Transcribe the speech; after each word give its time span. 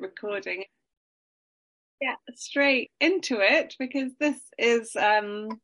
recording. 0.00 0.64
Yeah, 2.00 2.14
straight 2.34 2.90
into 3.00 3.40
it 3.40 3.74
because 3.78 4.12
this 4.20 4.38
is 4.56 4.94
um 4.96 5.60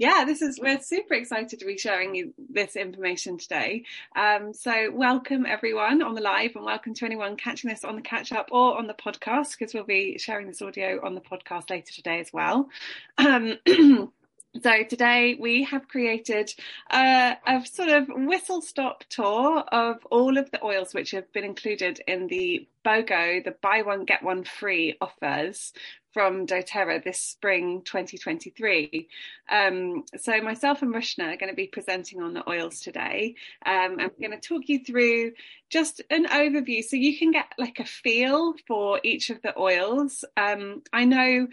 yeah, 0.00 0.24
this 0.24 0.40
is 0.40 0.58
we're 0.58 0.80
super 0.80 1.12
excited 1.12 1.58
to 1.58 1.66
be 1.66 1.76
sharing 1.76 2.14
you 2.14 2.32
this 2.48 2.74
information 2.74 3.36
today. 3.36 3.84
Um, 4.16 4.54
so 4.54 4.90
welcome 4.90 5.44
everyone 5.44 6.00
on 6.00 6.14
the 6.14 6.22
live 6.22 6.56
and 6.56 6.64
welcome 6.64 6.94
to 6.94 7.04
anyone 7.04 7.36
catching 7.36 7.68
this 7.68 7.84
on 7.84 7.96
the 7.96 8.02
catch 8.02 8.32
up 8.32 8.48
or 8.50 8.78
on 8.78 8.86
the 8.86 8.94
podcast 8.94 9.58
because 9.58 9.74
we'll 9.74 9.84
be 9.84 10.16
sharing 10.16 10.46
this 10.46 10.62
audio 10.62 11.04
on 11.04 11.14
the 11.14 11.20
podcast 11.20 11.68
later 11.68 11.92
today 11.92 12.18
as 12.18 12.32
well. 12.32 12.70
Um, 13.18 13.58
So 14.58 14.82
today 14.82 15.36
we 15.38 15.62
have 15.62 15.86
created 15.86 16.52
a, 16.90 17.36
a, 17.46 17.64
sort 17.64 17.88
of 17.88 18.08
whistle 18.08 18.60
stop 18.60 19.04
tour 19.08 19.60
of 19.60 20.04
all 20.10 20.36
of 20.36 20.50
the 20.50 20.62
oils 20.64 20.92
which 20.92 21.12
have 21.12 21.32
been 21.32 21.44
included 21.44 22.00
in 22.08 22.26
the 22.26 22.66
BOGO, 22.84 23.44
the 23.44 23.54
buy 23.62 23.82
one 23.82 24.04
get 24.04 24.24
one 24.24 24.42
free 24.42 24.96
offers 25.00 25.72
from 26.12 26.46
doTERRA 26.48 27.04
this 27.04 27.20
spring 27.20 27.82
2023. 27.84 29.08
Um, 29.48 30.04
so 30.16 30.40
myself 30.40 30.82
and 30.82 30.92
Rushna 30.92 31.32
are 31.32 31.36
going 31.36 31.50
to 31.50 31.54
be 31.54 31.68
presenting 31.68 32.20
on 32.20 32.34
the 32.34 32.48
oils 32.50 32.80
today. 32.80 33.36
Um, 33.64 33.98
I'm 34.00 34.10
going 34.20 34.32
to 34.32 34.40
talk 34.40 34.62
you 34.68 34.84
through 34.84 35.32
just 35.68 36.02
an 36.10 36.26
overview 36.26 36.82
so 36.82 36.96
you 36.96 37.16
can 37.16 37.30
get 37.30 37.46
like 37.56 37.78
a 37.78 37.84
feel 37.84 38.54
for 38.66 38.98
each 39.04 39.30
of 39.30 39.40
the 39.42 39.56
oils. 39.56 40.24
Um, 40.36 40.82
I 40.92 41.04
know 41.04 41.46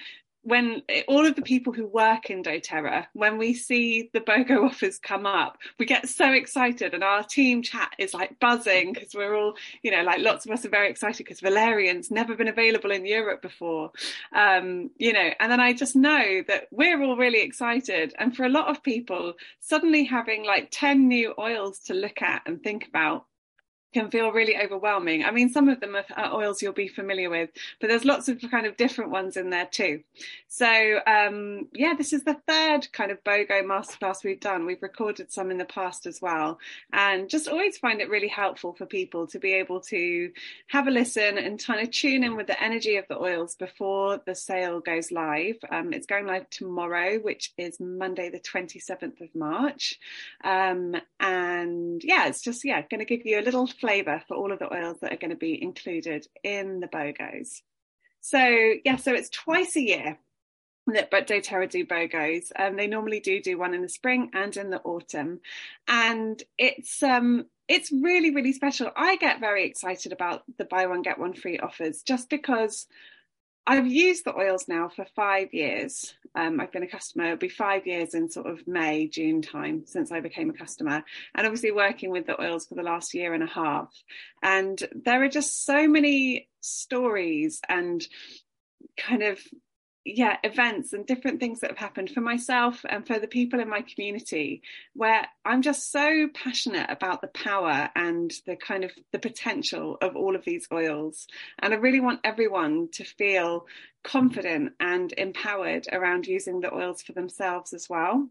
when 0.48 0.82
all 1.10 1.26
of 1.26 1.36
the 1.36 1.42
people 1.42 1.74
who 1.74 1.86
work 1.86 2.30
in 2.30 2.42
doTERRA, 2.42 3.06
when 3.12 3.38
we 3.38 3.54
see 3.54 4.10
the 4.14 4.22
BOGO 4.22 4.64
offers 4.64 4.98
come 4.98 5.26
up, 5.26 5.58
we 5.78 5.86
get 5.86 6.08
so 6.08 6.32
excited 6.32 6.94
and 6.94 7.04
our 7.04 7.22
team 7.22 7.62
chat 7.62 7.92
is 7.98 8.14
like 8.14 8.40
buzzing 8.40 8.94
because 8.94 9.14
we're 9.14 9.36
all, 9.36 9.56
you 9.84 9.92
know, 9.92 10.04
like 10.04 10.22
lots 10.22 10.46
of 10.46 10.54
us 10.54 10.64
are 10.64 10.70
very 10.70 10.90
excited 10.90 11.18
because 11.18 11.42
Valerian's 11.42 12.10
never 12.10 12.34
been 12.34 12.48
available 12.48 12.92
in 12.92 13.06
Europe 13.06 13.42
before, 13.42 13.92
um, 14.34 14.90
you 14.98 15.12
know, 15.12 15.32
and 15.42 15.52
then 15.52 15.60
I 15.60 15.74
just 15.74 15.98
know 15.98 16.42
that 16.48 16.70
we're 16.72 17.04
all 17.04 17.18
really 17.18 17.42
excited. 17.42 18.14
And 18.18 18.34
for 18.34 18.46
a 18.46 18.50
lot 18.50 18.70
of 18.70 18.82
people, 18.82 19.34
suddenly 19.60 20.06
having 20.06 20.46
like 20.46 20.70
10 20.72 21.10
new 21.10 21.34
oils 21.38 21.80
to 21.88 21.94
look 21.94 22.22
at 22.22 22.44
and 22.46 22.64
think 22.64 22.88
about 22.88 23.26
can 23.94 24.12
feel 24.12 24.32
really 24.32 24.58
overwhelming. 24.58 25.24
I 25.24 25.32
mean, 25.32 25.50
some 25.50 25.70
of 25.70 25.80
them 25.80 25.96
are 25.96 26.34
oils 26.34 26.62
you'll 26.62 26.74
be 26.74 26.88
familiar 26.88 27.30
with, 27.30 27.50
but 27.80 27.88
there's 27.88 28.06
lots 28.06 28.28
of 28.28 28.42
kind 28.52 28.66
of 28.66 28.78
different 28.78 29.12
ones 29.12 29.38
in 29.38 29.50
there 29.50 29.68
too. 29.70 30.02
So, 30.48 31.00
um, 31.08 31.68
yeah, 31.74 31.94
this 31.98 32.14
is 32.14 32.24
the 32.24 32.38
third 32.48 32.92
kind 32.92 33.12
of 33.12 33.24
BOGO 33.24 33.64
masterclass 33.64 34.24
we've 34.24 34.40
done. 34.40 34.66
We've 34.66 34.82
recorded 34.82 35.32
some 35.32 35.52
in 35.52 35.58
the 35.58 35.66
past 35.66 36.06
as 36.06 36.22
well, 36.22 36.60
and 36.92 37.30
just 37.30 37.48
always 37.48 37.78
find 37.78 38.02
it 38.02 38.10
really 38.10 38.28
helpful 38.28 38.74
for 38.74 38.86
people 38.86 39.28
to 39.28 39.40
be 39.40 39.54
able 39.54 39.82
to 39.82 40.32
have 40.68 40.88
a 40.88 40.92
listen 40.92 41.38
and 41.38 41.64
kind 41.64 41.82
of 41.82 41.92
tune 41.92 42.24
in 42.24 42.36
with 42.36 42.48
the 42.48 42.62
energy 42.62 42.98
of 42.98 43.06
the 43.08 43.20
oils 43.20 43.56
before 43.56 44.22
the 44.26 44.36
sale 44.36 44.80
goes 44.80 45.12
live. 45.12 45.56
Um, 45.72 45.94
it's 45.94 46.08
going 46.08 46.26
live 46.26 46.50
tomorrow, 46.50 47.18
which 47.20 47.54
is 47.58 47.80
Monday, 47.80 48.30
the 48.30 48.40
27th 48.40 49.22
of 49.22 49.34
March. 49.36 50.00
Um, 50.44 50.96
and 51.20 52.02
yeah, 52.04 52.28
it's 52.28 52.42
just, 52.42 52.66
yeah, 52.66 52.82
going 52.82 53.00
to 53.00 53.06
give 53.06 53.26
you 53.26 53.40
a 53.40 53.42
little 53.42 53.68
flavour 53.80 54.22
for 54.28 54.36
all 54.36 54.52
of 54.52 54.60
the 54.60 54.74
oils 54.74 54.98
that 55.02 55.14
are 55.14 55.18
going 55.18 55.32
to 55.32 55.36
be 55.36 55.62
included 55.62 56.28
in 56.44 56.80
the 56.80 56.88
BOGOs. 56.88 57.62
So 58.22 58.40
yeah, 58.84 58.98
so 58.98 59.14
it's 59.14 59.30
twice 59.30 59.76
a 59.76 59.82
year 59.82 60.18
that 60.88 61.12
but 61.12 61.28
doTERRA 61.28 61.70
do 61.70 61.86
BOGOs. 61.86 62.52
Um, 62.56 62.76
they 62.76 62.88
normally 62.88 63.20
do 63.20 63.42
do 63.42 63.58
one 63.58 63.74
in 63.74 63.82
the 63.82 63.90
spring 63.90 64.32
and 64.34 64.56
in 64.56 64.70
the 64.70 64.82
autumn, 64.82 65.42
and 65.88 66.42
it's 66.58 67.04
um 67.04 67.46
it's 67.68 67.92
really 67.92 68.34
really 68.34 68.54
special. 68.54 68.92
I 68.96 69.18
get 69.18 69.40
very 69.40 69.66
excited 69.66 70.12
about 70.12 70.44
the 70.58 70.66
buy 70.66 70.88
one 70.88 71.02
get 71.02 71.20
one 71.20 71.34
free 71.34 71.60
offers 71.60 72.04
just 72.04 72.30
because 72.30 72.88
I've 73.70 73.88
used 73.88 74.24
the 74.24 74.36
oils 74.36 74.70
now 74.70 74.88
for 74.88 75.06
five 75.14 75.54
years. 75.54 76.14
Um, 76.34 76.62
I've 76.62 76.72
been 76.72 76.84
a 76.84 76.88
customer, 76.88 77.26
it'll 77.26 77.38
be 77.38 77.50
five 77.50 77.86
years 77.86 78.14
in 78.14 78.30
sort 78.32 78.48
of 78.48 78.66
May, 78.66 79.08
June 79.08 79.42
time 79.42 79.84
since 79.86 80.10
I 80.10 80.22
became 80.22 80.50
a 80.50 80.54
customer. 80.54 81.04
And 81.36 81.46
obviously 81.46 81.72
working 81.72 82.10
with 82.10 82.26
the 82.26 82.42
oils 82.42 82.66
for 82.66 82.76
the 82.76 82.84
last 82.84 83.14
year 83.14 83.34
and 83.34 83.44
a 83.44 83.48
half. 83.48 83.92
And 84.42 84.82
there 84.96 85.22
are 85.22 85.28
just 85.28 85.66
so 85.66 85.86
many 85.86 86.48
stories 86.62 87.60
and 87.68 88.08
kind 88.96 89.22
of 89.22 89.40
yeah 90.08 90.38
events 90.44 90.94
and 90.94 91.06
different 91.06 91.40
things 91.40 91.60
that 91.60 91.70
have 91.70 91.78
happened 91.78 92.10
for 92.10 92.22
myself 92.22 92.86
and 92.88 93.06
for 93.06 93.20
the 93.20 93.28
people 93.28 93.60
in 93.60 93.70
my 93.70 93.82
community 93.82 94.62
where 94.94 95.28
i'm 95.44 95.62
just 95.62 95.92
so 95.92 96.28
passionate 96.34 96.90
about 96.90 97.22
the 97.22 97.28
power 97.28 97.90
and 97.96 98.32
the 98.46 98.56
kind 98.56 98.86
of 98.86 98.92
the 99.12 99.20
potential 99.20 99.98
of 100.02 100.16
all 100.16 100.36
of 100.36 100.46
these 100.46 100.68
oils. 100.72 101.28
And 101.60 101.74
i 101.74 101.78
really 101.78 102.00
want 102.00 102.22
everyone 102.24 102.90
to 102.94 103.04
feel 103.04 103.68
confident 104.04 104.74
and 104.80 105.14
empowered 105.18 105.88
around 105.92 106.26
using 106.26 106.62
the 106.62 106.74
oils 106.74 107.02
for 107.02 107.12
themselves 107.12 107.74
as 107.74 107.90
well 107.90 108.30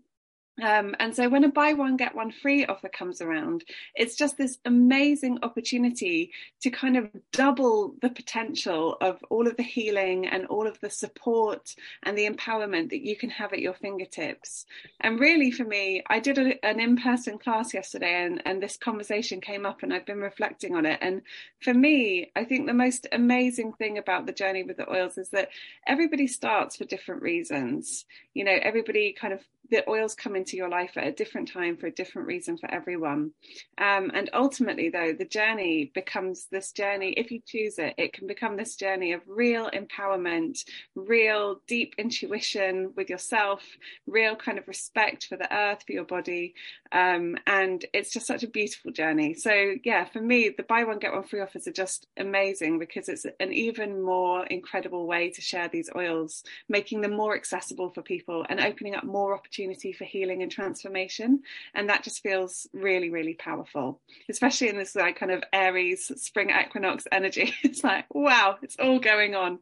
um, 0.63 0.95
and 0.99 1.15
so 1.15 1.29
when 1.29 1.45
a 1.45 1.49
buy 1.49 1.75
one 1.75 1.97
get 1.97 2.15
one 2.15 2.33
free 2.33 2.65
offer 2.65 2.89
comes 2.89 3.21
around, 3.21 3.65
it's 3.95 4.17
just 4.17 4.39
this 4.39 4.59
amazing 4.65 5.39
opportunity 5.43 6.33
to 6.63 6.71
kind 6.71 6.97
of 6.97 7.11
double 7.33 7.95
the 8.01 8.09
potential 8.09 8.97
of 9.03 9.23
all 9.29 9.47
of 9.47 9.57
the 9.59 9.63
healing 9.63 10.27
and 10.27 10.47
all 10.47 10.67
of 10.67 10.81
the 10.81 10.89
support 10.89 11.75
and 12.03 12.17
the 12.17 12.29
empowerment 12.29 12.89
that 12.91 13.05
you 13.05 13.17
can 13.17 13.29
have 13.29 13.53
at 13.53 13.59
your 13.59 13.75
fingertips. 13.75 14.65
And 15.01 15.21
really, 15.21 15.51
for 15.51 15.65
me, 15.65 16.03
I 16.09 16.21
did 16.21 16.39
a, 16.39 16.65
an 16.65 16.81
in 16.81 16.97
person 16.97 17.39
class 17.39 17.75
yesterday, 17.75 18.25
and, 18.25 18.41
and 18.47 18.63
this 18.63 18.79
conversation 18.79 19.43
came 19.43 19.67
up, 19.67 19.83
and 19.83 19.93
I've 19.93 20.07
been 20.07 20.21
reflecting 20.21 20.75
on 20.75 20.87
it. 20.87 20.99
And 21.03 21.21
for 21.61 21.75
me, 21.75 22.33
I 22.35 22.45
think 22.45 22.67
the 22.67 22.73
most 22.73 23.07
amazing 23.13 23.75
thing 23.75 23.99
about 23.99 24.25
the 24.25 24.33
journey 24.33 24.63
with 24.63 24.79
the 24.79 24.91
oils 24.91 25.19
is 25.19 25.29
that 25.31 25.51
everybody 25.87 26.27
starts 26.27 26.77
for 26.77 26.85
different 26.85 27.21
reasons. 27.21 28.07
You 28.33 28.45
know, 28.45 28.57
everybody 28.63 29.13
kind 29.13 29.35
of 29.35 29.41
the 29.71 29.89
oils 29.89 30.15
come 30.15 30.37
into 30.47 30.57
your 30.57 30.69
life 30.69 30.93
at 30.97 31.09
a 31.09 31.13
different 31.13 31.51
time 31.51 31.77
for 31.77 31.89
a 31.89 31.93
different 31.93 32.29
reason 32.29 32.57
for 32.57 32.71
everyone. 32.71 33.33
Um, 33.79 34.13
and 34.15 34.31
ultimately, 34.33 34.91
though, 34.91 35.13
the 35.13 35.25
journey 35.25 35.91
becomes 35.93 36.47
this 36.53 36.71
journey, 36.71 37.11
if 37.17 37.33
you 37.33 37.41
choose 37.45 37.79
it, 37.79 37.95
it 37.99 38.13
can 38.13 38.29
become 38.29 38.57
this 38.57 38.77
journey 38.77 39.13
of 39.13 39.23
real 39.27 39.69
empowerment, 39.71 40.61
real 40.95 41.61
deep 41.67 41.95
intuition 41.99 42.93
with 42.97 43.11
yourself, 43.11 43.63
real 44.07 44.37
kind 44.37 44.59
of 44.59 44.69
respect 44.69 45.27
for 45.27 45.37
the 45.37 45.53
earth, 45.53 45.83
for 45.85 45.93
your 45.93 46.05
body. 46.05 46.55
Um, 46.93 47.37
and 47.49 47.85
it's 47.93 48.13
just 48.13 48.29
such 48.29 48.45
a 48.45 48.49
beautiful 48.49 48.93
journey. 48.93 49.35
So, 49.35 49.75
yeah, 49.85 50.05
for 50.05 50.21
me, 50.21 50.55
the 50.57 50.63
buy 50.63 50.85
one, 50.85 51.01
get 51.01 51.13
one 51.13 51.25
free 51.25 51.41
offers 51.41 51.67
are 51.67 51.73
just 51.73 52.07
amazing 52.17 52.79
because 52.79 53.09
it's 53.09 53.27
an 53.41 53.53
even 53.53 54.01
more 54.01 54.47
incredible 54.47 55.09
way 55.09 55.31
to 55.31 55.41
share 55.41 55.69
these 55.69 55.91
oils, 55.97 56.45
making 56.69 57.01
them 57.01 57.17
more 57.17 57.35
accessible 57.35 57.91
for 57.91 58.03
people 58.03 58.47
and 58.49 58.61
opening 58.61 58.95
up 58.95 59.03
more 59.03 59.35
opportunity 59.35 59.93
for 59.93 60.05
healing 60.05 60.36
and 60.43 60.51
transformation. 60.51 61.43
And 61.75 61.89
that 61.89 62.03
just 62.03 62.23
feels 62.23 62.67
really, 62.73 63.11
really 63.11 63.35
powerful, 63.35 64.01
especially 64.29 64.69
in 64.69 64.77
this 64.77 64.95
like 64.95 65.19
kind 65.19 65.33
of 65.33 65.43
Aries 65.53 66.11
spring 66.17 66.51
equinox 66.51 67.07
energy. 67.11 67.55
It's 67.67 67.83
like, 67.83 68.07
wow, 68.15 68.57
it's 68.63 68.77
all 68.79 69.01
going 69.01 69.35
on. 69.35 69.59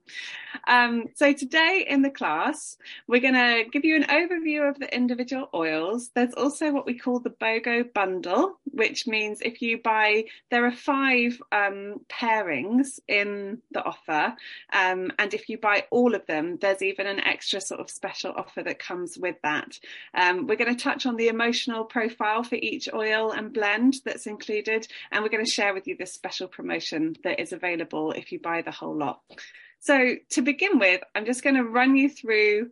Um, 0.69 1.07
so 1.15 1.33
today 1.33 1.87
in 1.89 2.03
the 2.03 2.11
class, 2.11 2.77
we're 3.09 3.21
going 3.21 3.35
to 3.35 3.65
give 3.73 3.85
you 3.85 3.97
an 3.97 4.05
overview 4.05 4.69
of 4.69 4.79
the 4.79 4.95
individual 4.95 5.49
oils. 5.55 6.11
There's 6.15 6.35
also 6.35 6.71
what 6.71 6.87
we 6.87 6.99
call 6.99 7.19
the 7.19 7.31
BOGO 7.31 7.93
bundle, 7.93 8.59
which 8.75 9.07
means 9.07 9.41
if 9.41 9.63
you 9.63 9.81
buy, 9.83 10.25
there 10.51 10.67
are 10.67 10.73
five 10.73 11.41
um, 11.53 12.01
pairings 12.09 13.01
in 13.09 13.63
the 13.73 13.83
offer. 13.83 14.35
Um, 14.73 15.13
and 15.19 15.33
if 15.33 15.49
you 15.49 15.59
buy 15.59 15.85
all 15.91 16.15
of 16.15 16.27
them, 16.27 16.59
there's 16.61 16.83
even 16.83 17.07
an 17.07 17.21
extra 17.21 17.61
sort 17.61 17.81
of 17.81 17.91
special 17.91 18.33
offer 18.37 18.63
that 18.63 18.79
comes 18.79 19.17
with 19.19 19.37
that. 19.43 19.79
Um, 20.15 20.47
we're 20.47 20.57
going 20.57 20.75
to 20.75 20.83
touch 20.83 21.07
on 21.07 21.17
the 21.17 21.29
emotional 21.29 21.85
profile 21.85 22.43
for 22.43 22.57
each 22.57 22.89
oil 22.93 23.33
and 23.33 23.53
blend 23.53 23.97
that's 24.05 24.27
included, 24.27 24.87
and 25.11 25.23
we're 25.23 25.31
going 25.31 25.45
to 25.45 25.51
share 25.51 25.75
with 25.75 25.87
you 25.87 25.97
this 25.97 26.13
special 26.13 26.49
promotion 26.49 27.17
that 27.25 27.41
is 27.41 27.53
available 27.53 28.13
if 28.13 28.33
you 28.33 28.39
buy 28.41 28.63
the 28.63 28.71
whole 28.71 28.97
lot. 28.97 29.21
So 29.81 30.17
to 30.31 30.43
begin 30.43 30.79
with, 30.79 31.03
I'm 31.15 31.27
just 31.27 31.43
going 31.43 31.57
to 31.57 31.65
run 31.65 31.95
you 31.95 32.09
through 32.09 32.71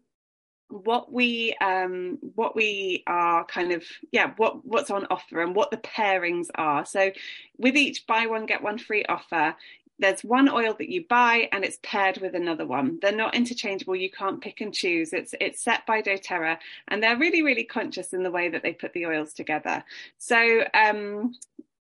what 0.72 1.12
we 1.12 1.54
um 1.60 2.18
what 2.34 2.56
we 2.56 3.02
are 3.06 3.44
kind 3.44 3.72
of 3.72 3.84
yeah 4.10 4.32
what 4.36 4.64
what's 4.64 4.90
on 4.90 5.06
offer 5.10 5.42
and 5.42 5.54
what 5.54 5.70
the 5.70 5.76
pairings 5.76 6.48
are 6.54 6.84
so 6.84 7.10
with 7.58 7.76
each 7.76 8.06
buy 8.06 8.26
one 8.26 8.46
get 8.46 8.62
one 8.62 8.78
free 8.78 9.04
offer 9.04 9.54
there's 9.98 10.24
one 10.24 10.48
oil 10.48 10.74
that 10.78 10.88
you 10.88 11.04
buy 11.08 11.48
and 11.52 11.64
it's 11.64 11.78
paired 11.82 12.18
with 12.18 12.34
another 12.34 12.66
one. 12.66 12.98
They're 13.00 13.14
not 13.14 13.36
interchangeable. 13.36 13.94
You 13.94 14.10
can't 14.10 14.40
pick 14.40 14.60
and 14.60 14.74
choose. 14.74 15.12
It's 15.12 15.32
it's 15.40 15.62
set 15.62 15.86
by 15.86 16.02
doTERRA 16.02 16.58
and 16.88 17.00
they're 17.00 17.16
really, 17.16 17.42
really 17.42 17.62
conscious 17.62 18.12
in 18.12 18.24
the 18.24 18.30
way 18.30 18.48
that 18.48 18.64
they 18.64 18.72
put 18.72 18.94
the 18.94 19.06
oils 19.06 19.32
together. 19.32 19.84
So 20.18 20.64
um, 20.74 21.36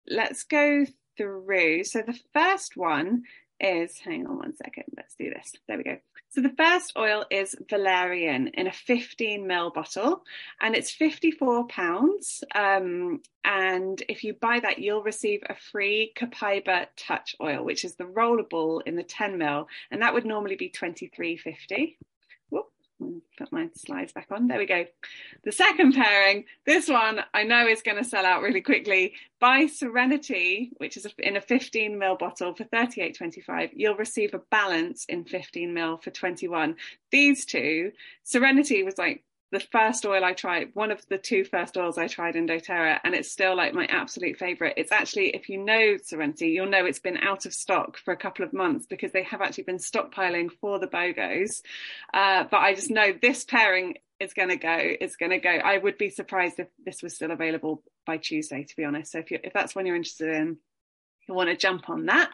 let's 0.09 0.43
go 0.43 0.85
through. 1.17 1.85
So 1.85 2.01
the 2.01 2.19
first 2.33 2.75
one 2.75 3.23
is, 3.59 3.97
hang 3.99 4.27
on 4.27 4.37
one 4.37 4.55
second, 4.55 4.85
let's 4.97 5.15
do 5.15 5.29
this. 5.29 5.53
There 5.67 5.77
we 5.77 5.83
go. 5.83 5.97
So 6.31 6.41
the 6.41 6.53
first 6.55 6.93
oil 6.95 7.25
is 7.31 7.55
Valerian 7.67 8.49
in 8.49 8.67
a 8.67 8.71
15 8.71 9.47
ml 9.47 9.73
bottle 9.73 10.23
and 10.61 10.75
it's 10.75 10.91
54 10.91 11.65
pounds. 11.67 12.43
Um, 12.53 13.23
and 13.43 14.01
if 14.07 14.23
you 14.23 14.35
buy 14.35 14.59
that, 14.59 14.77
you'll 14.77 15.01
receive 15.01 15.41
a 15.49 15.55
free 15.55 16.13
Copaiba 16.15 16.85
Touch 16.95 17.35
oil, 17.41 17.65
which 17.65 17.83
is 17.83 17.95
the 17.95 18.03
rollerball 18.03 18.83
in 18.85 18.95
the 18.95 19.01
10 19.01 19.39
ml, 19.39 19.65
and 19.89 20.03
that 20.03 20.13
would 20.13 20.25
normally 20.25 20.55
be 20.55 20.69
23.50 20.69 21.95
put 23.37 23.51
my 23.51 23.69
slides 23.75 24.13
back 24.13 24.27
on. 24.31 24.47
There 24.47 24.57
we 24.57 24.65
go. 24.65 24.85
The 25.43 25.51
second 25.51 25.93
pairing, 25.93 26.45
this 26.65 26.87
one 26.87 27.21
I 27.33 27.43
know 27.43 27.67
is 27.67 27.81
going 27.81 27.97
to 27.97 28.03
sell 28.03 28.25
out 28.25 28.41
really 28.41 28.61
quickly. 28.61 29.13
Buy 29.39 29.67
Serenity, 29.67 30.71
which 30.77 30.97
is 30.97 31.07
in 31.17 31.37
a 31.37 31.41
15 31.41 31.97
ml 31.97 32.19
bottle 32.19 32.53
for 32.53 32.65
38.25. 32.65 33.71
You'll 33.73 33.95
receive 33.95 34.33
a 34.33 34.41
balance 34.51 35.05
in 35.05 35.23
15 35.25 35.73
ml 35.73 36.03
for 36.03 36.11
21. 36.11 36.75
These 37.11 37.45
two, 37.45 37.91
Serenity 38.23 38.83
was 38.83 38.97
like 38.97 39.23
the 39.51 39.59
first 39.59 40.05
oil 40.05 40.23
I 40.23 40.33
tried, 40.33 40.69
one 40.73 40.91
of 40.91 41.05
the 41.09 41.17
two 41.17 41.43
first 41.43 41.77
oils 41.77 41.97
I 41.97 42.07
tried 42.07 42.35
in 42.35 42.47
doTERRA, 42.47 42.99
and 43.03 43.15
it's 43.15 43.31
still 43.31 43.55
like 43.55 43.73
my 43.73 43.85
absolute 43.85 44.37
favorite. 44.37 44.73
It's 44.77 44.91
actually, 44.91 45.29
if 45.29 45.49
you 45.49 45.57
know 45.57 45.97
Serenity, 46.03 46.49
you'll 46.49 46.69
know 46.69 46.85
it's 46.85 46.99
been 46.99 47.17
out 47.17 47.45
of 47.45 47.53
stock 47.53 47.97
for 47.97 48.13
a 48.13 48.17
couple 48.17 48.45
of 48.45 48.53
months 48.53 48.85
because 48.85 49.11
they 49.11 49.23
have 49.23 49.41
actually 49.41 49.63
been 49.63 49.77
stockpiling 49.77 50.49
for 50.61 50.79
the 50.79 50.87
BOGOs. 50.87 51.61
Uh, 52.13 52.43
but 52.49 52.57
I 52.57 52.75
just 52.75 52.91
know 52.91 53.13
this 53.19 53.43
pairing 53.43 53.95
is 54.19 54.33
going 54.33 54.49
to 54.49 54.57
go. 54.57 54.77
It's 54.77 55.15
going 55.15 55.31
to 55.31 55.39
go. 55.39 55.49
I 55.49 55.77
would 55.77 55.97
be 55.97 56.09
surprised 56.09 56.59
if 56.59 56.67
this 56.85 57.01
was 57.01 57.15
still 57.15 57.31
available 57.31 57.83
by 58.05 58.17
Tuesday, 58.17 58.63
to 58.63 58.75
be 58.75 58.83
honest. 58.83 59.13
So 59.13 59.19
if 59.19 59.31
you 59.31 59.39
if 59.43 59.53
that's 59.53 59.75
one 59.75 59.85
you're 59.85 59.95
interested 59.95 60.35
in, 60.35 60.57
you 61.29 61.35
want 61.35 61.49
to 61.49 61.55
jump 61.55 61.89
on 61.89 62.07
that. 62.07 62.31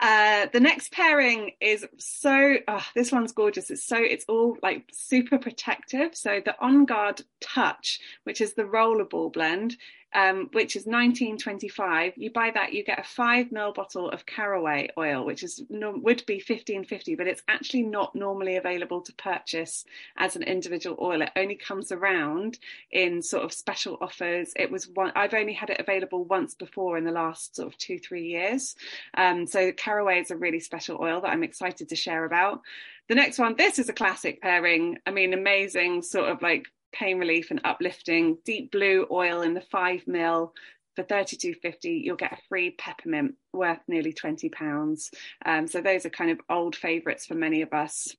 Uh, 0.00 0.46
the 0.52 0.60
next 0.60 0.92
pairing 0.92 1.52
is 1.60 1.84
so, 1.98 2.56
oh, 2.66 2.84
this 2.94 3.12
one's 3.12 3.32
gorgeous. 3.32 3.70
It's 3.70 3.82
so, 3.82 3.96
it's 3.98 4.24
all 4.28 4.56
like 4.62 4.84
super 4.92 5.38
protective. 5.38 6.16
So 6.16 6.40
the 6.44 6.54
On 6.60 6.84
Guard 6.84 7.22
Touch, 7.40 8.00
which 8.22 8.40
is 8.40 8.54
the 8.54 8.62
rollerball 8.62 9.32
blend, 9.32 9.76
um, 10.14 10.48
which 10.52 10.74
is 10.74 10.86
1925. 10.86 12.14
You 12.16 12.30
buy 12.30 12.50
that, 12.54 12.72
you 12.72 12.82
get 12.82 12.98
a 12.98 13.02
five 13.02 13.48
ml 13.48 13.74
bottle 13.74 14.10
of 14.10 14.24
caraway 14.24 14.88
oil, 14.96 15.24
which 15.24 15.42
is 15.42 15.62
would 15.68 16.24
be 16.26 16.36
1550, 16.36 17.14
but 17.14 17.26
it's 17.26 17.42
actually 17.48 17.82
not 17.82 18.14
normally 18.14 18.56
available 18.56 19.02
to 19.02 19.12
purchase 19.14 19.84
as 20.16 20.34
an 20.36 20.42
individual 20.42 20.96
oil. 21.00 21.22
It 21.22 21.30
only 21.36 21.56
comes 21.56 21.92
around 21.92 22.58
in 22.90 23.20
sort 23.20 23.44
of 23.44 23.52
special 23.52 23.98
offers. 24.00 24.52
It 24.56 24.70
was 24.70 24.88
one 24.88 25.12
I've 25.14 25.34
only 25.34 25.52
had 25.52 25.70
it 25.70 25.80
available 25.80 26.24
once 26.24 26.54
before 26.54 26.96
in 26.96 27.04
the 27.04 27.12
last 27.12 27.56
sort 27.56 27.68
of 27.68 27.76
two 27.78 27.98
three 27.98 28.26
years. 28.28 28.74
Um, 29.16 29.46
so 29.46 29.72
caraway 29.72 30.20
is 30.20 30.30
a 30.30 30.36
really 30.36 30.60
special 30.60 30.98
oil 31.00 31.20
that 31.20 31.30
I'm 31.30 31.42
excited 31.42 31.88
to 31.88 31.96
share 31.96 32.24
about. 32.24 32.60
The 33.08 33.14
next 33.14 33.38
one, 33.38 33.56
this 33.56 33.78
is 33.78 33.88
a 33.88 33.94
classic 33.94 34.40
pairing. 34.42 34.98
I 35.06 35.10
mean, 35.10 35.32
amazing 35.32 36.02
sort 36.02 36.28
of 36.28 36.42
like 36.42 36.66
pain 36.92 37.18
relief 37.18 37.50
and 37.50 37.60
uplifting. 37.64 38.38
Deep 38.44 38.70
blue 38.70 39.06
oil 39.10 39.42
in 39.42 39.54
the 39.54 39.60
five 39.60 40.06
mil 40.06 40.52
for 40.98 41.04
32.50 41.04 42.02
you'll 42.02 42.16
get 42.16 42.32
a 42.32 42.42
free 42.48 42.72
peppermint 42.72 43.36
worth 43.52 43.78
nearly 43.86 44.12
20 44.12 44.48
pounds 44.48 45.12
um, 45.46 45.68
so 45.68 45.80
those 45.80 46.04
are 46.04 46.10
kind 46.10 46.32
of 46.32 46.40
old 46.50 46.74
favorites 46.74 47.24
for 47.24 47.36
many 47.36 47.62
of 47.62 47.72
us 47.72 48.16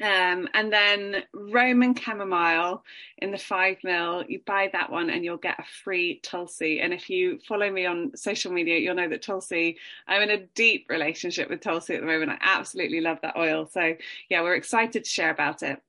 um, 0.00 0.48
and 0.54 0.72
then 0.72 1.22
Roman 1.32 1.94
chamomile 1.94 2.82
in 3.18 3.30
the 3.30 3.38
five 3.38 3.76
mil, 3.84 4.24
you 4.26 4.40
buy 4.44 4.70
that 4.72 4.90
one 4.90 5.10
and 5.10 5.24
you'll 5.24 5.36
get 5.36 5.58
a 5.58 5.64
free 5.84 6.18
Tulsi. 6.22 6.80
And 6.80 6.92
if 6.92 7.10
you 7.10 7.38
follow 7.46 7.70
me 7.70 7.84
on 7.84 8.16
social 8.16 8.52
media, 8.52 8.78
you'll 8.78 8.94
know 8.94 9.08
that 9.08 9.22
Tulsi, 9.22 9.76
I'm 10.08 10.22
in 10.22 10.30
a 10.30 10.46
deep 10.54 10.86
relationship 10.88 11.50
with 11.50 11.60
Tulsi 11.60 11.94
at 11.94 12.00
the 12.00 12.06
moment. 12.06 12.30
I 12.32 12.38
absolutely 12.40 13.00
love 13.00 13.18
that 13.22 13.36
oil. 13.36 13.66
So 13.66 13.94
yeah, 14.28 14.42
we're 14.42 14.54
excited 14.54 15.04
to 15.04 15.10
share 15.10 15.30
about 15.30 15.62
it. 15.62 15.80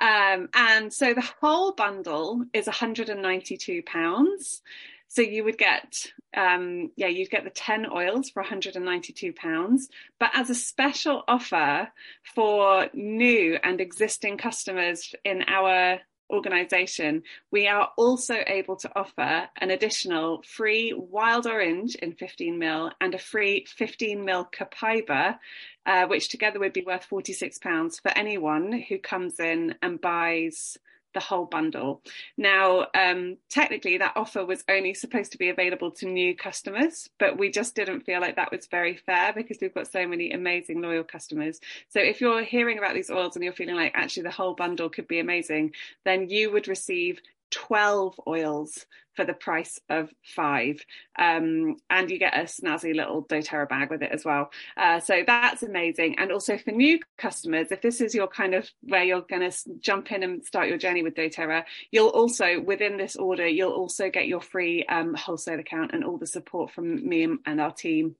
Um, 0.00 0.48
and 0.54 0.92
so 0.92 1.12
the 1.12 1.28
whole 1.40 1.72
bundle 1.72 2.44
is 2.54 2.66
192 2.66 3.82
pounds. 3.82 4.62
So 5.08 5.22
you 5.22 5.44
would 5.44 5.58
get, 5.58 6.06
um, 6.36 6.90
yeah, 6.96 7.08
you'd 7.08 7.30
get 7.30 7.44
the 7.44 7.50
10 7.50 7.86
oils 7.90 8.30
for 8.30 8.42
192 8.42 9.32
pounds. 9.32 9.88
But 10.18 10.30
as 10.34 10.50
a 10.50 10.54
special 10.54 11.24
offer 11.26 11.88
for 12.34 12.88
new 12.92 13.58
and 13.62 13.80
existing 13.80 14.38
customers 14.38 15.14
in 15.24 15.44
our 15.48 15.98
organisation, 16.30 17.24
we 17.50 17.66
are 17.66 17.90
also 17.96 18.36
able 18.46 18.76
to 18.76 18.90
offer 18.94 19.48
an 19.56 19.70
additional 19.70 20.42
free 20.42 20.92
wild 20.92 21.46
orange 21.46 21.96
in 21.96 22.12
15 22.12 22.58
mil 22.58 22.92
and 23.00 23.14
a 23.14 23.18
free 23.18 23.66
15 23.66 24.24
mil 24.24 24.44
Copaiba, 24.44 25.38
uh, 25.86 26.06
which 26.06 26.28
together 26.28 26.60
would 26.60 26.72
be 26.72 26.84
worth 26.84 27.04
46 27.04 27.58
pounds 27.58 27.98
for 27.98 28.10
anyone 28.12 28.72
who 28.88 28.98
comes 28.98 29.40
in 29.40 29.74
and 29.82 30.00
buys 30.00 30.78
the 31.14 31.20
whole 31.20 31.46
bundle. 31.46 32.02
Now, 32.36 32.86
um, 32.94 33.36
technically, 33.48 33.98
that 33.98 34.16
offer 34.16 34.44
was 34.44 34.64
only 34.68 34.94
supposed 34.94 35.32
to 35.32 35.38
be 35.38 35.48
available 35.48 35.90
to 35.92 36.06
new 36.06 36.36
customers, 36.36 37.08
but 37.18 37.38
we 37.38 37.50
just 37.50 37.74
didn't 37.74 38.00
feel 38.00 38.20
like 38.20 38.36
that 38.36 38.52
was 38.52 38.66
very 38.66 38.96
fair 38.96 39.32
because 39.32 39.58
we've 39.60 39.74
got 39.74 39.90
so 39.90 40.06
many 40.06 40.32
amazing 40.32 40.80
loyal 40.80 41.04
customers. 41.04 41.60
So, 41.88 42.00
if 42.00 42.20
you're 42.20 42.42
hearing 42.42 42.78
about 42.78 42.94
these 42.94 43.10
oils 43.10 43.36
and 43.36 43.44
you're 43.44 43.52
feeling 43.52 43.76
like 43.76 43.92
actually 43.94 44.24
the 44.24 44.30
whole 44.30 44.54
bundle 44.54 44.88
could 44.88 45.08
be 45.08 45.20
amazing, 45.20 45.72
then 46.04 46.28
you 46.28 46.50
would 46.52 46.68
receive 46.68 47.20
12 47.50 48.20
oils 48.26 48.86
for 49.14 49.24
the 49.24 49.34
price 49.34 49.78
of 49.88 50.10
five. 50.24 50.84
Um, 51.18 51.76
and 51.90 52.10
you 52.10 52.18
get 52.18 52.38
a 52.38 52.44
snazzy 52.44 52.94
little 52.94 53.24
doTERRA 53.24 53.68
bag 53.68 53.90
with 53.90 54.02
it 54.02 54.12
as 54.12 54.24
well. 54.24 54.50
Uh, 54.76 55.00
so 55.00 55.22
that's 55.26 55.62
amazing. 55.62 56.18
And 56.18 56.32
also 56.32 56.56
for 56.56 56.70
new 56.70 57.00
customers, 57.18 57.70
if 57.70 57.82
this 57.82 58.00
is 58.00 58.14
your 58.14 58.28
kind 58.28 58.54
of 58.54 58.70
where 58.82 59.04
you're 59.04 59.22
going 59.22 59.50
to 59.50 59.56
jump 59.80 60.12
in 60.12 60.22
and 60.22 60.44
start 60.44 60.68
your 60.68 60.78
journey 60.78 61.02
with 61.02 61.14
doTERRA, 61.14 61.64
you'll 61.90 62.08
also, 62.08 62.60
within 62.60 62.96
this 62.96 63.16
order, 63.16 63.46
you'll 63.46 63.72
also 63.72 64.10
get 64.10 64.26
your 64.26 64.40
free 64.40 64.84
um, 64.86 65.14
wholesale 65.14 65.60
account 65.60 65.90
and 65.92 66.04
all 66.04 66.16
the 66.16 66.26
support 66.26 66.70
from 66.70 67.06
me 67.06 67.28
and 67.44 67.60
our 67.60 67.72
team 67.72 68.16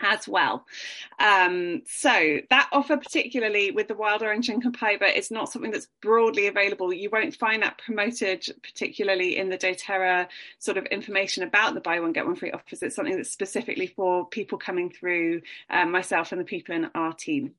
as 0.00 0.26
well. 0.26 0.66
Um, 1.18 1.82
so 1.86 2.38
that 2.50 2.68
offer, 2.72 2.96
particularly 2.96 3.70
with 3.70 3.88
the 3.88 3.94
wild 3.94 4.22
orange 4.22 4.48
and 4.48 4.62
Copaiba, 4.62 5.14
is 5.14 5.30
not 5.30 5.50
something 5.50 5.70
that's 5.70 5.88
broadly 6.00 6.46
available. 6.46 6.92
You 6.92 7.10
won't 7.10 7.36
find 7.36 7.62
that 7.62 7.78
promoted, 7.78 8.46
particularly 8.62 9.36
in 9.36 9.48
the 9.48 9.58
doTERRA 9.58 10.28
sort 10.58 10.78
of 10.78 10.86
information 10.86 11.42
about 11.42 11.74
the 11.74 11.80
buy 11.80 12.00
one 12.00 12.12
get 12.12 12.26
one 12.26 12.36
free 12.36 12.50
offers. 12.52 12.82
It's 12.82 12.96
something 12.96 13.16
that's 13.16 13.30
specifically 13.30 13.86
for 13.86 14.26
people 14.28 14.58
coming 14.58 14.90
through 14.90 15.42
um, 15.68 15.90
myself 15.90 16.32
and 16.32 16.40
the 16.40 16.44
people 16.44 16.74
in 16.74 16.90
our 16.94 17.12
team. 17.12 17.52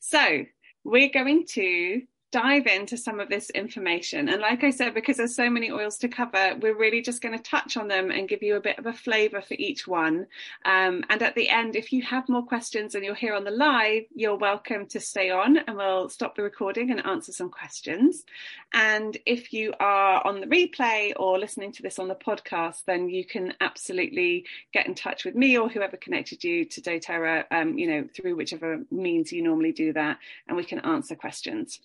So 0.00 0.44
we're 0.84 1.10
going 1.10 1.46
to 1.46 2.02
dive 2.32 2.66
into 2.66 2.96
some 2.96 3.20
of 3.20 3.28
this 3.28 3.50
information. 3.50 4.30
And 4.30 4.40
like 4.40 4.64
I 4.64 4.70
said, 4.70 4.94
because 4.94 5.18
there's 5.18 5.36
so 5.36 5.50
many 5.50 5.70
oils 5.70 5.98
to 5.98 6.08
cover, 6.08 6.56
we're 6.60 6.76
really 6.76 7.02
just 7.02 7.20
going 7.20 7.36
to 7.36 7.42
touch 7.42 7.76
on 7.76 7.88
them 7.88 8.10
and 8.10 8.28
give 8.28 8.42
you 8.42 8.56
a 8.56 8.60
bit 8.60 8.78
of 8.78 8.86
a 8.86 8.92
flavour 8.92 9.42
for 9.42 9.54
each 9.58 9.86
one. 9.86 10.26
Um, 10.64 11.04
and 11.10 11.22
at 11.22 11.34
the 11.34 11.50
end, 11.50 11.76
if 11.76 11.92
you 11.92 12.02
have 12.02 12.30
more 12.30 12.42
questions 12.42 12.94
and 12.94 13.04
you're 13.04 13.14
here 13.14 13.34
on 13.34 13.44
the 13.44 13.50
live, 13.50 14.04
you're 14.14 14.36
welcome 14.36 14.86
to 14.86 14.98
stay 14.98 15.30
on 15.30 15.58
and 15.58 15.76
we'll 15.76 16.08
stop 16.08 16.34
the 16.34 16.42
recording 16.42 16.90
and 16.90 17.04
answer 17.04 17.32
some 17.32 17.50
questions. 17.50 18.24
And 18.72 19.14
if 19.26 19.52
you 19.52 19.74
are 19.78 20.26
on 20.26 20.40
the 20.40 20.46
replay 20.46 21.12
or 21.16 21.38
listening 21.38 21.72
to 21.72 21.82
this 21.82 21.98
on 21.98 22.08
the 22.08 22.14
podcast, 22.14 22.86
then 22.86 23.10
you 23.10 23.26
can 23.26 23.52
absolutely 23.60 24.46
get 24.72 24.86
in 24.86 24.94
touch 24.94 25.26
with 25.26 25.34
me 25.34 25.58
or 25.58 25.68
whoever 25.68 25.98
connected 25.98 26.42
you 26.42 26.64
to 26.64 26.80
doTERRA, 26.80 27.44
um, 27.50 27.76
you 27.76 27.88
know, 27.88 28.08
through 28.16 28.36
whichever 28.36 28.80
means 28.90 29.32
you 29.32 29.42
normally 29.42 29.72
do 29.72 29.92
that, 29.92 30.16
and 30.48 30.56
we 30.56 30.64
can 30.64 30.78
answer 30.80 31.14
questions. 31.14 31.78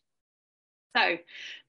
So, 0.97 1.17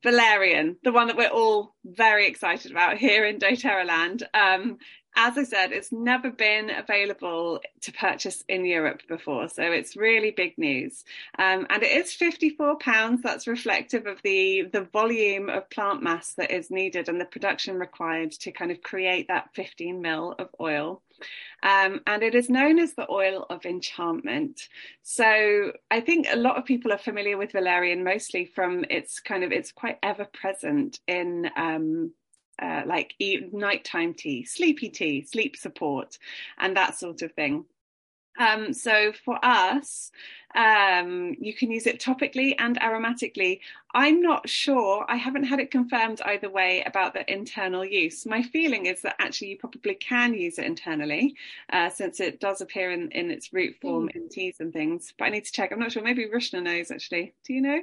Valerian, 0.02 0.76
the 0.84 0.92
one 0.92 1.08
that 1.08 1.16
we're 1.16 1.28
all 1.28 1.74
very 1.84 2.26
excited 2.26 2.70
about 2.70 2.96
here 2.96 3.26
in 3.26 3.38
doTERRA 3.38 3.86
land. 3.86 4.26
Um, 4.32 4.78
as 5.20 5.36
I 5.36 5.42
said, 5.42 5.72
it's 5.72 5.90
never 5.90 6.30
been 6.30 6.70
available 6.70 7.60
to 7.80 7.92
purchase 7.92 8.44
in 8.48 8.64
Europe 8.64 9.02
before, 9.08 9.48
so 9.48 9.64
it's 9.64 9.96
really 9.96 10.30
big 10.30 10.56
news. 10.56 11.04
Um, 11.36 11.66
and 11.70 11.82
it 11.82 11.90
is 11.90 12.16
£54. 12.16 13.20
That's 13.20 13.48
reflective 13.48 14.06
of 14.06 14.22
the, 14.22 14.68
the 14.72 14.82
volume 14.82 15.50
of 15.50 15.68
plant 15.70 16.04
mass 16.04 16.34
that 16.34 16.52
is 16.52 16.70
needed 16.70 17.08
and 17.08 17.20
the 17.20 17.24
production 17.24 17.80
required 17.80 18.30
to 18.30 18.52
kind 18.52 18.70
of 18.70 18.80
create 18.80 19.26
that 19.26 19.50
15 19.54 20.00
mil 20.00 20.36
of 20.38 20.50
oil. 20.60 21.02
Um, 21.64 22.00
and 22.06 22.22
it 22.22 22.36
is 22.36 22.48
known 22.48 22.78
as 22.78 22.94
the 22.94 23.10
oil 23.10 23.44
of 23.50 23.66
enchantment. 23.66 24.68
So 25.02 25.72
I 25.90 26.00
think 26.00 26.28
a 26.30 26.36
lot 26.36 26.58
of 26.58 26.64
people 26.64 26.92
are 26.92 26.98
familiar 26.98 27.36
with 27.36 27.50
valerian 27.50 28.04
mostly 28.04 28.44
from 28.44 28.84
its 28.88 29.18
kind 29.18 29.42
of 29.42 29.50
it's 29.50 29.72
quite 29.72 29.98
ever 30.00 30.26
present 30.26 31.00
in 31.08 31.50
um, 31.56 32.12
uh, 32.60 32.82
like 32.86 33.14
nighttime 33.52 34.14
tea, 34.14 34.44
sleepy 34.44 34.88
tea, 34.88 35.22
sleep 35.22 35.56
support, 35.56 36.18
and 36.58 36.76
that 36.76 36.98
sort 36.98 37.22
of 37.22 37.32
thing. 37.32 37.64
Um, 38.38 38.72
so 38.72 39.12
for 39.12 39.38
us, 39.44 40.12
um, 40.54 41.36
you 41.40 41.52
can 41.52 41.70
use 41.70 41.86
it 41.86 42.00
topically 42.00 42.54
and 42.58 42.78
aromatically. 42.80 43.60
I'm 43.94 44.22
not 44.22 44.48
sure, 44.48 45.04
I 45.08 45.16
haven't 45.16 45.44
had 45.44 45.60
it 45.60 45.70
confirmed 45.70 46.20
either 46.24 46.48
way 46.48 46.82
about 46.86 47.14
the 47.14 47.30
internal 47.30 47.84
use. 47.84 48.24
My 48.24 48.42
feeling 48.42 48.86
is 48.86 49.02
that 49.02 49.16
actually 49.18 49.48
you 49.48 49.58
probably 49.58 49.94
can 49.94 50.34
use 50.34 50.58
it 50.58 50.66
internally 50.66 51.34
uh, 51.72 51.90
since 51.90 52.20
it 52.20 52.40
does 52.40 52.60
appear 52.60 52.92
in, 52.92 53.10
in 53.10 53.30
its 53.30 53.52
root 53.52 53.76
form 53.80 54.08
mm. 54.08 54.16
in 54.16 54.28
teas 54.28 54.60
and 54.60 54.72
things. 54.72 55.12
But 55.18 55.26
I 55.26 55.30
need 55.30 55.44
to 55.44 55.52
check. 55.52 55.72
I'm 55.72 55.80
not 55.80 55.92
sure. 55.92 56.02
Maybe 56.02 56.26
Rushna 56.26 56.62
knows 56.62 56.90
actually. 56.90 57.34
Do 57.44 57.54
you 57.54 57.60
know? 57.60 57.80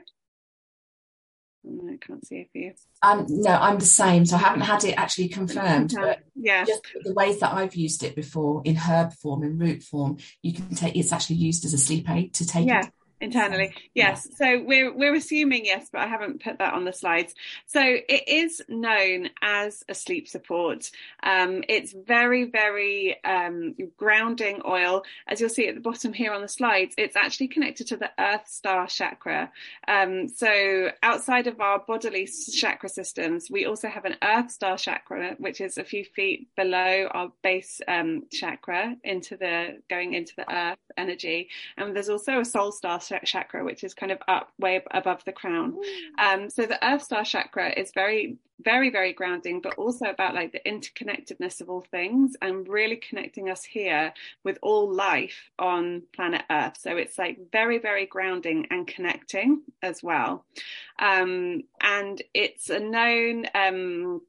I 1.66 1.98
can't 1.98 2.26
see 2.26 2.38
it 2.38 2.50
for 2.52 2.58
you. 2.58 2.74
Um, 3.02 3.26
no, 3.30 3.52
I'm 3.52 3.80
the 3.80 3.86
same. 3.86 4.26
So 4.26 4.36
I 4.36 4.40
haven't 4.40 4.62
had 4.62 4.84
it 4.84 4.94
actually 4.98 5.30
confirmed. 5.30 5.94
But 5.96 6.20
yeah. 6.36 6.66
Just 6.66 6.82
the 7.04 7.14
ways 7.14 7.40
that 7.40 7.54
I've 7.54 7.76
used 7.76 8.04
it 8.04 8.16
before 8.16 8.62
in 8.66 8.76
herb 8.76 9.14
form, 9.14 9.44
in 9.44 9.58
root 9.58 9.84
form, 9.84 10.18
you 10.42 10.54
can 10.54 10.76
take 10.76 10.96
it's 10.96 11.12
actually 11.12 11.38
used 11.38 11.66
as 11.66 11.74
a 11.74 11.78
sleep 11.78 12.10
aid 12.10 12.34
to 12.36 12.46
take 12.46 12.68
yeah. 12.68 12.82
it 12.82 12.92
internally. 13.22 13.74
Yes. 13.94 14.28
Yeah. 14.30 14.36
so 14.38 14.64
we're 14.66 14.94
we're 14.94 15.16
assuming 15.16 15.66
yes 15.66 15.90
but 15.92 16.02
i 16.02 16.08
haven't 16.08 16.44
put 16.44 16.58
that 16.60 16.74
on 16.74 16.86
the 16.86 16.94
slides. 16.94 17.34
So 17.66 17.82
it 17.82 18.28
is 18.28 18.62
known 18.68 19.30
as 19.42 19.84
a 19.88 19.96
sleep 19.96 20.28
support. 20.28 20.92
Um, 21.24 21.64
it's 21.70 21.94
very 21.94 22.46
very 22.46 23.24
um, 23.24 23.76
grounding 23.98 24.62
oil. 24.66 25.04
As 25.28 25.40
you'll 25.40 25.50
see 25.50 25.68
at 25.68 25.76
the 25.76 25.82
bottom 25.82 26.14
here 26.14 26.34
on 26.34 26.42
the 26.42 26.48
slides 26.48 26.96
it's 26.98 27.16
actually 27.16 27.48
connected 27.48 27.88
to 27.88 27.98
the 27.98 28.12
earth 28.20 28.48
star 28.48 28.88
chakra. 28.88 29.52
Um, 29.88 30.28
so 30.28 30.90
outside 31.02 31.48
of 31.48 31.60
our 31.60 31.80
bodily 31.80 32.28
chakra 32.54 32.90
systems 32.90 33.50
we 33.50 33.66
also 33.66 33.88
have 33.88 34.06
an 34.06 34.16
earth 34.24 34.52
star 34.52 34.78
chakra 34.78 35.36
which 35.40 35.62
is 35.62 35.78
a 35.78 35.84
few 35.84 36.04
feet 36.04 36.50
below 36.56 37.08
our 37.12 37.32
base 37.44 37.82
um, 37.88 38.24
chakra 38.32 38.96
into 39.04 39.38
the 39.38 39.82
going 39.90 40.14
into 40.14 40.34
the 40.38 40.54
earth 40.54 40.78
energy. 40.98 41.50
And 41.78 41.96
there's 41.96 42.10
also 42.10 42.40
a 42.40 42.46
soul 42.46 42.72
star 42.72 43.00
chakra, 43.26 43.64
which 43.64 43.84
is 43.84 43.94
kind 43.94 44.12
of 44.12 44.20
up 44.28 44.52
way 44.60 44.84
above 44.92 45.24
the 45.26 45.32
crown. 45.32 45.76
Um, 46.18 46.50
so 46.50 46.66
the 46.66 46.84
Earth 46.86 47.04
Star 47.04 47.24
chakra 47.24 47.72
is 47.78 47.92
very, 47.94 48.38
very, 48.60 48.90
very 48.90 49.14
grounding, 49.14 49.62
but 49.62 49.76
also 49.76 50.06
about 50.06 50.36
like 50.36 50.52
the 50.52 50.62
interconnectedness 50.66 51.62
of 51.62 51.70
all 51.70 51.86
things 51.92 52.36
and 52.42 52.68
really 52.68 52.98
connecting 52.98 53.50
us 53.50 53.64
here 53.64 54.14
with 54.44 54.58
all 54.62 54.94
life 54.94 55.50
on 55.60 56.04
planet 56.16 56.44
Earth. 56.50 56.78
So 56.78 56.98
it's 56.98 57.18
like 57.18 57.52
very, 57.52 57.78
very 57.80 58.06
grounding 58.06 58.68
and 58.72 58.88
connecting 58.88 59.62
as 59.82 60.02
well. 60.02 60.46
Um, 61.00 61.64
and 61.82 62.22
it's 62.34 62.70
a 62.70 62.80
known 62.80 63.46
um, 63.54 64.22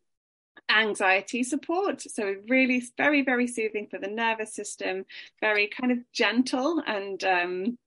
anxiety 0.68 1.42
support. 1.42 2.02
So 2.02 2.36
really 2.48 2.82
very, 2.96 3.22
very 3.22 3.46
soothing 3.46 3.86
for 3.90 3.98
the 3.98 4.08
nervous 4.08 4.54
system, 4.54 5.04
very 5.40 5.68
kind 5.68 5.92
of 5.92 5.98
gentle 6.12 6.82
and 6.86 7.22
um, 7.24 7.78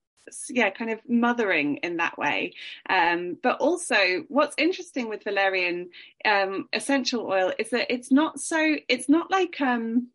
yeah 0.48 0.70
kind 0.70 0.90
of 0.90 1.00
mothering 1.08 1.76
in 1.78 1.96
that 1.96 2.18
way. 2.18 2.52
Um, 2.88 3.36
but 3.42 3.58
also 3.60 4.24
what's 4.28 4.54
interesting 4.58 5.08
with 5.08 5.24
valerian 5.24 5.90
um, 6.24 6.68
essential 6.72 7.26
oil 7.26 7.52
is 7.58 7.70
that 7.70 7.92
it's 7.92 8.10
not 8.10 8.40
so 8.40 8.76
it's 8.88 9.08
not 9.08 9.30
like 9.30 9.60
um, 9.60 10.08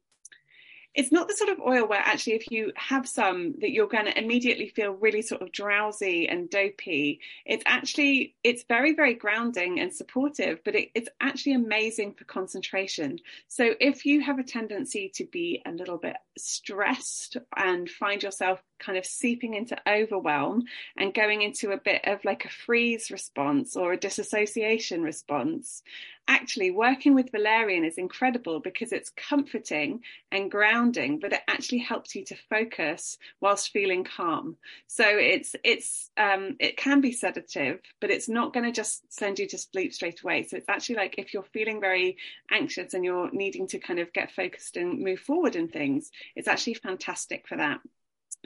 it's 0.95 1.11
not 1.11 1.27
the 1.27 1.35
sort 1.35 1.49
of 1.49 1.59
oil 1.59 1.85
where 1.87 1.99
actually 1.99 2.33
if 2.33 2.49
you 2.49 2.71
have 2.75 3.07
some 3.07 3.53
that 3.59 3.71
you're 3.71 3.87
going 3.87 4.05
to 4.05 4.17
immediately 4.17 4.69
feel 4.69 4.91
really 4.91 5.21
sort 5.21 5.41
of 5.41 5.51
drowsy 5.51 6.27
and 6.27 6.49
dopey. 6.49 7.19
It's 7.45 7.63
actually 7.65 8.35
it's 8.43 8.63
very 8.63 8.93
very 8.93 9.13
grounding 9.13 9.79
and 9.79 9.93
supportive 9.93 10.63
but 10.63 10.75
it, 10.75 10.89
it's 10.95 11.09
actually 11.19 11.53
amazing 11.53 12.13
for 12.13 12.23
concentration. 12.23 13.19
So 13.47 13.75
if 13.79 14.05
you 14.05 14.21
have 14.21 14.39
a 14.39 14.43
tendency 14.43 15.11
to 15.15 15.25
be 15.25 15.61
a 15.65 15.71
little 15.71 15.97
bit 15.97 16.15
stressed 16.37 17.37
and 17.55 17.89
find 17.89 18.23
yourself 18.23 18.63
kind 18.79 18.97
of 18.97 19.05
seeping 19.05 19.53
into 19.53 19.77
overwhelm 19.87 20.63
and 20.97 21.13
going 21.13 21.41
into 21.41 21.71
a 21.71 21.77
bit 21.77 22.01
of 22.05 22.23
like 22.25 22.45
a 22.45 22.49
freeze 22.49 23.11
response 23.11 23.75
or 23.75 23.93
a 23.93 23.97
disassociation 23.97 25.03
response. 25.03 25.83
Actually 26.27 26.71
working 26.71 27.13
with 27.13 27.31
valerian 27.31 27.85
is 27.85 27.99
incredible 27.99 28.59
because 28.59 28.91
it's 28.91 29.11
comforting 29.11 30.01
and 30.31 30.49
grounding 30.49 31.19
but 31.19 31.33
it 31.33 31.41
actually 31.47 31.77
helps 31.77 32.15
you 32.15 32.25
to 32.25 32.35
focus 32.49 33.17
whilst 33.41 33.71
feeling 33.71 34.03
calm. 34.03 34.57
So 34.87 35.05
it's 35.07 35.55
it's 35.63 36.09
um, 36.17 36.55
it 36.59 36.77
can 36.77 36.99
be 36.99 37.11
sedative 37.11 37.79
but 38.01 38.09
it's 38.09 38.27
not 38.27 38.53
going 38.53 38.65
to 38.65 38.71
just 38.71 39.03
send 39.13 39.37
you 39.37 39.47
to 39.49 39.57
sleep 39.57 39.93
straight 39.93 40.21
away. 40.23 40.43
So 40.43 40.57
it's 40.57 40.69
actually 40.69 40.95
like 40.95 41.15
if 41.19 41.33
you're 41.33 41.43
feeling 41.43 41.79
very 41.79 42.17
anxious 42.51 42.95
and 42.95 43.05
you're 43.05 43.29
needing 43.31 43.67
to 43.67 43.79
kind 43.79 43.99
of 43.99 44.11
get 44.13 44.31
focused 44.31 44.77
and 44.77 45.03
move 45.03 45.19
forward 45.19 45.55
in 45.55 45.67
things 45.67 46.11
it's 46.35 46.47
actually 46.47 46.75
fantastic 46.75 47.47
for 47.47 47.57
that 47.57 47.79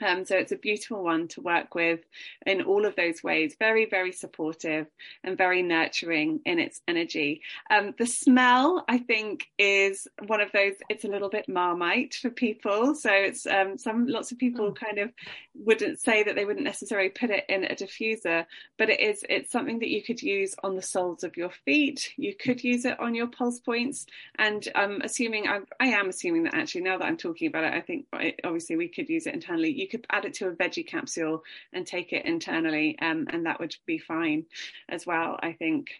um, 0.02 0.24
so 0.24 0.36
it's 0.36 0.52
a 0.52 0.56
beautiful 0.56 1.02
one 1.02 1.28
to 1.28 1.40
work 1.40 1.74
with 1.74 2.00
in 2.46 2.62
all 2.62 2.84
of 2.84 2.96
those 2.96 3.22
ways. 3.22 3.56
Very, 3.58 3.86
very 3.86 4.12
supportive 4.12 4.86
and 5.24 5.36
very 5.36 5.62
nurturing 5.62 6.40
in 6.44 6.58
its 6.58 6.80
energy. 6.88 7.42
Um, 7.70 7.94
the 7.98 8.06
smell, 8.06 8.84
I 8.88 8.98
think, 8.98 9.46
is 9.58 10.08
one 10.26 10.40
of 10.40 10.52
those. 10.52 10.74
It's 10.88 11.04
a 11.04 11.08
little 11.08 11.28
bit 11.28 11.48
marmite 11.48 12.14
for 12.14 12.30
people. 12.30 12.94
So 12.94 13.10
it's 13.10 13.46
um, 13.46 13.78
some 13.78 14.06
lots 14.06 14.32
of 14.32 14.38
people 14.38 14.70
mm. 14.70 14.76
kind 14.76 14.98
of 14.98 15.10
wouldn't 15.54 16.00
say 16.00 16.22
that 16.22 16.34
they 16.34 16.44
wouldn't 16.44 16.64
necessarily 16.64 17.08
put 17.08 17.30
it 17.30 17.44
in 17.48 17.64
a 17.64 17.74
diffuser, 17.74 18.46
but 18.78 18.90
it 18.90 19.00
is. 19.00 19.24
It's 19.28 19.52
something 19.52 19.78
that 19.80 19.90
you 19.90 20.02
could 20.02 20.22
use 20.22 20.54
on 20.62 20.76
the 20.76 20.82
soles 20.82 21.24
of 21.24 21.36
your 21.36 21.50
feet. 21.50 22.12
You 22.16 22.34
could 22.34 22.62
use 22.62 22.84
it 22.84 22.98
on 23.00 23.14
your 23.14 23.26
pulse 23.26 23.60
points. 23.60 24.06
And 24.38 24.66
I'm 24.74 25.00
assuming 25.02 25.48
I'm, 25.48 25.66
I 25.78 25.88
am 25.88 26.08
assuming 26.08 26.44
that 26.44 26.54
actually 26.54 26.82
now 26.82 26.98
that 26.98 27.04
I'm 27.04 27.16
talking 27.16 27.48
about 27.48 27.64
it, 27.64 27.74
I 27.74 27.80
think 27.80 28.06
obviously 28.44 28.76
we 28.76 28.88
could 28.88 29.08
use 29.08 29.26
it 29.26 29.34
internally. 29.34 29.72
You 29.72 29.88
could 29.90 30.06
add 30.10 30.24
it 30.24 30.34
to 30.34 30.48
a 30.48 30.52
veggie 30.52 30.86
capsule 30.86 31.42
and 31.72 31.86
take 31.86 32.12
it 32.12 32.24
internally, 32.24 32.98
um, 33.00 33.26
and 33.30 33.46
that 33.46 33.60
would 33.60 33.74
be 33.86 33.98
fine 33.98 34.46
as 34.88 35.06
well, 35.06 35.38
I 35.42 35.52
think. 35.52 35.90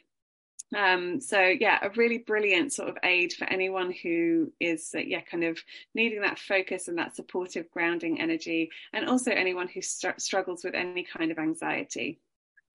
Um, 0.76 1.20
so 1.20 1.40
yeah, 1.40 1.78
a 1.82 1.90
really 1.90 2.18
brilliant 2.18 2.72
sort 2.72 2.88
of 2.88 2.96
aid 3.02 3.32
for 3.32 3.44
anyone 3.46 3.92
who 4.02 4.52
is 4.60 4.92
uh, 4.94 5.00
yeah 5.00 5.20
kind 5.20 5.42
of 5.42 5.58
needing 5.94 6.20
that 6.20 6.38
focus 6.38 6.86
and 6.86 6.96
that 6.98 7.16
supportive 7.16 7.70
grounding 7.70 8.20
energy, 8.20 8.70
and 8.92 9.08
also 9.08 9.32
anyone 9.32 9.68
who 9.68 9.82
str- 9.82 10.18
struggles 10.18 10.62
with 10.64 10.74
any 10.74 11.02
kind 11.02 11.32
of 11.32 11.38
anxiety. 11.38 12.20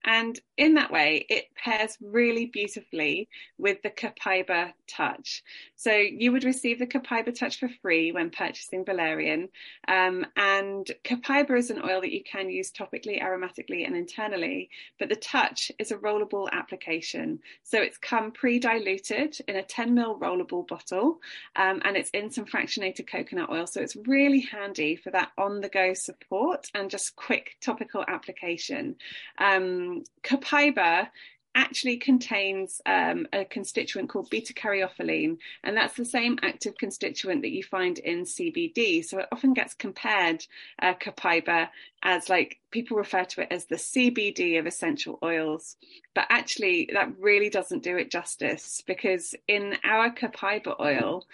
And 0.05 0.39
in 0.57 0.75
that 0.75 0.91
way, 0.91 1.25
it 1.29 1.45
pairs 1.55 1.97
really 1.99 2.45
beautifully 2.45 3.27
with 3.57 3.81
the 3.81 3.89
Copaiba 3.89 4.71
Touch. 4.87 5.43
So 5.75 5.91
you 5.91 6.31
would 6.31 6.43
receive 6.43 6.77
the 6.77 6.85
Copaiba 6.85 7.37
Touch 7.37 7.59
for 7.59 7.69
free 7.81 8.11
when 8.11 8.29
purchasing 8.29 8.85
Valerian. 8.85 9.49
Um, 9.87 10.25
and 10.37 10.89
Copaiba 11.03 11.57
is 11.57 11.71
an 11.71 11.81
oil 11.83 12.01
that 12.01 12.13
you 12.13 12.23
can 12.23 12.51
use 12.51 12.71
topically, 12.71 13.21
aromatically, 13.21 13.85
and 13.85 13.95
internally. 13.95 14.69
But 14.99 15.09
the 15.09 15.15
Touch 15.15 15.71
is 15.79 15.91
a 15.91 15.97
rollable 15.97 16.49
application. 16.51 17.39
So 17.63 17.81
it's 17.81 17.97
come 17.97 18.31
pre-diluted 18.31 19.37
in 19.47 19.55
a 19.55 19.63
10 19.63 19.95
ml 19.95 20.19
rollable 20.19 20.67
bottle, 20.67 21.19
um, 21.55 21.81
and 21.83 21.97
it's 21.97 22.11
in 22.11 22.29
some 22.29 22.45
fractionated 22.45 23.07
coconut 23.07 23.49
oil. 23.49 23.65
So 23.65 23.81
it's 23.81 23.95
really 23.95 24.41
handy 24.41 24.95
for 24.95 25.09
that 25.11 25.31
on-the-go 25.37 25.95
support 25.95 26.67
and 26.75 26.91
just 26.91 27.15
quick 27.15 27.55
topical 27.59 28.05
application. 28.07 28.95
Um, 29.39 29.94
Copaiba 30.23 31.09
actually 31.55 31.95
contains 31.97 32.81
um, 32.85 33.25
a 33.31 33.45
constituent 33.45 34.09
called 34.09 34.29
beta 34.29 34.53
caryophyllene, 34.53 35.37
and 35.63 35.75
that's 35.75 35.95
the 35.95 36.05
same 36.05 36.37
active 36.43 36.77
constituent 36.77 37.41
that 37.41 37.51
you 37.51 37.63
find 37.63 37.97
in 37.99 38.23
CBD. 38.23 39.03
So 39.03 39.19
it 39.19 39.27
often 39.31 39.53
gets 39.53 39.73
compared, 39.73 40.45
uh, 40.81 40.93
Copaiba, 40.95 41.69
as 42.03 42.29
like 42.29 42.59
people 42.71 42.97
refer 42.97 43.23
to 43.23 43.41
it 43.41 43.47
as 43.51 43.65
the 43.65 43.77
CBD 43.77 44.59
of 44.59 44.67
essential 44.67 45.17
oils. 45.23 45.77
But 46.13 46.27
actually, 46.29 46.89
that 46.93 47.17
really 47.19 47.49
doesn't 47.49 47.83
do 47.83 47.97
it 47.97 48.11
justice 48.11 48.83
because 48.85 49.33
in 49.47 49.77
our 49.85 50.11
Copaiba 50.11 50.79
oil, 50.79 51.25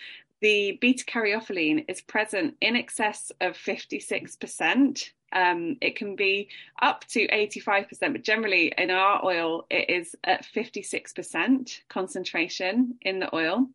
the 0.41 0.77
beta 0.81 1.05
caryophyllene 1.05 1.85
is 1.87 2.01
present 2.01 2.55
in 2.61 2.75
excess 2.75 3.31
of 3.39 3.53
56%. 3.53 5.09
Um, 5.33 5.77
it 5.79 5.95
can 5.95 6.15
be 6.15 6.49
up 6.81 7.05
to 7.09 7.27
85%, 7.27 7.87
but 8.11 8.23
generally 8.23 8.73
in 8.77 8.91
our 8.91 9.23
oil, 9.23 9.65
it 9.69 9.89
is 9.89 10.15
at 10.23 10.45
56% 10.45 11.79
concentration 11.89 12.95
in 13.01 13.19
the 13.19 13.33
oil. 13.33 13.69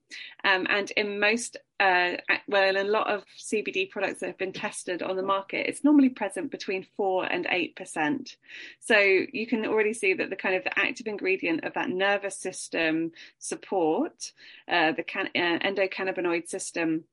Um, 0.44 0.66
and 0.68 0.90
in 0.90 1.18
most, 1.18 1.56
uh, 1.78 2.12
well, 2.48 2.68
in 2.68 2.76
a 2.76 2.90
lot 2.90 3.08
of 3.08 3.24
CBD 3.38 3.90
products 3.90 4.20
that 4.20 4.28
have 4.28 4.38
been 4.38 4.52
tested 4.52 5.02
on 5.02 5.16
the 5.16 5.22
market, 5.22 5.66
it's 5.68 5.84
normally 5.84 6.08
present 6.08 6.50
between 6.50 6.86
4 6.96 7.26
and 7.26 7.46
8%. 7.46 8.36
So 8.80 8.96
you 8.98 9.46
can 9.46 9.66
already 9.66 9.92
see 9.92 10.14
that 10.14 10.30
the 10.30 10.36
kind 10.36 10.54
of 10.54 10.64
the 10.64 10.78
active 10.78 11.06
ingredient 11.06 11.64
of 11.64 11.74
that 11.74 11.90
nervous 11.90 12.38
system 12.38 13.12
support, 13.38 14.32
uh, 14.68 14.92
the 14.92 15.02
can- 15.02 15.30
uh, 15.34 15.58
endocannabinoid 15.58 16.48
system, 16.48 17.04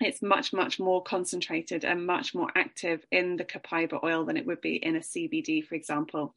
it's 0.00 0.22
much 0.22 0.52
much 0.52 0.80
more 0.80 1.02
concentrated 1.02 1.84
and 1.84 2.06
much 2.06 2.34
more 2.34 2.50
active 2.56 3.04
in 3.12 3.36
the 3.36 3.44
copaiba 3.44 4.02
oil 4.02 4.24
than 4.24 4.36
it 4.36 4.44
would 4.44 4.60
be 4.60 4.76
in 4.76 4.96
a 4.96 5.00
CBD 5.00 5.64
for 5.64 5.76
example 5.76 6.34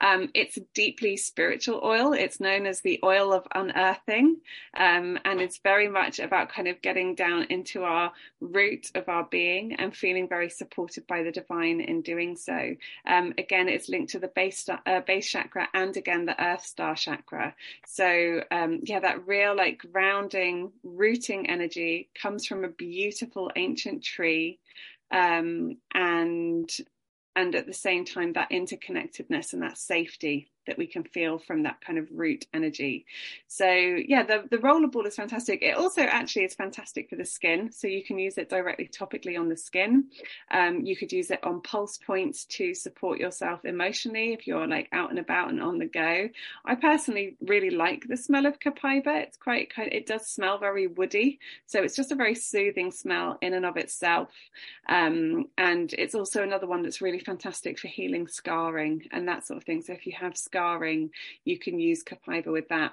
um, 0.00 0.30
it's 0.34 0.56
a 0.56 0.66
deeply 0.74 1.16
spiritual 1.16 1.80
oil. 1.84 2.12
It's 2.12 2.40
known 2.40 2.66
as 2.66 2.80
the 2.80 3.00
oil 3.04 3.32
of 3.32 3.46
unearthing, 3.54 4.38
um, 4.76 5.18
and 5.24 5.40
it's 5.40 5.58
very 5.58 5.88
much 5.88 6.18
about 6.18 6.48
kind 6.48 6.68
of 6.68 6.82
getting 6.82 7.14
down 7.14 7.44
into 7.44 7.84
our 7.84 8.12
root 8.40 8.90
of 8.94 9.08
our 9.08 9.24
being 9.24 9.74
and 9.74 9.94
feeling 9.94 10.28
very 10.28 10.50
supported 10.50 11.06
by 11.06 11.22
the 11.22 11.32
divine 11.32 11.80
in 11.80 12.02
doing 12.02 12.36
so. 12.36 12.74
Um, 13.06 13.34
again, 13.38 13.68
it's 13.68 13.88
linked 13.88 14.12
to 14.12 14.18
the 14.18 14.28
base 14.28 14.68
uh, 14.68 15.00
base 15.00 15.28
chakra 15.30 15.68
and 15.74 15.96
again 15.96 16.26
the 16.26 16.42
Earth 16.42 16.64
Star 16.64 16.94
chakra. 16.94 17.54
So 17.86 18.42
um, 18.50 18.80
yeah, 18.84 19.00
that 19.00 19.26
real 19.26 19.56
like 19.56 19.78
grounding, 19.92 20.72
rooting 20.82 21.48
energy 21.48 22.08
comes 22.20 22.46
from 22.46 22.64
a 22.64 22.68
beautiful 22.68 23.50
ancient 23.56 24.02
tree. 24.02 24.58
Um, 25.10 25.76
and 25.92 26.70
and 27.34 27.54
at 27.54 27.66
the 27.66 27.72
same 27.72 28.04
time 28.04 28.32
that 28.34 28.50
interconnectedness 28.50 29.52
and 29.52 29.62
that 29.62 29.78
safety 29.78 30.48
that 30.66 30.78
we 30.78 30.86
can 30.86 31.04
feel 31.04 31.38
from 31.38 31.64
that 31.64 31.80
kind 31.80 31.98
of 31.98 32.08
root 32.12 32.46
energy. 32.52 33.06
So 33.48 33.66
yeah, 33.66 34.22
the, 34.22 34.44
the 34.50 34.58
rollerball 34.58 35.06
is 35.06 35.16
fantastic. 35.16 35.62
It 35.62 35.76
also 35.76 36.02
actually 36.02 36.44
is 36.44 36.54
fantastic 36.54 37.08
for 37.08 37.16
the 37.16 37.24
skin. 37.24 37.70
So 37.72 37.86
you 37.86 38.02
can 38.04 38.18
use 38.18 38.38
it 38.38 38.48
directly 38.48 38.88
topically 38.88 39.38
on 39.38 39.48
the 39.48 39.56
skin. 39.56 40.04
Um, 40.50 40.80
you 40.80 40.96
could 40.96 41.12
use 41.12 41.30
it 41.30 41.44
on 41.44 41.60
pulse 41.60 41.98
points 41.98 42.44
to 42.46 42.74
support 42.74 43.18
yourself 43.18 43.64
emotionally 43.64 44.32
if 44.32 44.46
you're 44.46 44.66
like 44.66 44.88
out 44.92 45.10
and 45.10 45.18
about 45.18 45.50
and 45.50 45.62
on 45.62 45.78
the 45.78 45.86
go. 45.86 46.28
I 46.64 46.74
personally 46.74 47.36
really 47.40 47.70
like 47.70 48.06
the 48.08 48.16
smell 48.16 48.46
of 48.46 48.58
copaiba. 48.58 49.22
It's 49.22 49.36
quite 49.36 49.74
kind 49.74 49.92
it 49.92 50.06
does 50.06 50.26
smell 50.26 50.58
very 50.58 50.86
woody. 50.86 51.38
So 51.66 51.82
it's 51.82 51.96
just 51.96 52.12
a 52.12 52.16
very 52.16 52.34
soothing 52.34 52.90
smell 52.90 53.38
in 53.40 53.54
and 53.54 53.66
of 53.66 53.76
itself. 53.76 54.30
Um, 54.88 55.46
and 55.58 55.92
it's 55.94 56.14
also 56.14 56.42
another 56.42 56.66
one 56.66 56.82
that's 56.82 57.00
really 57.00 57.18
fantastic 57.18 57.78
for 57.78 57.88
healing 57.88 58.26
scarring 58.26 59.08
and 59.12 59.28
that 59.28 59.46
sort 59.46 59.58
of 59.58 59.64
thing. 59.64 59.82
So 59.82 59.92
if 59.92 60.06
you 60.06 60.12
have 60.18 60.36
scarring, 60.52 61.10
you 61.44 61.58
can 61.58 61.78
use 61.78 62.04
copaiba 62.04 62.52
with 62.52 62.68
that. 62.68 62.92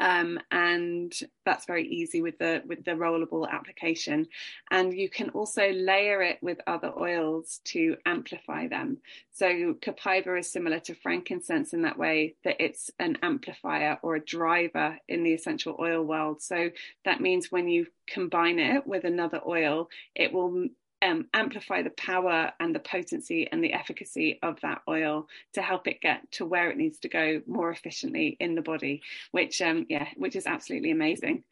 Um, 0.00 0.40
and 0.50 1.12
that's 1.44 1.66
very 1.66 1.86
easy 1.86 2.22
with 2.22 2.38
the 2.38 2.62
with 2.66 2.82
the 2.82 2.92
rollable 2.92 3.48
application. 3.48 4.26
And 4.70 4.92
you 4.94 5.10
can 5.10 5.28
also 5.30 5.70
layer 5.70 6.22
it 6.22 6.38
with 6.40 6.58
other 6.66 6.92
oils 6.98 7.60
to 7.66 7.96
amplify 8.06 8.68
them. 8.68 8.98
So 9.32 9.74
copaiba 9.74 10.40
is 10.40 10.50
similar 10.50 10.80
to 10.80 10.94
frankincense 10.94 11.74
in 11.74 11.82
that 11.82 11.98
way 11.98 12.34
that 12.42 12.56
it's 12.58 12.90
an 12.98 13.18
amplifier 13.22 13.98
or 14.02 14.16
a 14.16 14.24
driver 14.24 14.98
in 15.08 15.24
the 15.24 15.34
essential 15.34 15.76
oil 15.78 16.02
world. 16.02 16.40
So 16.40 16.70
that 17.04 17.20
means 17.20 17.52
when 17.52 17.68
you 17.68 17.86
combine 18.08 18.58
it 18.58 18.86
with 18.86 19.04
another 19.04 19.40
oil 19.46 19.88
it 20.14 20.32
will 20.32 20.68
um, 21.02 21.26
amplify 21.34 21.82
the 21.82 21.90
power 21.90 22.52
and 22.60 22.74
the 22.74 22.80
potency 22.80 23.48
and 23.50 23.62
the 23.62 23.72
efficacy 23.72 24.38
of 24.42 24.60
that 24.60 24.82
oil 24.88 25.28
to 25.54 25.62
help 25.62 25.88
it 25.88 26.00
get 26.00 26.30
to 26.32 26.46
where 26.46 26.70
it 26.70 26.76
needs 26.76 26.98
to 27.00 27.08
go 27.08 27.42
more 27.46 27.70
efficiently 27.70 28.36
in 28.40 28.54
the 28.54 28.62
body, 28.62 29.02
which 29.32 29.60
um, 29.60 29.86
yeah, 29.88 30.08
which 30.16 30.36
is 30.36 30.46
absolutely 30.46 30.90
amazing. 30.90 31.42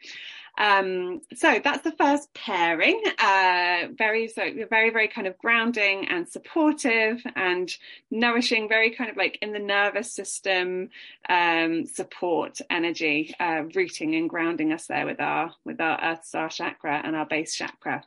Um, 0.59 1.23
so 1.35 1.61
that's 1.63 1.83
the 1.83 1.93
first 1.93 2.33
pairing. 2.35 3.03
Uh, 3.19 3.89
very 3.97 4.29
so 4.29 4.43
very 4.69 4.91
very 4.91 5.09
kind 5.09 5.27
of 5.27 5.39
grounding 5.39 6.09
and 6.09 6.29
supportive 6.29 7.23
and 7.35 7.75
nourishing. 8.11 8.69
Very 8.69 8.91
kind 8.91 9.11
of 9.11 9.17
like 9.17 9.39
in 9.43 9.53
the 9.53 9.59
nervous 9.59 10.13
system 10.13 10.91
um, 11.29 11.87
support 11.87 12.61
energy, 12.69 13.35
uh, 13.41 13.65
rooting 13.75 14.15
and 14.15 14.29
grounding 14.29 14.73
us 14.73 14.87
there 14.87 15.07
with 15.07 15.21
our 15.21 15.53
with 15.65 15.81
our 15.81 15.99
Earth 16.03 16.25
Star 16.25 16.49
chakra 16.49 17.01
and 17.05 17.17
our 17.17 17.27
base 17.27 17.55
chakra. 17.55 18.05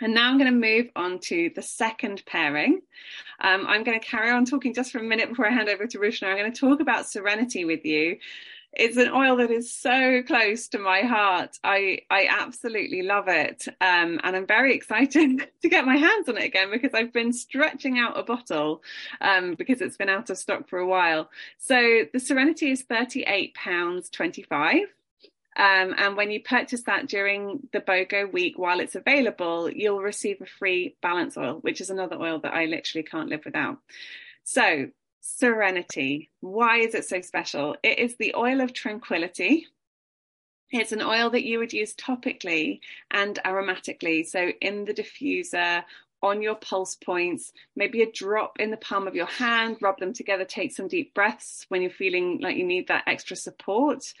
And 0.00 0.14
now 0.14 0.28
I'm 0.28 0.38
going 0.38 0.52
to 0.52 0.58
move 0.58 0.90
on 0.94 1.18
to 1.20 1.50
the 1.54 1.62
second 1.62 2.22
pairing. 2.26 2.82
Um, 3.40 3.66
I'm 3.66 3.84
going 3.84 3.98
to 3.98 4.06
carry 4.06 4.30
on 4.30 4.44
talking 4.44 4.74
just 4.74 4.92
for 4.92 4.98
a 4.98 5.02
minute 5.02 5.28
before 5.28 5.46
I 5.46 5.50
hand 5.50 5.68
over 5.68 5.86
to 5.86 5.98
Rushna. 5.98 6.28
I'm 6.28 6.36
going 6.36 6.52
to 6.52 6.60
talk 6.60 6.80
about 6.80 7.08
serenity 7.08 7.64
with 7.64 7.84
you. 7.84 8.18
It's 8.72 8.96
an 8.98 9.08
oil 9.08 9.36
that 9.36 9.50
is 9.50 9.72
so 9.72 10.22
close 10.22 10.68
to 10.68 10.78
my 10.78 11.00
heart. 11.00 11.58
I, 11.64 12.02
I 12.10 12.28
absolutely 12.30 13.02
love 13.02 13.26
it. 13.26 13.66
Um, 13.80 14.20
and 14.22 14.36
I'm 14.36 14.46
very 14.46 14.74
excited 14.74 15.48
to 15.62 15.68
get 15.68 15.86
my 15.86 15.96
hands 15.96 16.28
on 16.28 16.36
it 16.36 16.44
again 16.44 16.70
because 16.70 16.94
I've 16.94 17.12
been 17.12 17.32
stretching 17.32 17.98
out 17.98 18.18
a 18.18 18.22
bottle 18.22 18.82
um, 19.20 19.54
because 19.54 19.80
it's 19.80 19.96
been 19.96 20.10
out 20.10 20.30
of 20.30 20.38
stock 20.38 20.68
for 20.68 20.78
a 20.78 20.86
while. 20.86 21.30
So 21.56 22.04
the 22.12 22.20
Serenity 22.20 22.70
is 22.70 22.84
£38.25. 22.84 24.82
Um, 25.58 25.94
and 25.98 26.16
when 26.16 26.30
you 26.30 26.40
purchase 26.40 26.82
that 26.82 27.08
during 27.08 27.68
the 27.72 27.80
BOGO 27.80 28.32
week 28.32 28.56
while 28.56 28.78
it's 28.78 28.94
available, 28.94 29.68
you'll 29.68 30.00
receive 30.00 30.40
a 30.40 30.46
free 30.46 30.96
balance 31.02 31.36
oil, 31.36 31.54
which 31.62 31.80
is 31.80 31.90
another 31.90 32.16
oil 32.16 32.38
that 32.40 32.54
I 32.54 32.66
literally 32.66 33.02
can't 33.02 33.28
live 33.28 33.44
without. 33.44 33.78
So, 34.44 34.90
Serenity. 35.20 36.30
Why 36.40 36.78
is 36.78 36.94
it 36.94 37.04
so 37.04 37.20
special? 37.20 37.76
It 37.82 37.98
is 37.98 38.16
the 38.16 38.34
oil 38.34 38.60
of 38.60 38.72
tranquility. 38.72 39.66
It's 40.70 40.92
an 40.92 41.02
oil 41.02 41.30
that 41.30 41.44
you 41.44 41.58
would 41.58 41.72
use 41.72 41.94
topically 41.94 42.80
and 43.10 43.38
aromatically. 43.44 44.26
So, 44.26 44.52
in 44.60 44.84
the 44.84 44.94
diffuser 44.94 45.82
on 46.22 46.42
your 46.42 46.54
pulse 46.54 46.94
points, 46.96 47.52
maybe 47.76 48.02
a 48.02 48.10
drop 48.10 48.58
in 48.58 48.70
the 48.70 48.76
palm 48.76 49.06
of 49.06 49.14
your 49.14 49.26
hand, 49.26 49.76
rub 49.80 49.98
them 49.98 50.12
together, 50.12 50.44
take 50.44 50.72
some 50.72 50.88
deep 50.88 51.14
breaths 51.14 51.64
when 51.68 51.82
you're 51.82 51.90
feeling 51.90 52.40
like 52.40 52.56
you 52.56 52.64
need 52.64 52.88
that 52.88 53.04
extra 53.06 53.36
support. 53.36 54.12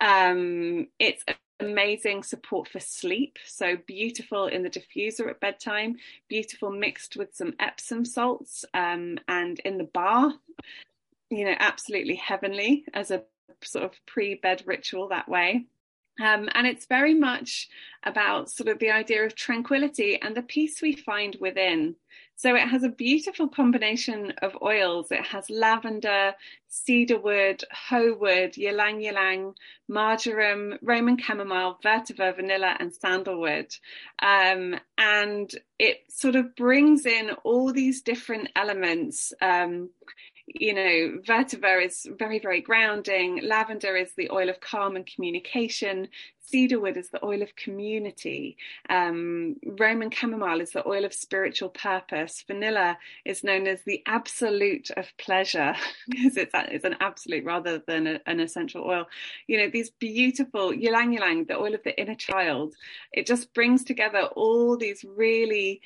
Um, 0.00 0.88
it's 0.98 1.24
amazing 1.60 2.22
support 2.22 2.68
for 2.68 2.80
sleep. 2.80 3.38
So 3.46 3.76
beautiful 3.86 4.46
in 4.46 4.62
the 4.62 4.70
diffuser 4.70 5.28
at 5.28 5.40
bedtime, 5.40 5.96
beautiful 6.28 6.70
mixed 6.70 7.16
with 7.16 7.34
some 7.34 7.54
Epsom 7.58 8.04
salts 8.04 8.64
um, 8.74 9.18
and 9.28 9.58
in 9.60 9.78
the 9.78 9.84
bath. 9.84 10.34
You 11.30 11.46
know, 11.46 11.54
absolutely 11.58 12.16
heavenly 12.16 12.84
as 12.94 13.10
a 13.10 13.24
sort 13.62 13.84
of 13.84 13.92
pre 14.06 14.34
bed 14.34 14.62
ritual 14.66 15.08
that 15.08 15.28
way. 15.28 15.66
Um, 16.20 16.48
and 16.54 16.66
it's 16.66 16.86
very 16.86 17.14
much 17.14 17.68
about 18.04 18.50
sort 18.50 18.68
of 18.68 18.78
the 18.78 18.90
idea 18.90 19.24
of 19.24 19.34
tranquility 19.34 20.20
and 20.20 20.36
the 20.36 20.42
peace 20.42 20.80
we 20.80 20.94
find 20.94 21.36
within. 21.40 21.96
So 22.38 22.54
it 22.54 22.68
has 22.68 22.84
a 22.84 22.90
beautiful 22.90 23.48
combination 23.48 24.34
of 24.42 24.58
oils. 24.60 25.10
It 25.10 25.24
has 25.26 25.48
lavender, 25.48 26.34
cedarwood, 26.68 27.64
Ho 27.88 28.14
wood, 28.20 28.58
ylang 28.58 29.02
ylang, 29.02 29.54
marjoram, 29.88 30.78
Roman 30.82 31.16
chamomile, 31.16 31.78
vetiver, 31.82 32.36
vanilla, 32.36 32.76
and 32.78 32.94
sandalwood. 32.94 33.74
Um, 34.20 34.78
and 34.98 35.50
it 35.78 36.04
sort 36.10 36.36
of 36.36 36.54
brings 36.56 37.06
in 37.06 37.30
all 37.42 37.72
these 37.72 38.02
different 38.02 38.50
elements. 38.54 39.32
Um, 39.40 39.88
you 40.46 40.72
know, 40.74 41.18
vetiver 41.26 41.84
is 41.84 42.06
very, 42.18 42.38
very 42.38 42.60
grounding. 42.60 43.40
Lavender 43.42 43.96
is 43.96 44.12
the 44.16 44.30
oil 44.30 44.48
of 44.48 44.60
calm 44.60 44.94
and 44.94 45.06
communication. 45.06 46.08
Cedarwood 46.40 46.96
is 46.96 47.10
the 47.10 47.24
oil 47.24 47.42
of 47.42 47.56
community. 47.56 48.56
Um, 48.88 49.56
Roman 49.66 50.10
chamomile 50.10 50.60
is 50.60 50.70
the 50.70 50.86
oil 50.86 51.04
of 51.04 51.12
spiritual 51.12 51.70
purpose. 51.70 52.44
Vanilla 52.46 52.96
is 53.24 53.42
known 53.42 53.66
as 53.66 53.82
the 53.82 54.02
absolute 54.06 54.90
of 54.96 55.06
pleasure 55.18 55.74
because 56.08 56.36
it's, 56.36 56.52
it's 56.54 56.84
an 56.84 56.96
absolute 57.00 57.44
rather 57.44 57.82
than 57.86 58.06
a, 58.06 58.20
an 58.26 58.38
essential 58.38 58.84
oil. 58.84 59.06
You 59.48 59.58
know, 59.58 59.68
these 59.68 59.90
beautiful 59.90 60.72
ylang 60.72 61.14
ylang, 61.14 61.46
the 61.46 61.58
oil 61.58 61.74
of 61.74 61.82
the 61.82 62.00
inner 62.00 62.14
child. 62.14 62.74
It 63.12 63.26
just 63.26 63.52
brings 63.52 63.82
together 63.82 64.28
all 64.36 64.76
these 64.76 65.04
really 65.04 65.80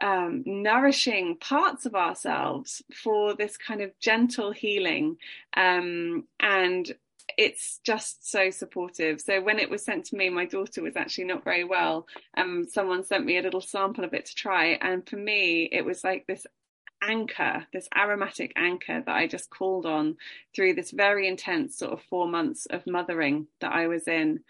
um, 0.00 0.42
nourishing 0.46 1.36
parts 1.36 1.86
of 1.86 1.94
ourselves 1.94 2.82
for 2.92 3.34
this 3.34 3.56
kind 3.56 3.80
of 3.80 3.98
gentle 4.00 4.52
healing. 4.52 5.16
Um, 5.56 6.24
and 6.40 6.92
it's 7.38 7.80
just 7.84 8.30
so 8.30 8.50
supportive. 8.50 9.20
So 9.20 9.40
when 9.40 9.58
it 9.58 9.70
was 9.70 9.84
sent 9.84 10.06
to 10.06 10.16
me, 10.16 10.28
my 10.28 10.44
daughter 10.44 10.82
was 10.82 10.96
actually 10.96 11.24
not 11.24 11.44
very 11.44 11.64
well. 11.64 12.06
Um, 12.36 12.66
someone 12.68 13.04
sent 13.04 13.24
me 13.24 13.38
a 13.38 13.42
little 13.42 13.60
sample 13.60 14.04
of 14.04 14.14
it 14.14 14.26
to 14.26 14.34
try, 14.34 14.78
and 14.80 15.08
for 15.08 15.16
me, 15.16 15.68
it 15.70 15.84
was 15.84 16.04
like 16.04 16.26
this 16.26 16.46
anchor, 17.02 17.66
this 17.72 17.88
aromatic 17.96 18.52
anchor 18.56 19.02
that 19.04 19.14
I 19.14 19.26
just 19.26 19.50
called 19.50 19.86
on 19.86 20.16
through 20.54 20.74
this 20.74 20.90
very 20.90 21.28
intense 21.28 21.78
sort 21.78 21.92
of 21.92 22.02
four 22.08 22.28
months 22.28 22.66
of 22.66 22.86
mothering 22.86 23.46
that 23.60 23.72
I 23.72 23.88
was 23.88 24.06
in. 24.06 24.40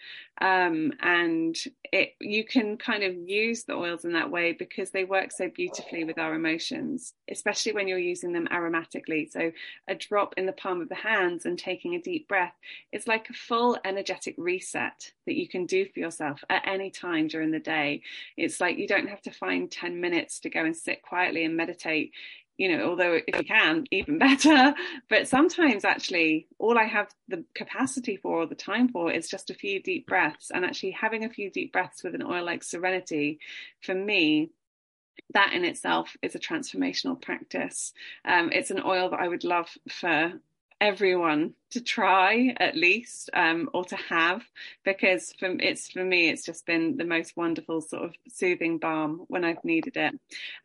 Um, 0.40 0.92
and 1.00 1.56
it, 1.92 2.14
you 2.20 2.44
can 2.44 2.76
kind 2.76 3.04
of 3.04 3.14
use 3.14 3.64
the 3.64 3.74
oils 3.74 4.04
in 4.04 4.14
that 4.14 4.30
way 4.30 4.52
because 4.52 4.90
they 4.90 5.04
work 5.04 5.30
so 5.30 5.48
beautifully 5.48 6.04
with 6.04 6.18
our 6.18 6.34
emotions, 6.34 7.14
especially 7.30 7.72
when 7.72 7.86
you're 7.86 7.98
using 7.98 8.32
them 8.32 8.48
aromatically. 8.50 9.30
So 9.30 9.52
a 9.88 9.94
drop 9.94 10.34
in 10.36 10.46
the 10.46 10.52
palm 10.52 10.80
of 10.80 10.88
the 10.88 10.94
hands 10.94 11.44
and 11.44 11.58
taking 11.58 11.94
a 11.94 12.02
deep 12.02 12.28
breath, 12.28 12.54
it's 12.92 13.06
like 13.06 13.30
a 13.30 13.34
full 13.34 13.78
energetic 13.84 14.34
reset 14.36 15.12
that 15.26 15.36
you 15.36 15.46
can 15.46 15.66
do 15.66 15.86
for 15.92 16.00
yourself 16.00 16.42
at 16.50 16.66
any 16.66 16.90
time 16.90 17.28
during 17.28 17.50
the 17.50 17.60
day. 17.60 18.02
It's 18.36 18.60
like 18.60 18.78
you 18.78 18.88
don't 18.88 19.08
have 19.08 19.22
to 19.22 19.30
find 19.30 19.70
10 19.70 20.00
minutes 20.00 20.40
to 20.40 20.50
go 20.50 20.64
and 20.64 20.76
sit 20.76 21.02
quietly 21.02 21.44
and 21.44 21.56
meditate 21.56 22.12
you 22.62 22.68
know, 22.68 22.90
although 22.90 23.18
if 23.26 23.36
you 23.36 23.44
can, 23.44 23.86
even 23.90 24.18
better. 24.28 24.72
But 25.08 25.26
sometimes 25.26 25.84
actually 25.84 26.46
all 26.60 26.78
I 26.78 26.84
have 26.84 27.08
the 27.26 27.44
capacity 27.56 28.16
for 28.16 28.42
or 28.42 28.46
the 28.46 28.54
time 28.54 28.88
for 28.88 29.10
is 29.10 29.28
just 29.28 29.50
a 29.50 29.54
few 29.54 29.82
deep 29.82 30.06
breaths. 30.06 30.52
And 30.54 30.64
actually 30.64 30.92
having 30.92 31.24
a 31.24 31.28
few 31.28 31.50
deep 31.50 31.72
breaths 31.72 32.04
with 32.04 32.14
an 32.14 32.22
oil 32.22 32.44
like 32.44 32.62
serenity 32.62 33.40
for 33.80 33.96
me 33.96 34.50
that 35.34 35.52
in 35.54 35.64
itself 35.64 36.16
is 36.22 36.36
a 36.36 36.38
transformational 36.38 37.20
practice. 37.20 37.92
Um, 38.24 38.52
it's 38.52 38.70
an 38.70 38.80
oil 38.84 39.10
that 39.10 39.18
I 39.18 39.26
would 39.26 39.42
love 39.42 39.68
for 39.90 40.32
everyone 40.82 41.54
to 41.70 41.80
try 41.80 42.52
at 42.58 42.74
least 42.74 43.30
um, 43.34 43.70
or 43.72 43.84
to 43.84 43.94
have 43.94 44.42
because 44.84 45.32
from 45.38 45.60
it's 45.60 45.88
for 45.88 46.04
me 46.04 46.28
it's 46.28 46.44
just 46.44 46.66
been 46.66 46.96
the 46.96 47.04
most 47.04 47.36
wonderful 47.36 47.80
sort 47.80 48.02
of 48.02 48.12
soothing 48.28 48.78
balm 48.78 49.24
when 49.28 49.44
I've 49.44 49.64
needed 49.64 49.96
it. 49.96 50.12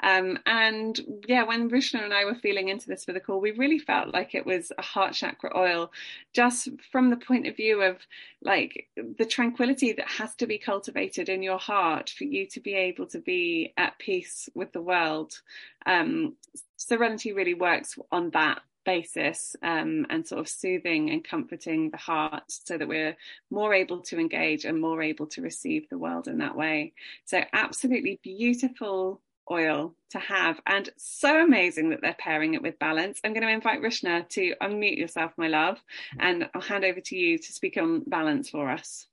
Um, 0.01 0.39
and 0.47 0.99
yeah 1.27 1.43
when 1.43 1.69
Rushna 1.69 2.03
and 2.03 2.15
I 2.15 2.25
were 2.25 2.34
feeling 2.34 2.69
into 2.69 2.88
this 2.88 3.06
for 3.06 3.13
the 3.13 3.19
call 3.19 3.39
we 3.39 3.51
really 3.51 3.77
felt 3.77 4.12
like 4.12 4.34
it 4.34 4.43
was 4.43 4.71
a 4.75 4.82
heart 4.82 5.13
chakra 5.13 5.56
oil 5.56 5.91
just 6.34 6.67
from 6.91 7.12
the 7.12 7.17
point 7.17 7.45
of 7.45 7.56
view 7.56 7.84
of 7.84 7.97
like 8.41 8.88
the 8.95 9.25
tranquility 9.25 9.93
that 9.93 10.10
has 10.10 10.34
to 10.38 10.47
be 10.47 10.58
cultivated 10.58 11.30
in 11.30 11.43
your 11.43 11.60
heart 11.60 12.10
for 12.10 12.23
you 12.23 12.47
to 12.47 12.60
be 12.60 12.73
able 12.73 13.06
to 13.06 13.19
be 13.19 13.71
at 13.77 13.99
peace 13.99 14.49
with 14.56 14.73
the 14.73 14.82
world. 14.82 15.39
Um, 15.86 16.38
serenity 16.75 17.34
really 17.34 17.53
works 17.53 17.99
on 18.12 18.32
that 18.32 18.62
basis 18.88 19.54
um, 19.62 20.08
and 20.10 20.26
sort 20.26 20.39
of 20.39 20.47
soothing 20.47 21.10
and 21.10 21.21
comforting 21.21 21.91
the 21.91 21.97
heart 21.97 22.45
so 22.47 22.78
that 22.78 22.88
we're 22.88 23.17
more 23.52 23.73
able 23.73 24.00
to 24.00 24.17
engage 24.17 24.63
and 24.63 24.80
more 24.80 25.02
able 25.02 25.28
to 25.28 25.41
receive 25.41 25.89
the 25.89 25.97
world 25.97 26.30
in 26.30 26.38
that 26.38 26.56
way. 26.56 26.93
So, 27.26 27.43
absolutely 27.52 28.19
beautiful 28.23 29.21
oil 29.52 29.93
to 30.10 30.19
have 30.19 30.60
and 30.65 30.89
so 30.97 31.41
amazing 31.41 31.89
that 31.89 32.02
they're 32.02 32.15
pairing 32.17 32.54
it 32.54 32.62
with 32.62 32.80
balance. 32.80 33.19
I'm 33.23 33.34
going 33.34 33.45
to 33.45 33.52
invite 33.52 33.82
Rushna 33.82 34.28
to 34.30 34.56
unmute 34.62 34.97
yourself, 34.97 35.34
my 35.38 35.50
love, 35.50 35.78
and 36.17 36.50
I'll 36.56 36.62
hand 36.62 36.86
over 36.86 37.02
to 37.02 37.15
you 37.15 37.38
to 37.38 37.54
speak 37.54 37.78
on 37.78 38.04
balance 38.08 38.50
for 38.50 38.69
us. 38.69 39.08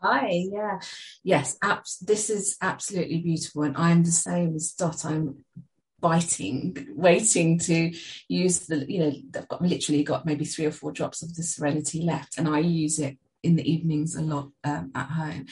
Hi, 0.00 0.30
yeah, 0.30 0.78
yes, 1.24 1.56
abs- 1.62 1.98
this 1.98 2.30
is 2.30 2.56
absolutely 2.60 3.18
beautiful, 3.18 3.62
and 3.62 3.76
I'm 3.76 4.04
the 4.04 4.12
same 4.12 4.54
as 4.54 4.72
Dot. 4.72 5.04
I'm 5.04 5.44
biting, 6.06 6.86
waiting 6.94 7.58
to 7.58 7.92
use 8.28 8.60
the, 8.60 8.86
you 8.88 9.00
know, 9.00 9.12
they've 9.30 9.48
got 9.48 9.60
literally 9.60 10.04
got 10.04 10.24
maybe 10.24 10.44
three 10.44 10.66
or 10.66 10.70
four 10.70 10.92
drops 10.92 11.20
of 11.20 11.34
the 11.34 11.42
Serenity 11.42 12.00
left, 12.00 12.38
and 12.38 12.48
I 12.48 12.60
use 12.60 13.00
it 13.00 13.18
in 13.42 13.56
the 13.56 13.68
evenings 13.68 14.14
a 14.14 14.22
lot 14.22 14.50
um, 14.62 14.92
at 14.94 15.08
home. 15.08 15.46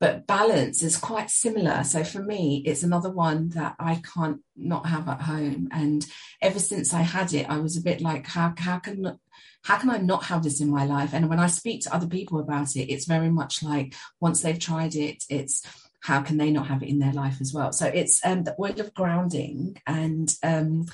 But 0.00 0.26
balance 0.26 0.82
is 0.82 0.96
quite 0.96 1.30
similar. 1.30 1.84
So 1.84 2.02
for 2.02 2.20
me, 2.20 2.62
it's 2.66 2.82
another 2.82 3.10
one 3.10 3.50
that 3.50 3.76
I 3.78 4.02
can't 4.14 4.40
not 4.56 4.86
have 4.86 5.08
at 5.08 5.22
home. 5.22 5.68
And 5.70 6.04
ever 6.40 6.58
since 6.58 6.92
I 6.92 7.02
had 7.02 7.32
it, 7.32 7.48
I 7.48 7.58
was 7.58 7.76
a 7.76 7.82
bit 7.82 8.00
like, 8.00 8.26
how 8.26 8.54
how 8.58 8.80
can 8.80 9.18
how 9.62 9.76
can 9.78 9.90
I 9.90 9.98
not 9.98 10.24
have 10.24 10.42
this 10.42 10.60
in 10.60 10.68
my 10.68 10.84
life? 10.84 11.14
And 11.14 11.28
when 11.28 11.38
I 11.38 11.46
speak 11.46 11.82
to 11.82 11.94
other 11.94 12.08
people 12.08 12.40
about 12.40 12.74
it, 12.74 12.92
it's 12.92 13.06
very 13.06 13.30
much 13.30 13.62
like 13.62 13.94
once 14.20 14.42
they've 14.42 14.58
tried 14.58 14.96
it, 14.96 15.22
it's 15.28 15.64
how 16.02 16.20
can 16.20 16.36
they 16.36 16.50
not 16.50 16.66
have 16.66 16.82
it 16.82 16.88
in 16.88 16.98
their 16.98 17.12
life 17.12 17.40
as 17.40 17.54
well? 17.54 17.72
So 17.72 17.86
it's 17.86 18.24
um, 18.24 18.44
the 18.44 18.56
oil 18.58 18.80
of 18.80 18.92
grounding, 18.92 19.80
and 19.86 20.34
um, 20.42 20.86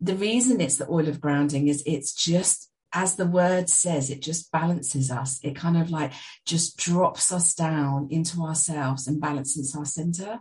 the 0.00 0.14
reason 0.16 0.60
it's 0.60 0.76
the 0.76 0.90
oil 0.90 1.08
of 1.08 1.20
grounding 1.20 1.68
is 1.68 1.82
it's 1.86 2.12
just 2.12 2.68
as 2.92 3.16
the 3.16 3.26
word 3.26 3.68
says, 3.68 4.10
it 4.10 4.22
just 4.22 4.50
balances 4.50 5.10
us. 5.10 5.40
It 5.42 5.54
kind 5.54 5.76
of 5.76 5.90
like 5.90 6.12
just 6.46 6.78
drops 6.78 7.30
us 7.30 7.54
down 7.54 8.08
into 8.10 8.42
ourselves 8.42 9.06
and 9.06 9.20
balances 9.20 9.76
our 9.76 9.84
center. 9.84 10.38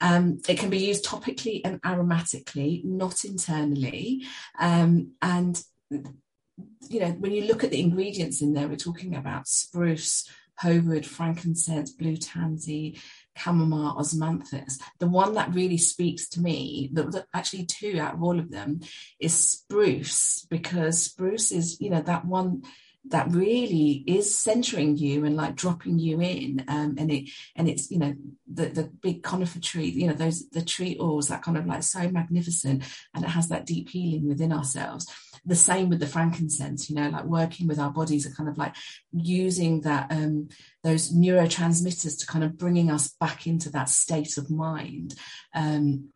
Um, 0.00 0.40
it 0.48 0.58
can 0.58 0.70
be 0.70 0.78
used 0.78 1.04
topically 1.04 1.60
and 1.64 1.82
aromatically, 1.82 2.84
not 2.84 3.24
internally. 3.24 4.24
Um, 4.58 5.12
and 5.20 5.60
you 5.90 7.00
know, 7.00 7.10
when 7.18 7.32
you 7.32 7.44
look 7.44 7.64
at 7.64 7.70
the 7.70 7.80
ingredients 7.80 8.42
in 8.42 8.52
there, 8.52 8.68
we're 8.68 8.76
talking 8.76 9.16
about 9.16 9.48
spruce, 9.48 10.28
Ho 10.60 10.80
wood, 10.80 11.06
frankincense, 11.06 11.92
blue 11.92 12.16
tansy, 12.16 12.98
chamomile, 13.36 13.96
osmanthus. 13.98 14.80
The 14.98 15.06
one 15.06 15.34
that 15.34 15.54
really 15.54 15.78
speaks 15.78 16.28
to 16.30 16.40
me, 16.40 16.90
the, 16.92 17.24
actually 17.32 17.66
two 17.66 17.98
out 18.00 18.14
of 18.14 18.22
all 18.22 18.38
of 18.38 18.50
them, 18.50 18.80
is 19.20 19.34
spruce 19.34 20.46
because 20.50 21.02
spruce 21.02 21.52
is, 21.52 21.80
you 21.80 21.90
know, 21.90 22.02
that 22.02 22.24
one 22.24 22.62
that 23.06 23.30
really 23.30 24.04
is 24.06 24.38
centering 24.38 24.96
you 24.96 25.24
and 25.24 25.36
like 25.36 25.54
dropping 25.54 25.98
you 25.98 26.20
in 26.20 26.64
um, 26.68 26.96
and 26.98 27.10
it 27.10 27.30
and 27.56 27.68
it's 27.68 27.90
you 27.90 27.98
know 27.98 28.14
the 28.52 28.66
the 28.66 28.84
big 28.84 29.22
conifer 29.22 29.60
tree 29.60 29.86
you 29.86 30.06
know 30.06 30.12
those 30.12 30.48
the 30.50 30.62
tree 30.62 30.96
oils 31.00 31.28
that 31.28 31.42
kind 31.42 31.56
of 31.56 31.66
like 31.66 31.82
so 31.82 32.08
magnificent 32.10 32.82
and 33.14 33.24
it 33.24 33.28
has 33.30 33.48
that 33.48 33.66
deep 33.66 33.88
healing 33.88 34.28
within 34.28 34.52
ourselves. 34.52 35.06
The 35.46 35.54
same 35.54 35.88
with 35.88 36.00
the 36.00 36.06
frankincense 36.06 36.90
you 36.90 36.96
know 36.96 37.08
like 37.08 37.24
working 37.24 37.66
with 37.68 37.78
our 37.78 37.90
bodies 37.90 38.26
are 38.26 38.34
kind 38.34 38.48
of 38.48 38.58
like 38.58 38.74
using 39.12 39.82
that 39.82 40.10
um 40.10 40.48
those 40.82 41.12
neurotransmitters 41.12 42.18
to 42.18 42.26
kind 42.26 42.44
of 42.44 42.58
bringing 42.58 42.90
us 42.90 43.08
back 43.20 43.46
into 43.46 43.70
that 43.70 43.88
state 43.88 44.36
of 44.36 44.50
mind 44.50 45.14
um 45.54 46.08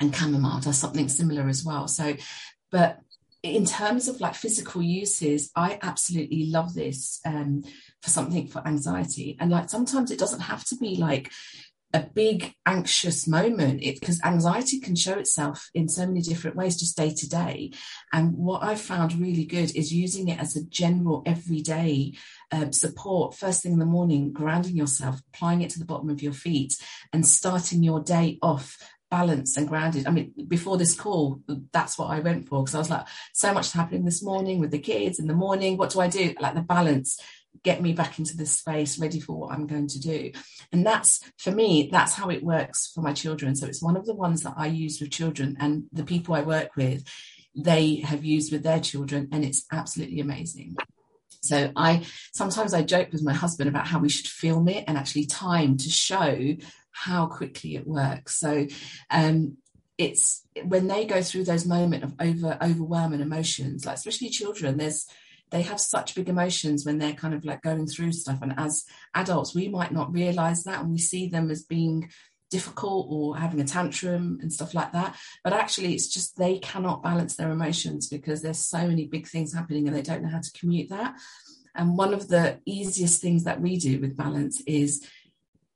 and 0.00 0.16
chamomile 0.16 0.60
does 0.60 0.78
something 0.78 1.08
similar 1.08 1.48
as 1.48 1.64
well. 1.64 1.86
So 1.88 2.16
but 2.70 3.00
in 3.42 3.64
terms 3.64 4.08
of 4.08 4.20
like 4.20 4.34
physical 4.34 4.82
uses, 4.82 5.50
I 5.56 5.78
absolutely 5.82 6.46
love 6.46 6.74
this 6.74 7.20
um, 7.24 7.62
for 8.02 8.10
something 8.10 8.46
for 8.46 8.66
anxiety. 8.66 9.36
And 9.40 9.50
like 9.50 9.70
sometimes 9.70 10.10
it 10.10 10.18
doesn't 10.18 10.40
have 10.40 10.64
to 10.66 10.76
be 10.76 10.96
like 10.96 11.30
a 11.92 12.00
big 12.00 12.54
anxious 12.66 13.26
moment. 13.26 13.80
Because 13.80 14.20
anxiety 14.24 14.78
can 14.80 14.94
show 14.94 15.14
itself 15.14 15.70
in 15.74 15.88
so 15.88 16.06
many 16.06 16.20
different 16.20 16.56
ways 16.56 16.78
just 16.78 16.96
day 16.96 17.12
to 17.14 17.28
day. 17.28 17.72
And 18.12 18.36
what 18.36 18.62
i've 18.62 18.80
found 18.80 19.14
really 19.14 19.44
good 19.44 19.74
is 19.74 19.92
using 19.92 20.28
it 20.28 20.38
as 20.38 20.56
a 20.56 20.64
general 20.64 21.22
everyday 21.26 22.12
um, 22.52 22.72
support. 22.72 23.34
First 23.34 23.62
thing 23.62 23.72
in 23.72 23.78
the 23.78 23.86
morning 23.86 24.32
grounding 24.32 24.76
yourself 24.76 25.20
applying 25.32 25.62
it 25.62 25.70
to 25.70 25.78
the 25.78 25.84
bottom 25.84 26.10
of 26.10 26.22
your 26.22 26.32
feet 26.32 26.76
and 27.12 27.26
starting 27.26 27.82
your 27.82 28.00
day 28.00 28.38
off 28.42 28.76
balanced 29.10 29.56
and 29.56 29.68
grounded. 29.68 30.06
I 30.06 30.10
mean, 30.10 30.32
before 30.48 30.76
this 30.76 30.94
call, 30.94 31.40
that's 31.72 31.98
what 31.98 32.10
I 32.10 32.20
went 32.20 32.48
for 32.48 32.62
because 32.62 32.74
I 32.74 32.78
was 32.78 32.90
like, 32.90 33.06
so 33.34 33.52
much 33.52 33.66
is 33.66 33.72
happening 33.72 34.04
this 34.04 34.22
morning 34.22 34.60
with 34.60 34.70
the 34.70 34.78
kids 34.78 35.18
in 35.18 35.26
the 35.26 35.34
morning. 35.34 35.76
What 35.76 35.90
do 35.90 36.00
I 36.00 36.08
do? 36.08 36.34
Like 36.40 36.54
the 36.54 36.60
balance, 36.60 37.20
get 37.62 37.82
me 37.82 37.92
back 37.92 38.18
into 38.18 38.36
this 38.36 38.52
space, 38.52 38.98
ready 38.98 39.20
for 39.20 39.36
what 39.38 39.52
I'm 39.52 39.66
going 39.66 39.88
to 39.88 40.00
do. 40.00 40.32
And 40.72 40.86
that's 40.86 41.20
for 41.38 41.50
me, 41.50 41.88
that's 41.90 42.14
how 42.14 42.30
it 42.30 42.42
works 42.42 42.90
for 42.94 43.02
my 43.02 43.12
children. 43.12 43.56
So 43.56 43.66
it's 43.66 43.82
one 43.82 43.96
of 43.96 44.06
the 44.06 44.14
ones 44.14 44.42
that 44.42 44.54
I 44.56 44.66
use 44.66 45.00
with 45.00 45.10
children 45.10 45.56
and 45.60 45.84
the 45.92 46.04
people 46.04 46.34
I 46.34 46.42
work 46.42 46.76
with, 46.76 47.04
they 47.54 47.96
have 47.96 48.24
used 48.24 48.52
with 48.52 48.62
their 48.62 48.80
children, 48.80 49.28
and 49.32 49.44
it's 49.44 49.66
absolutely 49.72 50.20
amazing. 50.20 50.76
So 51.42 51.72
I 51.74 52.06
sometimes 52.32 52.74
I 52.74 52.82
joke 52.82 53.12
with 53.12 53.24
my 53.24 53.32
husband 53.32 53.68
about 53.68 53.86
how 53.86 53.98
we 53.98 54.08
should 54.08 54.26
film 54.26 54.68
it 54.68 54.84
and 54.86 54.96
actually 54.96 55.26
time 55.26 55.76
to 55.78 55.88
show 55.88 56.54
how 56.92 57.26
quickly 57.26 57.76
it 57.76 57.86
works. 57.86 58.36
So 58.36 58.66
um, 59.10 59.56
it's 59.98 60.46
when 60.64 60.86
they 60.86 61.04
go 61.04 61.22
through 61.22 61.44
those 61.44 61.66
moments 61.66 62.06
of 62.06 62.14
over 62.20 62.58
overwhelming 62.62 63.20
emotions, 63.20 63.84
like 63.84 63.96
especially 63.96 64.30
children, 64.30 64.76
there's 64.76 65.06
they 65.50 65.62
have 65.62 65.80
such 65.80 66.14
big 66.14 66.28
emotions 66.28 66.86
when 66.86 66.98
they're 66.98 67.12
kind 67.12 67.34
of 67.34 67.44
like 67.44 67.62
going 67.62 67.86
through 67.86 68.12
stuff. 68.12 68.40
And 68.40 68.54
as 68.56 68.84
adults, 69.14 69.54
we 69.54 69.68
might 69.68 69.92
not 69.92 70.12
realize 70.12 70.64
that 70.64 70.80
and 70.80 70.90
we 70.90 70.98
see 70.98 71.28
them 71.28 71.50
as 71.50 71.64
being 71.64 72.08
difficult 72.50 73.06
or 73.10 73.36
having 73.36 73.60
a 73.60 73.64
tantrum 73.64 74.38
and 74.42 74.52
stuff 74.52 74.74
like 74.74 74.92
that. 74.92 75.16
But 75.42 75.52
actually, 75.52 75.94
it's 75.94 76.08
just 76.08 76.36
they 76.36 76.58
cannot 76.58 77.02
balance 77.02 77.36
their 77.36 77.50
emotions 77.50 78.08
because 78.08 78.42
there's 78.42 78.58
so 78.58 78.86
many 78.86 79.06
big 79.06 79.26
things 79.26 79.52
happening 79.52 79.86
and 79.86 79.96
they 79.96 80.02
don't 80.02 80.22
know 80.22 80.28
how 80.28 80.40
to 80.40 80.58
commute 80.58 80.90
that. 80.90 81.14
And 81.74 81.96
one 81.96 82.12
of 82.12 82.28
the 82.28 82.60
easiest 82.64 83.20
things 83.20 83.44
that 83.44 83.60
we 83.60 83.76
do 83.76 84.00
with 84.00 84.16
balance 84.16 84.60
is, 84.66 85.06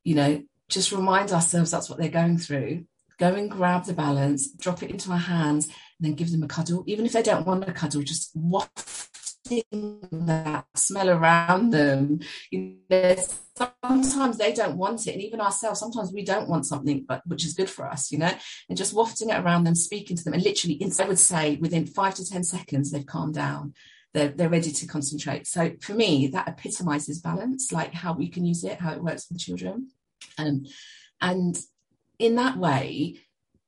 you 0.02 0.14
know, 0.14 0.42
just 0.74 0.92
remind 0.92 1.30
ourselves 1.32 1.70
that's 1.70 1.88
what 1.88 1.98
they're 1.98 2.08
going 2.08 2.36
through. 2.36 2.84
Go 3.18 3.32
and 3.32 3.48
grab 3.48 3.84
the 3.84 3.94
balance, 3.94 4.50
drop 4.50 4.82
it 4.82 4.90
into 4.90 5.12
our 5.12 5.16
hands, 5.16 5.66
and 5.66 5.74
then 6.00 6.14
give 6.14 6.32
them 6.32 6.42
a 6.42 6.48
cuddle. 6.48 6.82
Even 6.88 7.06
if 7.06 7.12
they 7.12 7.22
don't 7.22 7.46
want 7.46 7.68
a 7.68 7.72
cuddle, 7.72 8.02
just 8.02 8.32
wafting 8.34 9.62
that 10.10 10.66
smell 10.74 11.08
around 11.08 11.70
them. 11.70 12.18
You 12.50 12.78
know, 12.90 13.14
sometimes 13.56 14.36
they 14.36 14.52
don't 14.52 14.76
want 14.76 15.06
it, 15.06 15.12
and 15.12 15.22
even 15.22 15.40
ourselves, 15.40 15.78
sometimes 15.78 16.12
we 16.12 16.24
don't 16.24 16.48
want 16.48 16.66
something, 16.66 17.04
but 17.06 17.22
which 17.24 17.44
is 17.44 17.54
good 17.54 17.70
for 17.70 17.86
us, 17.86 18.10
you 18.10 18.18
know. 18.18 18.32
And 18.68 18.76
just 18.76 18.94
wafting 18.94 19.30
it 19.30 19.38
around 19.38 19.62
them, 19.62 19.76
speaking 19.76 20.16
to 20.16 20.24
them, 20.24 20.34
and 20.34 20.42
literally, 20.42 20.84
I 20.98 21.04
would 21.04 21.18
say, 21.20 21.56
within 21.56 21.86
five 21.86 22.16
to 22.16 22.28
ten 22.28 22.42
seconds, 22.42 22.90
they've 22.90 23.06
calmed 23.06 23.34
down. 23.34 23.74
They're, 24.12 24.28
they're 24.28 24.48
ready 24.48 24.70
to 24.70 24.86
concentrate. 24.86 25.46
So 25.46 25.72
for 25.80 25.92
me, 25.92 26.28
that 26.28 26.48
epitomizes 26.48 27.20
balance, 27.20 27.70
like 27.72 27.92
how 27.92 28.12
we 28.12 28.28
can 28.28 28.44
use 28.44 28.62
it, 28.64 28.80
how 28.80 28.92
it 28.92 29.02
works 29.02 29.26
with 29.28 29.40
children. 29.40 29.90
Um, 30.38 30.66
and 31.20 31.58
in 32.18 32.36
that 32.36 32.56
way, 32.56 33.18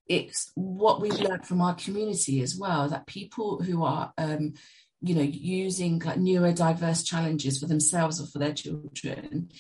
it's 0.09 0.53
what 0.55 1.01
we've 1.01 1.21
learned 1.21 1.47
from 1.47 1.61
our 1.61 1.75
community 1.75 2.41
as 2.41 2.57
well 2.57 2.89
that 2.89 3.07
people 3.07 3.63
who 3.63 3.83
are 3.85 4.13
um, 4.19 4.55
you 5.03 5.15
know 5.15 5.23
using 5.23 5.99
like 5.99 6.19
neurodiverse 6.19 7.05
challenges 7.05 7.59
for 7.59 7.67
themselves 7.67 8.21
or 8.21 8.27
for 8.27 8.39
their 8.39 8.55
children 8.55 9.51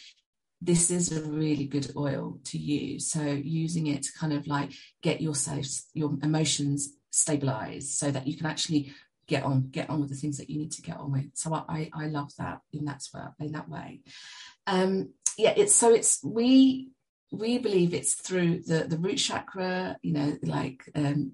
this 0.60 0.90
is 0.90 1.12
a 1.12 1.22
really 1.22 1.66
good 1.66 1.92
oil 1.96 2.38
to 2.44 2.58
use. 2.58 3.10
So 3.10 3.22
using 3.22 3.88
it 3.88 4.02
to 4.04 4.12
kind 4.18 4.32
of 4.32 4.46
like 4.46 4.72
get 5.02 5.20
yourself 5.20 5.66
your 5.92 6.16
emotions 6.22 6.94
stabilized 7.10 7.90
so 7.90 8.10
that 8.10 8.26
you 8.26 8.36
can 8.36 8.46
actually 8.46 8.92
get 9.26 9.42
on 9.42 9.68
get 9.70 9.90
on 9.90 10.00
with 10.00 10.10
the 10.10 10.16
things 10.16 10.38
that 10.38 10.48
you 10.48 10.58
need 10.58 10.72
to 10.72 10.82
get 10.82 10.98
on 10.98 11.12
with. 11.12 11.30
So 11.34 11.52
i 11.54 11.90
i 11.92 12.06
love 12.06 12.30
that 12.38 12.60
in 12.72 12.84
that 12.86 13.02
in 13.40 13.52
that 13.52 13.68
way. 13.68 14.00
Um 14.66 15.10
yeah 15.36 15.52
it's 15.56 15.74
so 15.74 15.94
it's 15.94 16.22
we 16.24 16.90
we 17.32 17.58
believe 17.58 17.92
it's 17.92 18.14
through 18.14 18.60
the 18.62 18.84
the 18.84 18.98
root 18.98 19.16
chakra 19.16 19.96
you 20.02 20.12
know 20.12 20.36
like 20.42 20.82
um 20.94 21.32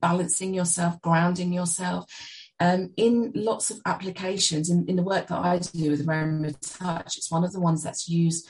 balancing 0.00 0.54
yourself 0.54 1.00
grounding 1.00 1.52
yourself 1.52 2.06
um, 2.60 2.92
in 2.96 3.32
lots 3.34 3.70
of 3.70 3.80
applications. 3.86 4.68
In, 4.70 4.86
in 4.86 4.96
the 4.96 5.02
work 5.02 5.28
that 5.28 5.38
I 5.38 5.58
do 5.58 5.90
with 5.90 6.06
Aroma 6.06 6.52
Touch, 6.52 7.16
it's 7.16 7.30
one 7.30 7.42
of 7.42 7.52
the 7.52 7.60
ones 7.60 7.82
that's 7.82 8.08
used 8.08 8.48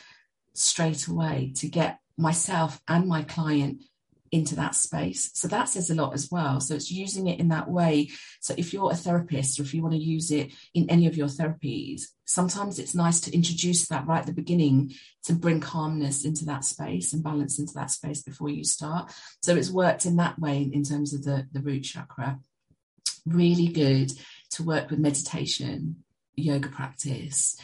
straight 0.53 1.07
away 1.07 1.53
to 1.57 1.69
get 1.69 2.01
myself 2.19 2.83
and 2.89 3.07
my 3.07 3.23
client 3.23 3.85
into 4.33 4.55
that 4.57 4.75
space. 4.75 5.31
So 5.35 5.49
that 5.49 5.69
says 5.69 5.91
a 5.91 5.95
lot 5.95 6.15
as 6.15 6.31
well. 6.31 6.61
So 6.61 6.75
it's 6.75 6.91
using 6.91 7.27
it 7.27 7.41
in 7.41 7.49
that 7.49 7.69
way. 7.69 8.11
So 8.41 8.55
if 8.57 8.73
you're 8.73 8.93
a 8.93 8.97
therapist 8.97 9.59
or 9.59 9.63
if 9.63 9.75
you 9.75 9.83
want 9.83 9.95
to 9.95 10.01
use 10.01 10.31
it 10.31 10.53
in 10.73 10.89
any 10.89 11.07
of 11.07 11.17
your 11.17 11.27
therapies, 11.27 12.03
sometimes 12.25 12.79
it's 12.79 12.95
nice 12.95 13.21
to 13.21 13.35
introduce 13.35 13.89
that 13.89 14.07
right 14.07 14.21
at 14.21 14.27
the 14.27 14.33
beginning 14.33 14.93
to 15.25 15.33
bring 15.33 15.61
calmness 15.61 16.25
into 16.25 16.45
that 16.45 16.65
space 16.65 17.13
and 17.13 17.25
balance 17.25 17.59
into 17.59 17.75
that 17.75 17.91
space 17.91 18.23
before 18.23 18.49
you 18.49 18.63
start. 18.63 19.13
So 19.43 19.57
it's 19.57 19.71
worked 19.71 20.07
in 20.07 20.17
that 20.17 20.39
way 20.39 20.71
in 20.73 20.85
terms 20.85 21.13
of 21.13 21.25
the, 21.25 21.49
the 21.53 21.61
root 21.61 21.83
chakra. 21.83 22.39
Really 23.27 23.69
good 23.69 24.13
to 24.53 24.63
work 24.63 24.91
with 24.91 25.01
meditation, 25.01 26.05
yoga 26.37 26.69
practice, 26.69 27.57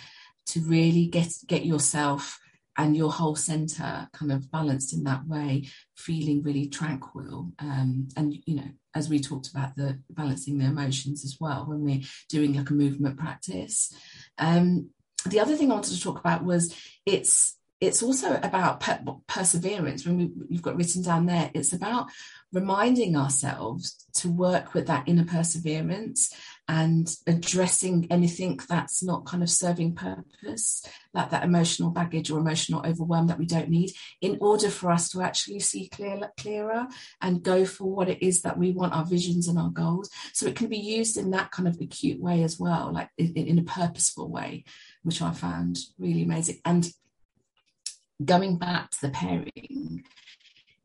to 0.46 0.61
really 0.61 1.07
get 1.07 1.29
get 1.46 1.64
yourself 1.64 2.38
and 2.76 2.96
your 2.96 3.10
whole 3.10 3.36
center 3.36 4.08
kind 4.12 4.32
of 4.32 4.50
balanced 4.50 4.92
in 4.92 5.04
that 5.04 5.26
way, 5.26 5.68
feeling 5.96 6.42
really 6.42 6.66
tranquil. 6.66 7.52
Um, 7.58 8.08
and, 8.16 8.36
you 8.46 8.56
know, 8.56 8.70
as 8.94 9.08
we 9.08 9.20
talked 9.20 9.48
about 9.48 9.76
the 9.76 10.00
balancing 10.10 10.58
the 10.58 10.66
emotions 10.66 11.24
as 11.24 11.36
well 11.40 11.66
when 11.66 11.82
we're 11.82 12.02
doing 12.28 12.54
like 12.54 12.70
a 12.70 12.74
movement 12.74 13.18
practice. 13.18 13.94
Um, 14.38 14.90
the 15.26 15.40
other 15.40 15.56
thing 15.56 15.70
I 15.70 15.74
wanted 15.74 15.94
to 15.94 16.00
talk 16.00 16.18
about 16.18 16.44
was 16.44 16.74
it's 17.04 17.56
it's 17.78 18.02
also 18.02 18.40
about 18.42 18.80
per- 18.80 19.04
perseverance. 19.26 20.06
When 20.06 20.16
we, 20.16 20.30
you've 20.48 20.62
got 20.62 20.76
written 20.76 21.02
down 21.02 21.26
there, 21.26 21.50
it's 21.52 21.74
about 21.74 22.06
reminding 22.50 23.16
ourselves 23.16 24.06
to 24.14 24.30
work 24.30 24.72
with 24.72 24.86
that 24.86 25.06
inner 25.06 25.26
perseverance 25.26 26.34
and 26.68 27.14
addressing 27.26 28.09
anything 28.11 28.59
that's 28.68 29.02
not 29.02 29.24
kind 29.24 29.42
of 29.42 29.48
serving 29.48 29.94
purpose, 29.94 30.85
like 31.14 31.31
that 31.31 31.44
emotional 31.44 31.90
baggage 31.90 32.31
or 32.31 32.38
emotional 32.38 32.85
overwhelm 32.85 33.29
that 33.29 33.38
we 33.38 33.46
don't 33.46 33.68
need, 33.68 33.92
in 34.20 34.37
order 34.40 34.68
for 34.68 34.90
us 34.90 35.09
to 35.11 35.22
actually 35.22 35.61
see 35.61 35.88
clear, 35.88 36.18
clearer 36.38 36.87
and 37.20 37.42
go 37.42 37.64
for 37.64 37.85
what 37.85 38.09
it 38.09 38.20
is 38.20 38.42
that 38.42 38.59
we 38.59 38.72
want, 38.72 38.92
our 38.92 39.05
visions 39.05 39.46
and 39.46 39.59
our 39.59 39.70
goals. 39.70 40.11
So 40.33 40.46
it 40.46 40.57
can 40.57 40.68
be 40.68 40.79
used 40.79 41.16
in 41.16 41.31
that 41.31 41.52
kind 41.52 41.68
of 41.68 41.81
acute 41.81 42.20
way 42.20 42.42
as 42.42 42.59
well, 42.59 42.92
like 42.92 43.11
in, 43.16 43.35
in 43.35 43.59
a 43.59 43.62
purposeful 43.62 44.29
way, 44.29 44.64
which 45.05 45.22
I 45.22 45.33
found 45.33 45.79
really 45.98 46.22
amazing. 46.22 46.61
And 46.64 46.88
going 48.24 48.59
back 48.59 48.90
to 48.90 49.00
the 49.02 49.11
pairing, 49.11 50.02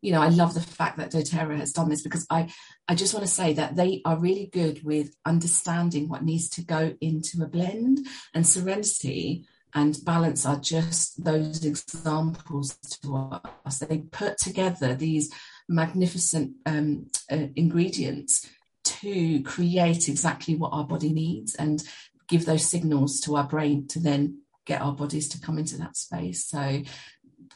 you 0.02 0.12
know, 0.12 0.22
I 0.22 0.30
love 0.30 0.54
the 0.54 0.62
fact 0.62 0.98
that 0.98 1.12
doTERRA 1.12 1.58
has 1.60 1.74
done 1.74 1.90
this 1.90 2.02
because 2.02 2.26
I, 2.30 2.52
I 2.88 2.96
just 2.96 3.14
want 3.14 3.26
to 3.26 3.32
say 3.32 3.54
that 3.54 3.76
they 3.76 4.02
are 4.04 4.18
really 4.18 4.50
good 4.52 4.84
with 4.84 5.16
understanding 5.26 6.10
what 6.10 6.24
needs 6.24 6.50
to 6.50 6.64
go 6.64 6.96
into 7.00 7.44
a 7.44 7.48
blend 7.48 8.00
and 8.34 8.46
serenity 8.46 9.46
and 9.74 10.04
balance 10.04 10.46
are 10.46 10.60
just 10.60 11.24
those 11.24 11.64
examples 11.64 12.76
to 13.02 13.40
us. 13.66 13.80
They 13.80 14.00
put 14.00 14.38
together 14.38 14.96
these 14.96 15.34
magnificent 15.70 16.54
um, 16.66 17.10
uh, 17.32 17.48
ingredients 17.56 18.50
to 18.84 19.42
create 19.44 20.10
exactly 20.10 20.56
what 20.56 20.74
our 20.74 20.84
body 20.84 21.14
needs 21.14 21.56
and 21.56 21.82
give 22.28 22.46
those 22.46 22.66
signals 22.66 23.20
to 23.22 23.36
our 23.36 23.46
brain 23.46 23.88
to 23.88 24.00
then 24.00 24.42
get 24.66 24.82
our 24.82 24.94
bodies 24.94 25.30
to 25.30 25.40
come 25.40 25.58
into 25.58 25.78
that 25.78 25.96
space. 25.96 26.46
So 26.46 26.82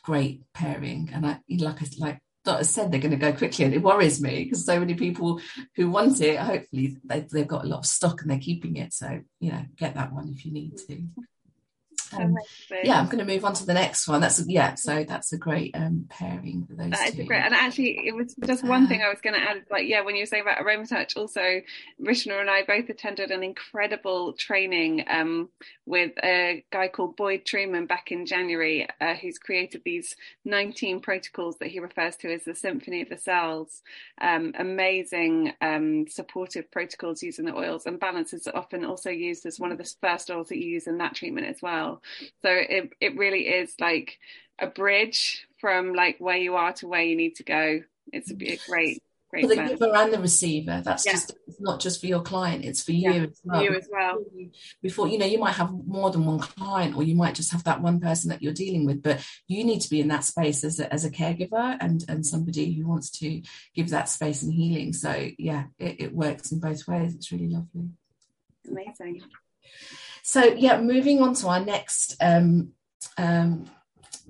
great 0.03 0.43
pairing. 0.53 1.09
And 1.13 1.25
I 1.25 1.39
like 1.49 1.79
like 1.97 2.19
Dr. 2.45 2.63
said, 2.63 2.91
they're 2.91 3.01
going 3.01 3.11
to 3.11 3.17
go 3.17 3.33
quickly, 3.33 3.65
and 3.65 3.73
it 3.73 3.81
worries 3.81 4.21
me 4.21 4.43
because 4.43 4.65
so 4.65 4.79
many 4.79 4.93
people 4.93 5.41
who 5.75 5.89
want 5.89 6.21
it, 6.21 6.39
hopefully 6.39 6.97
they, 7.03 7.21
they've 7.21 7.47
got 7.47 7.65
a 7.65 7.67
lot 7.67 7.79
of 7.79 7.85
stock 7.85 8.21
and 8.21 8.31
they're 8.31 8.39
keeping 8.39 8.77
it. 8.77 8.93
So 8.93 9.21
you 9.39 9.51
know, 9.51 9.65
get 9.75 9.95
that 9.95 10.13
one 10.13 10.29
if 10.29 10.45
you 10.45 10.53
need 10.53 10.77
to. 10.87 11.03
Um, 12.13 12.37
yeah, 12.83 12.99
I'm 12.99 13.05
going 13.05 13.19
to 13.19 13.25
move 13.25 13.45
on 13.45 13.53
to 13.55 13.65
the 13.65 13.73
next 13.73 14.07
one. 14.07 14.21
That's 14.21 14.45
yeah, 14.47 14.75
so 14.75 15.03
that's 15.03 15.33
a 15.33 15.37
great 15.37 15.75
um, 15.75 16.05
pairing 16.09 16.65
for 16.67 16.75
those. 16.75 16.91
That 16.91 17.13
two. 17.13 17.21
is 17.21 17.27
great, 17.27 17.43
and 17.43 17.53
actually, 17.53 18.07
it 18.07 18.15
was 18.15 18.35
just 18.45 18.63
one 18.63 18.87
thing 18.87 19.01
I 19.01 19.09
was 19.09 19.21
going 19.21 19.35
to 19.35 19.41
add. 19.41 19.63
Like, 19.69 19.87
yeah, 19.87 20.01
when 20.01 20.15
you 20.15 20.21
were 20.21 20.27
saying 20.27 20.43
about 20.43 20.61
aroma 20.61 20.85
touch, 20.85 21.15
also 21.15 21.61
Rishna 22.01 22.39
and 22.39 22.49
I 22.49 22.63
both 22.63 22.89
attended 22.89 23.31
an 23.31 23.43
incredible 23.43 24.33
training 24.33 25.05
um, 25.07 25.49
with 25.85 26.11
a 26.23 26.63
guy 26.71 26.87
called 26.87 27.15
Boyd 27.15 27.45
Truman 27.45 27.85
back 27.85 28.11
in 28.11 28.25
January, 28.25 28.87
uh, 28.99 29.15
who's 29.15 29.37
created 29.37 29.81
these 29.85 30.15
19 30.45 30.99
protocols 31.01 31.57
that 31.59 31.69
he 31.69 31.79
refers 31.79 32.15
to 32.17 32.33
as 32.33 32.43
the 32.43 32.55
Symphony 32.55 33.01
of 33.01 33.09
the 33.09 33.17
Cells. 33.17 33.81
Um, 34.21 34.53
amazing 34.57 35.53
um, 35.61 36.07
supportive 36.07 36.71
protocols 36.71 37.23
using 37.23 37.45
the 37.45 37.55
oils, 37.55 37.85
and 37.85 37.99
balance 37.99 38.33
is 38.33 38.47
often 38.53 38.85
also 38.85 39.09
used 39.09 39.45
as 39.45 39.59
one 39.59 39.71
of 39.71 39.77
the 39.77 39.91
first 40.01 40.29
oils 40.29 40.49
that 40.49 40.57
you 40.57 40.69
use 40.69 40.87
in 40.87 40.97
that 40.97 41.15
treatment 41.15 41.47
as 41.47 41.61
well. 41.61 42.01
So 42.41 42.49
it 42.49 42.91
it 42.99 43.17
really 43.17 43.47
is 43.47 43.73
like 43.79 44.17
a 44.59 44.67
bridge 44.67 45.45
from 45.59 45.93
like 45.93 46.17
where 46.19 46.37
you 46.37 46.55
are 46.55 46.73
to 46.73 46.87
where 46.87 47.03
you 47.03 47.15
need 47.15 47.35
to 47.35 47.43
go. 47.43 47.81
It's 48.11 48.31
a, 48.31 48.35
a 48.35 48.59
great 48.67 49.01
for 49.41 49.47
the 49.47 49.55
giver 49.55 49.95
and 49.95 50.13
the 50.13 50.19
receiver. 50.19 50.81
That's 50.83 51.05
yeah. 51.05 51.13
just 51.13 51.35
it's 51.47 51.59
not 51.59 51.79
just 51.79 51.99
for 51.99 52.07
your 52.07 52.21
client; 52.21 52.65
it's 52.65 52.83
for 52.83 52.91
you 52.91 53.11
yeah, 53.11 53.23
as 53.23 53.41
well. 53.43 53.63
You 53.63 53.75
as 53.75 53.89
well. 53.91 54.23
Before 54.81 55.07
you 55.07 55.17
know, 55.17 55.25
you 55.25 55.39
might 55.39 55.55
have 55.55 55.71
more 55.71 56.11
than 56.11 56.25
one 56.25 56.39
client, 56.39 56.95
or 56.95 57.03
you 57.03 57.15
might 57.15 57.35
just 57.35 57.51
have 57.51 57.63
that 57.65 57.81
one 57.81 57.99
person 57.99 58.29
that 58.29 58.41
you're 58.41 58.53
dealing 58.53 58.85
with. 58.85 59.01
But 59.01 59.25
you 59.47 59.63
need 59.63 59.81
to 59.81 59.89
be 59.89 59.99
in 59.99 60.07
that 60.09 60.23
space 60.23 60.63
as 60.63 60.79
a, 60.79 60.91
as 60.91 61.05
a 61.05 61.11
caregiver 61.11 61.77
and 61.79 62.03
and 62.07 62.25
somebody 62.25 62.73
who 62.73 62.87
wants 62.87 63.09
to 63.19 63.41
give 63.75 63.89
that 63.89 64.09
space 64.09 64.43
and 64.43 64.53
healing. 64.53 64.93
So 64.93 65.29
yeah, 65.37 65.65
it, 65.79 66.01
it 66.01 66.13
works 66.13 66.51
in 66.51 66.59
both 66.59 66.87
ways. 66.87 67.15
It's 67.15 67.31
really 67.31 67.49
lovely. 67.49 67.89
Amazing. 68.69 69.21
So 70.27 70.43
yeah, 70.43 70.81
moving 70.81 71.21
on 71.21 71.35
to 71.35 71.49
our 71.49 71.59
next 71.59 72.15
um, 72.19 72.71
um, 73.15 73.69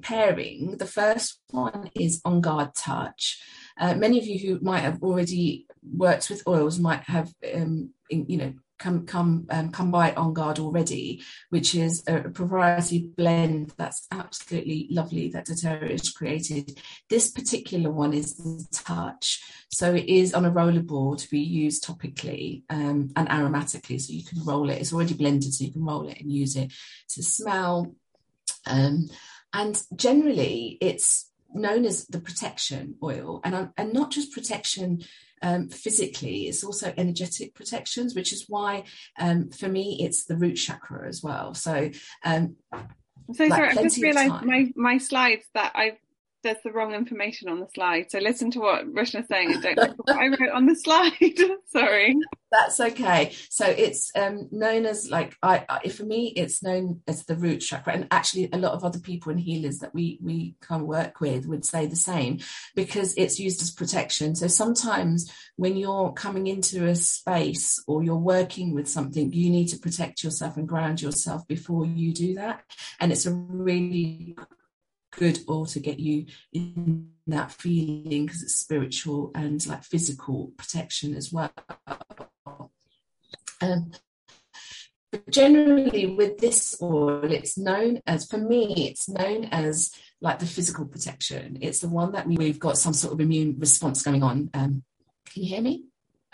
pairing. 0.01 0.75
The 0.77 0.85
first 0.85 1.39
one 1.51 1.89
is 1.95 2.21
on 2.25 2.41
guard 2.41 2.75
touch. 2.75 3.41
Uh, 3.79 3.95
many 3.95 4.19
of 4.19 4.25
you 4.25 4.37
who 4.37 4.59
might 4.61 4.81
have 4.81 5.01
already 5.01 5.67
worked 5.81 6.29
with 6.29 6.45
oils 6.49 6.79
might 6.79 7.03
have, 7.03 7.33
um, 7.53 7.91
in, 8.09 8.25
you 8.27 8.37
know, 8.37 8.53
come 8.77 9.05
come 9.05 9.47
um, 9.49 9.69
come 9.71 9.91
by 9.91 10.13
on 10.13 10.33
guard 10.33 10.59
already, 10.59 11.23
which 11.49 11.75
is 11.75 12.03
a, 12.07 12.17
a 12.17 12.29
proprietary 12.29 13.09
blend 13.15 13.73
that's 13.77 14.07
absolutely 14.11 14.87
lovely 14.91 15.29
that 15.29 15.47
doTERRA 15.47 15.91
has 15.91 16.09
created. 16.09 16.77
This 17.09 17.29
particular 17.29 17.91
one 17.91 18.13
is 18.13 18.35
the 18.35 18.65
touch, 18.71 19.41
so 19.69 19.93
it 19.93 20.05
is 20.05 20.33
on 20.33 20.45
a 20.45 20.51
rollerball 20.51 21.19
to 21.21 21.29
be 21.29 21.39
used 21.39 21.85
topically 21.85 22.63
um, 22.69 23.11
and 23.15 23.29
aromatically, 23.29 23.99
so 23.99 24.13
you 24.13 24.23
can 24.23 24.43
roll 24.43 24.69
it. 24.69 24.79
It's 24.79 24.93
already 24.93 25.13
blended, 25.13 25.53
so 25.53 25.63
you 25.63 25.71
can 25.71 25.85
roll 25.85 26.07
it 26.07 26.19
and 26.19 26.31
use 26.31 26.55
it 26.55 26.73
to 27.09 27.23
smell. 27.23 27.95
Um, 28.65 29.09
and 29.53 29.81
generally, 29.95 30.77
it's 30.81 31.31
known 31.53 31.85
as 31.85 32.05
the 32.07 32.19
protection 32.19 32.95
oil, 33.01 33.39
and 33.43 33.69
and 33.77 33.93
not 33.93 34.11
just 34.11 34.33
protection 34.33 35.03
um, 35.45 35.69
physically, 35.69 36.47
it's 36.47 36.63
also 36.63 36.91
energetic 36.97 37.53
protections, 37.53 38.15
which 38.15 38.33
is 38.33 38.45
why 38.49 38.83
um, 39.19 39.51
for 39.51 39.67
me 39.67 39.99
it's 40.01 40.25
the 40.25 40.35
root 40.35 40.55
chakra 40.55 41.07
as 41.07 41.21
well. 41.21 41.53
So, 41.53 41.91
um, 42.23 42.55
so 43.31 43.43
like 43.43 43.49
sorry, 43.49 43.69
I 43.69 43.83
just 43.83 44.01
realised 44.01 44.43
my 44.43 44.73
my 44.75 44.97
slides 44.97 45.45
that 45.53 45.71
I've 45.75 45.99
there's 46.45 46.61
the 46.63 46.71
wrong 46.71 46.93
information 46.93 47.49
on 47.49 47.59
the 47.59 47.67
slide. 47.73 48.11
So 48.11 48.19
listen 48.19 48.51
to 48.51 48.59
what 48.59 48.85
Rishna's 48.93 49.27
saying 49.27 49.51
and 49.51 49.63
don't 49.63 49.77
look 49.77 49.97
what 49.97 50.15
I 50.15 50.27
wrote 50.27 50.53
on 50.53 50.67
the 50.67 50.75
slide. 50.75 51.11
Sorry. 51.73 52.15
That's 52.51 52.79
okay. 52.79 53.33
So 53.49 53.65
it's 53.65 54.11
um, 54.15 54.47
known 54.51 54.85
as 54.85 55.09
like 55.09 55.35
I, 55.41 55.65
I, 55.67 55.89
for 55.89 56.03
me 56.05 56.27
it's 56.35 56.61
known 56.61 57.01
as 57.07 57.25
the 57.25 57.35
root 57.35 57.57
chakra, 57.59 57.93
and 57.93 58.07
actually 58.11 58.47
a 58.53 58.59
lot 58.59 58.73
of 58.73 58.83
other 58.83 58.99
people 58.99 59.31
and 59.31 59.41
healers 59.41 59.79
that 59.79 59.93
we 59.93 60.19
we 60.21 60.55
kind 60.61 60.87
work 60.87 61.19
with 61.19 61.47
would 61.47 61.65
say 61.65 61.87
the 61.87 61.95
same 61.95 62.39
because 62.75 63.15
it's 63.17 63.39
used 63.39 63.61
as 63.63 63.71
protection. 63.71 64.35
So 64.35 64.47
sometimes 64.47 65.29
when 65.55 65.75
you're 65.75 66.13
coming 66.13 66.45
into 66.45 66.85
a 66.85 66.95
space 66.95 67.83
or 67.87 68.03
you're 68.03 68.15
working 68.15 68.73
with 68.73 68.87
something, 68.87 69.33
you 69.33 69.49
need 69.49 69.67
to 69.69 69.79
protect 69.79 70.23
yourself 70.23 70.57
and 70.57 70.67
ground 70.67 71.01
yourself 71.01 71.45
before 71.47 71.85
you 71.87 72.13
do 72.13 72.35
that, 72.35 72.63
and 72.99 73.11
it's 73.11 73.25
a 73.25 73.33
really 73.33 74.37
good 75.15 75.39
or 75.47 75.65
to 75.67 75.79
get 75.79 75.99
you 75.99 76.25
in 76.53 77.09
that 77.27 77.51
feeling 77.51 78.25
because 78.25 78.43
it's 78.43 78.55
spiritual 78.55 79.31
and 79.35 79.65
like 79.67 79.83
physical 79.83 80.51
protection 80.57 81.15
as 81.15 81.31
well. 81.31 81.51
Um, 83.61 83.91
generally, 85.29 86.07
with 86.07 86.37
this 86.39 86.77
oil, 86.81 87.31
it's 87.31 87.57
known 87.57 88.01
as, 88.05 88.25
for 88.25 88.37
me, 88.37 88.89
it's 88.89 89.07
known 89.09 89.45
as 89.45 89.91
like 90.21 90.39
the 90.39 90.45
physical 90.45 90.85
protection. 90.85 91.57
It's 91.61 91.79
the 91.79 91.89
one 91.89 92.11
that 92.13 92.27
we, 92.27 92.47
have 92.47 92.59
got 92.59 92.77
some 92.77 92.93
sort 92.93 93.13
of 93.13 93.21
immune 93.21 93.55
response 93.59 94.01
going 94.01 94.23
on. 94.23 94.49
Um, 94.53 94.83
can 95.31 95.43
you 95.43 95.49
hear 95.49 95.61
me? 95.61 95.85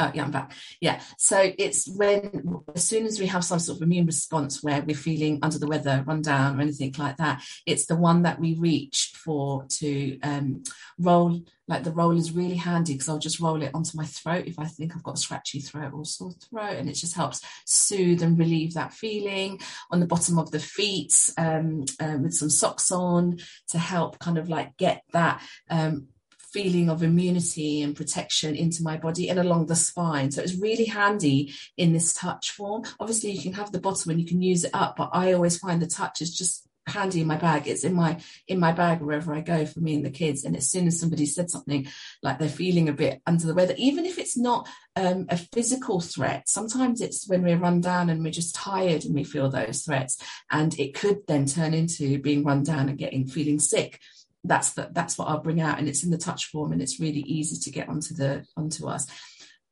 Oh, 0.01 0.11
yeah, 0.15 0.23
I'm 0.23 0.31
back. 0.31 0.53
Yeah. 0.79 0.99
So 1.19 1.51
it's 1.59 1.87
when, 1.87 2.63
as 2.73 2.83
soon 2.83 3.05
as 3.05 3.19
we 3.19 3.27
have 3.27 3.45
some 3.45 3.59
sort 3.59 3.77
of 3.77 3.83
immune 3.83 4.07
response 4.07 4.63
where 4.63 4.81
we're 4.81 4.95
feeling 4.95 5.37
under 5.43 5.59
the 5.59 5.67
weather, 5.67 6.03
run 6.07 6.23
down, 6.23 6.57
or 6.57 6.61
anything 6.61 6.95
like 6.97 7.17
that, 7.17 7.43
it's 7.67 7.85
the 7.85 7.95
one 7.95 8.23
that 8.23 8.39
we 8.39 8.55
reach 8.55 9.13
for 9.15 9.65
to 9.65 10.19
um, 10.21 10.63
roll. 10.97 11.39
Like 11.67 11.83
the 11.83 11.91
roll 11.91 12.17
is 12.17 12.31
really 12.31 12.55
handy 12.55 12.93
because 12.93 13.09
I'll 13.09 13.19
just 13.19 13.39
roll 13.39 13.61
it 13.61 13.69
onto 13.75 13.95
my 13.95 14.05
throat 14.05 14.45
if 14.47 14.57
I 14.57 14.65
think 14.65 14.95
I've 14.95 15.03
got 15.03 15.17
a 15.17 15.21
scratchy 15.21 15.59
throat 15.59 15.93
or 15.93 16.03
sore 16.03 16.33
throat, 16.49 16.77
and 16.77 16.89
it 16.89 16.93
just 16.93 17.15
helps 17.15 17.41
soothe 17.67 18.23
and 18.23 18.39
relieve 18.39 18.73
that 18.73 18.93
feeling. 18.93 19.59
On 19.91 19.99
the 19.99 20.07
bottom 20.07 20.39
of 20.39 20.49
the 20.49 20.59
feet, 20.59 21.13
um, 21.37 21.85
um, 21.99 22.23
with 22.23 22.33
some 22.33 22.49
socks 22.49 22.91
on 22.91 23.37
to 23.69 23.77
help 23.77 24.17
kind 24.17 24.39
of 24.39 24.49
like 24.49 24.75
get 24.77 25.03
that 25.13 25.43
um, 25.69 26.07
feeling 26.53 26.89
of 26.89 27.03
immunity 27.03 27.81
and 27.81 27.95
protection 27.95 28.55
into 28.55 28.83
my 28.83 28.97
body 28.97 29.29
and 29.29 29.39
along 29.39 29.67
the 29.67 29.75
spine. 29.75 30.31
So 30.31 30.41
it's 30.41 30.55
really 30.55 30.85
handy 30.85 31.53
in 31.77 31.93
this 31.93 32.13
touch 32.13 32.51
form. 32.51 32.83
Obviously, 32.99 33.31
you 33.31 33.41
can 33.41 33.53
have 33.53 33.71
the 33.71 33.79
bottle 33.79 34.11
and 34.11 34.19
you 34.19 34.27
can 34.27 34.41
use 34.41 34.63
it 34.63 34.71
up, 34.73 34.95
but 34.97 35.09
I 35.13 35.33
always 35.33 35.57
find 35.57 35.81
the 35.81 35.87
touch 35.87 36.21
is 36.21 36.35
just 36.35 36.67
handy 36.87 37.21
in 37.21 37.27
my 37.27 37.37
bag. 37.37 37.67
It's 37.67 37.83
in 37.83 37.93
my 37.93 38.19
in 38.47 38.59
my 38.59 38.71
bag 38.71 39.01
wherever 39.01 39.33
i 39.33 39.41
go 39.41 39.65
for 39.65 39.79
me 39.79 39.95
and 39.95 40.05
the 40.05 40.09
kids. 40.09 40.43
And 40.43 40.55
as 40.55 40.69
soon 40.69 40.87
as 40.87 40.99
somebody 40.99 41.25
said 41.25 41.49
something 41.49 41.87
like 42.23 42.39
they're 42.39 42.49
feeling 42.49 42.89
a 42.89 42.93
bit 42.93 43.21
under 43.25 43.45
the 43.45 43.53
weather 43.53 43.75
even 43.77 44.05
if 44.05 44.17
it's 44.17 44.37
not 44.37 44.67
um, 44.95 45.25
a 45.29 45.37
physical 45.37 46.01
threat. 46.01 46.49
Sometimes 46.49 47.01
it's 47.01 47.27
when 47.27 47.43
we're 47.43 47.57
run 47.57 47.81
down 47.81 48.09
and 48.09 48.23
we're 48.23 48.31
just 48.31 48.55
tired 48.55 49.05
and 49.05 49.15
we 49.15 49.23
feel 49.23 49.49
those 49.49 49.83
threats. 49.83 50.17
And 50.49 50.77
it 50.79 50.95
could 50.95 51.19
then 51.27 51.45
turn 51.45 51.73
into 51.73 52.19
being 52.19 52.43
run 52.43 52.63
down 52.63 52.89
and 52.89 52.97
getting 52.97 53.27
feeling 53.27 53.59
sick 53.59 53.99
that's 54.43 54.73
the, 54.73 54.89
that's 54.91 55.17
what 55.17 55.27
I'll 55.27 55.41
bring 55.41 55.61
out, 55.61 55.79
and 55.79 55.87
it's 55.87 56.03
in 56.03 56.11
the 56.11 56.17
touch 56.17 56.45
form, 56.45 56.71
and 56.71 56.81
it's 56.81 56.99
really 56.99 57.21
easy 57.21 57.57
to 57.59 57.71
get 57.71 57.89
onto 57.89 58.13
the 58.13 58.45
onto 58.57 58.87
us. 58.87 59.07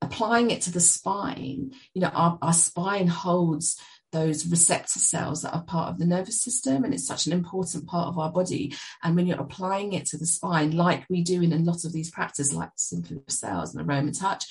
Applying 0.01 0.51
it 0.51 0.61
to 0.61 0.71
the 0.71 0.79
spine, 0.79 1.71
you 1.93 2.01
know, 2.01 2.07
our, 2.07 2.37
our 2.41 2.53
spine 2.53 3.07
holds 3.07 3.77
those 4.11 4.47
receptor 4.47 4.99
cells 4.99 5.41
that 5.41 5.53
are 5.53 5.63
part 5.63 5.89
of 5.89 5.99
the 5.99 6.05
nervous 6.05 6.41
system 6.41 6.83
and 6.83 6.93
it's 6.93 7.05
such 7.05 7.27
an 7.27 7.33
important 7.33 7.85
part 7.85 8.07
of 8.07 8.17
our 8.17 8.31
body 8.31 8.73
and 9.03 9.15
when 9.15 9.27
you're 9.27 9.39
applying 9.39 9.93
it 9.93 10.05
to 10.07 10.17
the 10.17 10.25
spine 10.25 10.71
like 10.71 11.05
we 11.09 11.21
do 11.21 11.41
in 11.41 11.53
a 11.53 11.57
lot 11.57 11.85
of 11.85 11.93
these 11.93 12.09
practices 12.09 12.53
like 12.53 12.71
simple 12.75 13.21
cells 13.27 13.75
and 13.75 13.87
aroma 13.87 14.11
touch 14.11 14.45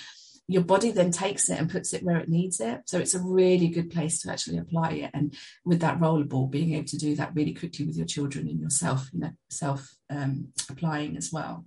your 0.49 0.63
body 0.63 0.91
then 0.91 1.11
takes 1.11 1.51
it 1.51 1.59
and 1.59 1.71
puts 1.71 1.93
it 1.93 2.03
where 2.03 2.17
it 2.17 2.29
needs 2.29 2.59
it. 2.59 2.81
So 2.87 2.99
it's 2.99 3.15
a 3.15 3.21
really 3.21 3.69
good 3.69 3.91
place 3.91 4.23
to 4.23 4.31
actually 4.33 4.57
apply 4.57 4.93
it. 4.93 5.11
And 5.13 5.37
with 5.65 5.81
that 5.81 6.01
rollerball, 6.01 6.51
being 6.51 6.73
able 6.75 6.87
to 6.87 6.97
do 6.97 7.15
that 7.17 7.35
really 7.35 7.53
quickly 7.53 7.85
with 7.85 7.97
your 7.97 8.07
children 8.07 8.49
and 8.49 8.59
yourself, 8.59 9.11
you 9.13 9.21
know, 9.21 9.33
self 9.51 9.95
um, 10.09 10.49
applying 10.71 11.19
as 11.19 11.31
well. 11.31 11.67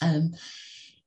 Um, 0.00 0.32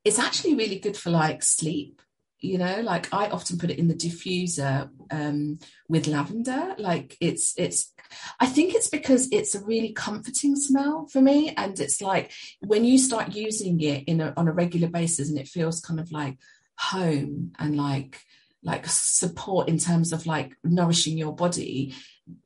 it's 0.06 0.20
actually 0.20 0.54
really 0.54 0.78
good 0.78 0.96
for 0.96 1.10
like 1.10 1.42
sleep. 1.42 2.02
You 2.40 2.60
know, 2.60 2.82
like 2.82 3.12
I 3.12 3.30
often 3.30 3.58
put 3.58 3.72
it 3.72 3.80
in 3.80 3.88
the 3.88 3.96
diffuser 3.96 4.90
um, 5.10 5.58
with 5.90 6.06
lavender. 6.06 6.76
Like 6.78 7.18
it's 7.20 7.56
it's 7.58 7.96
I 8.40 8.46
think 8.46 8.76
it's 8.76 8.90
because 8.90 9.28
it's 9.32 9.56
a 9.56 9.66
really 9.66 9.94
comforting 9.94 10.56
smell 10.56 11.08
for 11.08 11.22
me. 11.22 11.56
And 11.58 11.80
it's 11.80 12.02
like 12.02 12.32
when 12.60 12.86
you 12.86 13.00
start 13.00 13.34
using 13.34 13.82
it 13.82 14.04
in 14.04 14.22
a, 14.22 14.34
on 14.38 14.48
a 14.48 14.54
regular 14.54 14.88
basis 14.88 15.30
and 15.30 15.40
it 15.40 15.48
feels 15.48 15.82
kind 15.82 16.00
of 16.00 16.12
like 16.12 16.38
home 16.78 17.52
and 17.60 17.78
like 17.78 18.22
like 18.64 18.86
support 18.88 19.70
in 19.70 19.78
terms 19.78 20.12
of 20.12 20.26
like 20.26 20.56
nourishing 20.64 21.18
your 21.18 21.36
body 21.36 21.94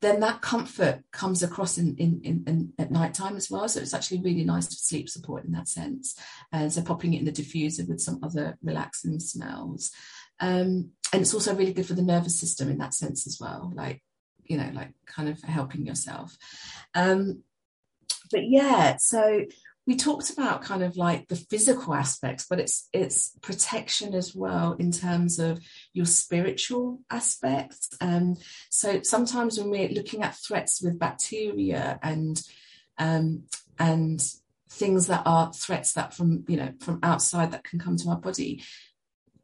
then 0.01 0.19
that 0.19 0.41
comfort 0.41 1.03
comes 1.11 1.41
across 1.41 1.77
in, 1.77 1.95
in, 1.95 2.19
in, 2.23 2.43
in 2.47 2.73
at 2.77 2.91
night 2.91 3.13
time 3.13 3.37
as 3.37 3.49
well. 3.49 3.67
So 3.69 3.79
it's 3.79 3.93
actually 3.93 4.21
really 4.21 4.43
nice 4.43 4.67
for 4.67 4.73
sleep 4.73 5.07
support 5.07 5.45
in 5.45 5.53
that 5.53 5.69
sense. 5.69 6.15
And 6.51 6.71
so 6.71 6.81
popping 6.81 7.13
it 7.13 7.19
in 7.19 7.25
the 7.25 7.31
diffuser 7.31 7.87
with 7.87 8.01
some 8.01 8.19
other 8.21 8.57
relaxing 8.61 9.21
smells. 9.21 9.91
Um, 10.41 10.91
and 11.13 11.21
it's 11.21 11.33
also 11.33 11.55
really 11.55 11.73
good 11.73 11.85
for 11.85 11.93
the 11.93 12.01
nervous 12.01 12.39
system 12.39 12.69
in 12.69 12.77
that 12.79 12.93
sense 12.93 13.25
as 13.27 13.39
well 13.39 13.71
like 13.75 14.01
you 14.45 14.57
know 14.57 14.69
like 14.73 14.91
kind 15.05 15.29
of 15.29 15.41
helping 15.41 15.85
yourself. 15.85 16.37
Um, 16.93 17.43
but 18.31 18.41
yeah 18.43 18.97
so 18.97 19.45
we 19.89 19.95
talked 19.95 20.29
about 20.29 20.61
kind 20.61 20.83
of 20.83 20.97
like 20.97 21.27
the 21.29 21.35
physical 21.35 21.95
aspects 21.95 22.45
but 22.47 22.59
it's 22.59 22.87
it's 22.93 23.35
protection 23.41 24.13
as 24.13 24.35
well 24.35 24.73
in 24.73 24.91
terms 24.91 25.39
of 25.39 25.59
your 25.93 26.05
spiritual 26.05 26.99
aspects. 27.09 27.89
Um 27.99 28.37
so 28.69 29.01
sometimes 29.01 29.57
when 29.57 29.71
we're 29.71 29.89
looking 29.89 30.21
at 30.21 30.35
threats 30.35 30.79
with 30.79 30.99
bacteria 30.99 31.99
and 32.03 32.39
um 32.99 33.45
and 33.79 34.21
things 34.69 35.07
that 35.07 35.23
are 35.25 35.51
threats 35.53 35.93
that 35.93 36.13
from 36.13 36.45
you 36.47 36.57
know 36.57 36.71
from 36.79 36.99
outside 37.01 37.49
that 37.51 37.63
can 37.63 37.79
come 37.79 37.97
to 37.97 38.09
our 38.09 38.19
body 38.19 38.61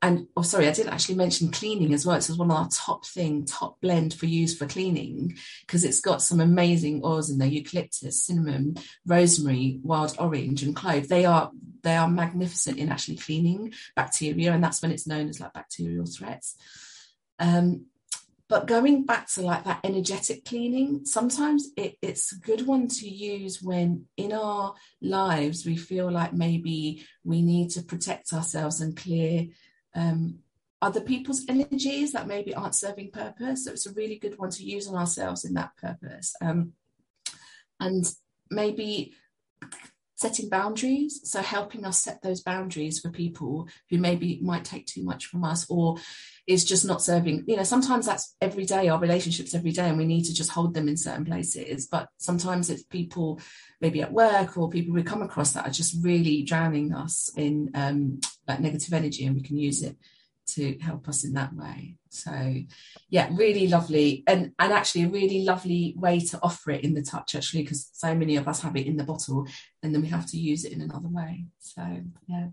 and 0.05 0.27
oh 0.37 0.43
sorry 0.43 0.67
i 0.67 0.71
didn't 0.71 0.93
actually 0.93 1.15
mention 1.15 1.49
cleaning 1.49 1.91
as 1.91 2.05
well. 2.05 2.15
It's 2.15 2.29
one 2.29 2.51
of 2.51 2.57
our 2.57 2.69
top 2.69 3.05
thing 3.07 3.43
top 3.43 3.81
blend 3.81 4.13
for 4.13 4.27
use 4.27 4.55
for 4.55 4.67
cleaning 4.67 5.35
because 5.65 5.83
it's 5.83 5.99
got 5.99 6.21
some 6.21 6.39
amazing 6.39 7.01
oils 7.03 7.31
in 7.31 7.39
there. 7.39 7.47
Eucalyptus 7.47 8.23
cinnamon 8.23 8.77
rosemary 9.07 9.79
wild 9.81 10.15
orange 10.19 10.61
and 10.61 10.75
clove. 10.75 11.07
They 11.07 11.25
are 11.25 11.51
they 11.81 11.95
are 11.95 12.07
magnificent 12.07 12.77
in 12.77 12.89
actually 12.89 13.17
cleaning 13.17 13.73
bacteria 13.95 14.53
and 14.53 14.63
that's 14.63 14.81
when 14.81 14.91
it's 14.91 15.07
known 15.07 15.27
as 15.27 15.39
like 15.39 15.53
bacterial 15.53 16.05
threats. 16.05 16.55
Um, 17.39 17.87
but 18.47 18.67
going 18.67 19.05
back 19.05 19.27
to 19.33 19.41
like 19.41 19.63
that 19.63 19.79
energetic 19.83 20.45
cleaning 20.45 21.03
sometimes 21.05 21.69
it, 21.75 21.97
it's 22.03 22.31
a 22.31 22.39
good 22.39 22.67
one 22.67 22.87
to 22.87 23.09
use 23.09 23.59
when 23.61 24.05
in 24.17 24.31
our 24.33 24.75
lives 25.01 25.65
we 25.65 25.75
feel 25.75 26.11
like 26.11 26.31
maybe 26.31 27.03
we 27.23 27.41
need 27.41 27.71
to 27.71 27.81
protect 27.81 28.33
ourselves 28.33 28.81
and 28.81 28.95
clear 28.95 29.47
um, 29.95 30.39
other 30.81 31.01
people's 31.01 31.45
energies 31.47 32.11
that 32.11 32.27
maybe 32.27 32.53
aren't 32.53 32.75
serving 32.75 33.11
purpose. 33.11 33.65
So 33.65 33.71
it's 33.71 33.85
a 33.87 33.93
really 33.93 34.17
good 34.17 34.37
one 34.37 34.51
to 34.51 34.63
use 34.63 34.87
on 34.87 34.95
ourselves 34.95 35.45
in 35.45 35.53
that 35.55 35.75
purpose. 35.77 36.35
Um, 36.41 36.73
and 37.79 38.05
maybe 38.51 39.13
setting 40.15 40.49
boundaries 40.49 41.21
so 41.23 41.41
helping 41.41 41.85
us 41.85 42.01
set 42.03 42.21
those 42.21 42.41
boundaries 42.41 42.99
for 42.99 43.09
people 43.09 43.67
who 43.89 43.97
maybe 43.97 44.39
might 44.41 44.65
take 44.65 44.85
too 44.85 45.03
much 45.03 45.25
from 45.25 45.43
us 45.43 45.65
or 45.69 45.97
is 46.47 46.63
just 46.63 46.85
not 46.85 47.01
serving 47.01 47.43
you 47.47 47.55
know 47.55 47.63
sometimes 47.63 48.05
that's 48.05 48.35
every 48.39 48.65
day 48.65 48.87
our 48.87 48.99
relationships 48.99 49.53
every 49.53 49.71
day 49.71 49.89
and 49.89 49.97
we 49.97 50.05
need 50.05 50.23
to 50.25 50.33
just 50.33 50.51
hold 50.51 50.73
them 50.73 50.87
in 50.87 50.97
certain 50.97 51.25
places. 51.25 51.87
But 51.87 52.09
sometimes 52.17 52.69
it's 52.69 52.83
people 52.83 53.39
maybe 53.81 54.01
at 54.01 54.11
work 54.11 54.57
or 54.57 54.69
people 54.69 54.93
we 54.93 55.03
come 55.03 55.21
across 55.21 55.53
that 55.53 55.67
are 55.67 55.71
just 55.71 56.03
really 56.03 56.43
drowning 56.43 56.93
us 56.93 57.29
in 57.35 57.71
um, 57.73 58.19
that 58.47 58.61
negative 58.61 58.93
energy 58.93 59.25
and 59.25 59.35
we 59.35 59.41
can 59.41 59.57
use 59.57 59.83
it 59.83 59.97
to 60.47 60.77
help 60.79 61.07
us 61.07 61.23
in 61.23 61.33
that 61.33 61.53
way. 61.53 61.95
So 62.09 62.55
yeah 63.09 63.29
really 63.31 63.67
lovely. 63.67 64.23
And 64.27 64.51
and 64.59 64.73
actually 64.73 65.03
a 65.03 65.09
really 65.09 65.43
lovely 65.43 65.95
way 65.97 66.19
to 66.19 66.39
offer 66.41 66.71
it 66.71 66.83
in 66.83 66.93
the 66.93 67.01
touch 67.01 67.35
actually 67.35 67.63
because 67.63 67.89
so 67.93 68.15
many 68.15 68.35
of 68.35 68.47
us 68.47 68.61
have 68.61 68.75
it 68.75 68.87
in 68.87 68.97
the 68.97 69.03
bottle 69.03 69.47
and 69.83 69.93
then 69.93 70.01
we 70.01 70.07
have 70.07 70.25
to 70.27 70.37
use 70.37 70.65
it 70.65 70.73
in 70.73 70.81
another 70.81 71.09
way. 71.09 71.45
So 71.59 71.81
yeah. 72.27 72.47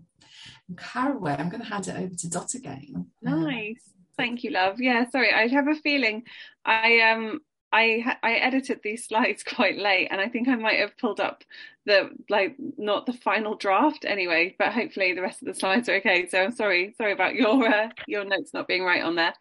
And 0.67 0.77
caraway 0.77 1.35
i'm 1.37 1.49
going 1.49 1.63
to 1.63 1.69
hand 1.69 1.87
it 1.87 1.95
over 1.95 2.13
to 2.15 2.29
dot 2.29 2.53
again. 2.53 3.07
Nice. 3.21 3.91
Thank 4.17 4.43
you 4.43 4.51
love. 4.51 4.79
Yeah 4.79 5.09
sorry 5.09 5.31
i 5.33 5.47
have 5.47 5.67
a 5.67 5.75
feeling 5.75 6.23
i 6.65 6.99
um 7.01 7.41
I 7.73 8.15
I 8.21 8.33
edited 8.33 8.81
these 8.83 9.07
slides 9.07 9.43
quite 9.55 9.77
late, 9.77 10.09
and 10.11 10.21
I 10.21 10.29
think 10.29 10.47
I 10.47 10.55
might 10.55 10.79
have 10.79 10.97
pulled 10.97 11.19
up 11.19 11.43
the 11.85 12.09
like 12.29 12.55
not 12.77 13.05
the 13.05 13.13
final 13.13 13.55
draft 13.55 14.05
anyway. 14.05 14.55
But 14.57 14.73
hopefully 14.73 15.13
the 15.13 15.21
rest 15.21 15.41
of 15.41 15.47
the 15.47 15.53
slides 15.53 15.89
are 15.89 15.95
okay. 15.95 16.27
So 16.27 16.39
I'm 16.39 16.51
sorry, 16.51 16.93
sorry 16.97 17.13
about 17.13 17.35
your 17.35 17.67
uh, 17.67 17.89
your 18.07 18.25
notes 18.25 18.53
not 18.53 18.67
being 18.67 18.83
right 18.83 19.03
on 19.03 19.15
there. 19.15 19.33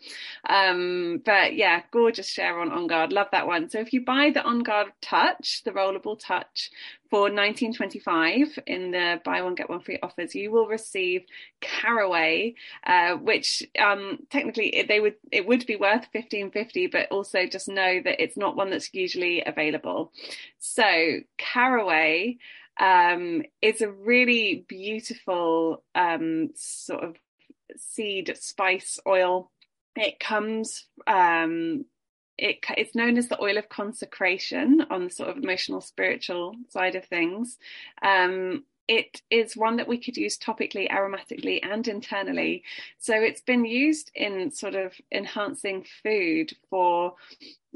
Um, 0.49 1.23
but 1.25 1.55
yeah, 1.55 1.83
gorgeous 1.91 2.29
share 2.29 2.59
on 2.59 2.71
On 2.73 2.87
Guard, 2.87 3.13
love 3.13 3.29
that 3.33 3.47
one. 3.47 3.69
So 3.69 3.79
if 3.79 3.93
you 3.93 4.05
buy 4.05 4.31
the 4.31 4.43
On 4.43 4.63
Guard 4.63 4.93
Touch, 5.01 5.63
the 5.65 5.71
rollable 5.73 6.19
touch, 6.19 6.71
for 7.13 7.25
1925 7.25 8.59
in 8.67 8.91
the 8.91 9.21
buy 9.23 9.43
one 9.43 9.55
get 9.55 9.69
one 9.69 9.81
free 9.81 9.99
offers 10.03 10.35
you 10.35 10.51
will 10.51 10.67
receive 10.67 11.23
caraway 11.61 12.55
uh, 12.87 13.13
which 13.17 13.63
um, 13.79 14.19
technically 14.31 14.85
they 14.89 14.99
would 14.99 15.17
it 15.31 15.47
would 15.47 15.67
be 15.67 15.77
worth 15.77 16.09
1550 16.13 16.87
but 16.87 17.11
also 17.11 17.47
just 17.47 17.69
know 17.69 18.01
that 18.03 18.23
it's 18.23 18.37
not 18.37 18.57
one 18.57 18.71
that's 18.71 18.93
usually 18.95 19.43
available. 19.45 20.13
So 20.59 21.21
caraway 21.39 22.39
um, 22.81 23.43
is 23.61 23.83
a 23.83 23.91
really 23.91 24.65
beautiful 24.69 25.83
um, 25.95 26.51
sort 26.55 27.05
of 27.05 27.17
seed 27.77 28.35
spice 28.41 28.99
oil. 29.07 29.51
It 29.97 30.19
comes 30.19 30.87
um, 31.07 31.85
it, 32.43 32.59
it's 32.77 32.95
known 32.95 33.17
as 33.17 33.29
the 33.29 33.41
oil 33.41 33.57
of 33.57 33.69
consecration 33.69 34.85
on 34.91 35.05
the 35.05 35.11
sort 35.11 35.31
of 35.31 35.37
emotional 35.37 35.81
spiritual 35.81 36.57
side 36.69 36.97
of 36.97 37.05
things. 37.05 37.57
Um, 38.03 38.65
it 38.89 39.23
is 39.31 39.57
one 39.57 39.77
that 39.77 39.87
we 39.87 39.97
could 39.97 40.17
use 40.17 40.37
topically, 40.37 40.91
aromatically, 40.91 41.61
and 41.63 41.87
internally. 41.87 42.65
So 42.99 43.15
it's 43.15 43.41
been 43.41 43.65
used 43.65 44.11
in 44.17 44.51
sort 44.51 44.75
of 44.75 44.93
enhancing 45.13 45.87
food 46.03 46.53
for 46.69 47.15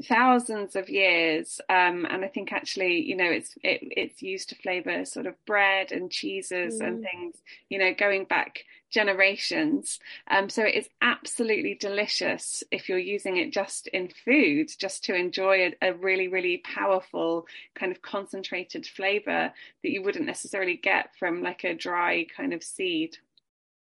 thousands 0.03 0.75
of 0.75 0.89
years 0.89 1.59
um, 1.69 2.05
and 2.07 2.23
i 2.23 2.27
think 2.27 2.53
actually 2.53 3.01
you 3.01 3.15
know 3.15 3.25
it's 3.25 3.55
it, 3.63 3.79
it's 3.81 4.21
used 4.21 4.49
to 4.49 4.55
flavor 4.55 5.03
sort 5.05 5.25
of 5.25 5.33
bread 5.45 5.91
and 5.91 6.11
cheeses 6.11 6.79
mm. 6.79 6.87
and 6.87 7.03
things 7.03 7.37
you 7.69 7.79
know 7.79 7.91
going 7.97 8.23
back 8.23 8.59
generations. 8.89 9.99
Um, 10.29 10.49
so 10.49 10.63
it 10.63 10.75
is 10.75 10.89
absolutely 11.01 11.75
delicious 11.75 12.63
if 12.71 12.89
you're 12.89 12.97
using 12.97 13.37
it 13.37 13.51
just 13.51 13.87
in 13.87 14.09
food, 14.25 14.69
just 14.77 15.03
to 15.05 15.15
enjoy 15.15 15.73
a, 15.81 15.89
a 15.89 15.93
really, 15.93 16.27
really 16.27 16.57
powerful 16.57 17.47
kind 17.75 17.91
of 17.91 18.01
concentrated 18.01 18.85
flavor 18.85 19.51
that 19.83 19.91
you 19.91 20.01
wouldn't 20.01 20.25
necessarily 20.25 20.75
get 20.75 21.15
from 21.17 21.41
like 21.41 21.63
a 21.63 21.73
dry 21.73 22.25
kind 22.35 22.53
of 22.53 22.63
seed. 22.63 23.17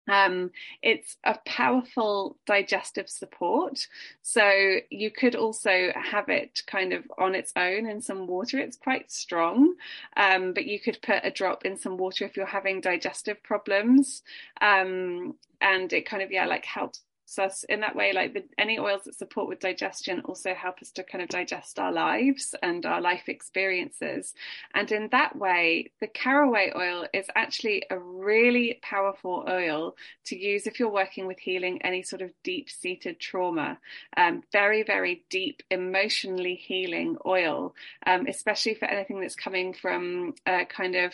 Um, 0.09 0.51
it's 0.81 1.17
a 1.23 1.37
powerful 1.45 2.37
digestive 2.45 3.09
support. 3.09 3.87
So 4.21 4.77
you 4.89 5.11
could 5.11 5.35
also 5.35 5.91
have 5.95 6.29
it 6.29 6.61
kind 6.67 6.93
of 6.93 7.03
on 7.17 7.35
its 7.35 7.53
own 7.55 7.87
in 7.87 8.01
some 8.01 8.27
water. 8.27 8.57
It's 8.59 8.77
quite 8.77 9.11
strong, 9.11 9.75
um, 10.17 10.53
but 10.53 10.65
you 10.65 10.79
could 10.79 11.01
put 11.01 11.23
a 11.23 11.31
drop 11.31 11.65
in 11.65 11.77
some 11.77 11.97
water 11.97 12.25
if 12.25 12.35
you're 12.35 12.45
having 12.45 12.81
digestive 12.81 13.41
problems. 13.43 14.23
Um, 14.59 15.35
and 15.61 15.93
it 15.93 16.07
kind 16.07 16.23
of, 16.23 16.31
yeah, 16.31 16.45
like 16.45 16.65
helps 16.65 17.01
us 17.39 17.63
in 17.67 17.81
that 17.81 17.95
way. 17.95 18.13
Like 18.13 18.33
the, 18.33 18.43
any 18.57 18.79
oils 18.79 19.03
that 19.05 19.15
support 19.15 19.47
with 19.47 19.59
digestion 19.59 20.21
also 20.25 20.53
help 20.53 20.79
us 20.81 20.91
to 20.91 21.03
kind 21.03 21.21
of 21.21 21.29
digest 21.29 21.79
our 21.79 21.91
lives 21.91 22.55
and 22.61 22.85
our 22.85 23.01
life 23.01 23.27
experiences. 23.27 24.33
And 24.73 24.91
in 24.91 25.09
that 25.11 25.35
way 25.35 25.91
the 25.99 26.07
caraway 26.07 26.71
oil 26.75 27.05
is 27.13 27.27
actually 27.35 27.83
a 27.89 27.97
really 27.97 28.79
powerful 28.81 29.45
oil 29.49 29.95
to 30.25 30.37
use 30.37 30.67
if 30.67 30.79
you're 30.79 30.89
working 30.89 31.27
with 31.27 31.39
healing 31.39 31.81
any 31.81 32.03
sort 32.03 32.21
of 32.21 32.31
deep 32.43 32.69
seated 32.69 33.19
trauma. 33.19 33.77
Um, 34.17 34.43
very 34.51 34.83
very 34.83 35.25
deep 35.29 35.63
emotionally 35.69 36.55
healing 36.55 37.17
oil 37.25 37.73
um, 38.05 38.25
especially 38.27 38.75
for 38.75 38.85
anything 38.85 39.21
that's 39.21 39.35
coming 39.35 39.73
from 39.73 40.33
a 40.45 40.65
kind 40.65 40.95
of 40.95 41.13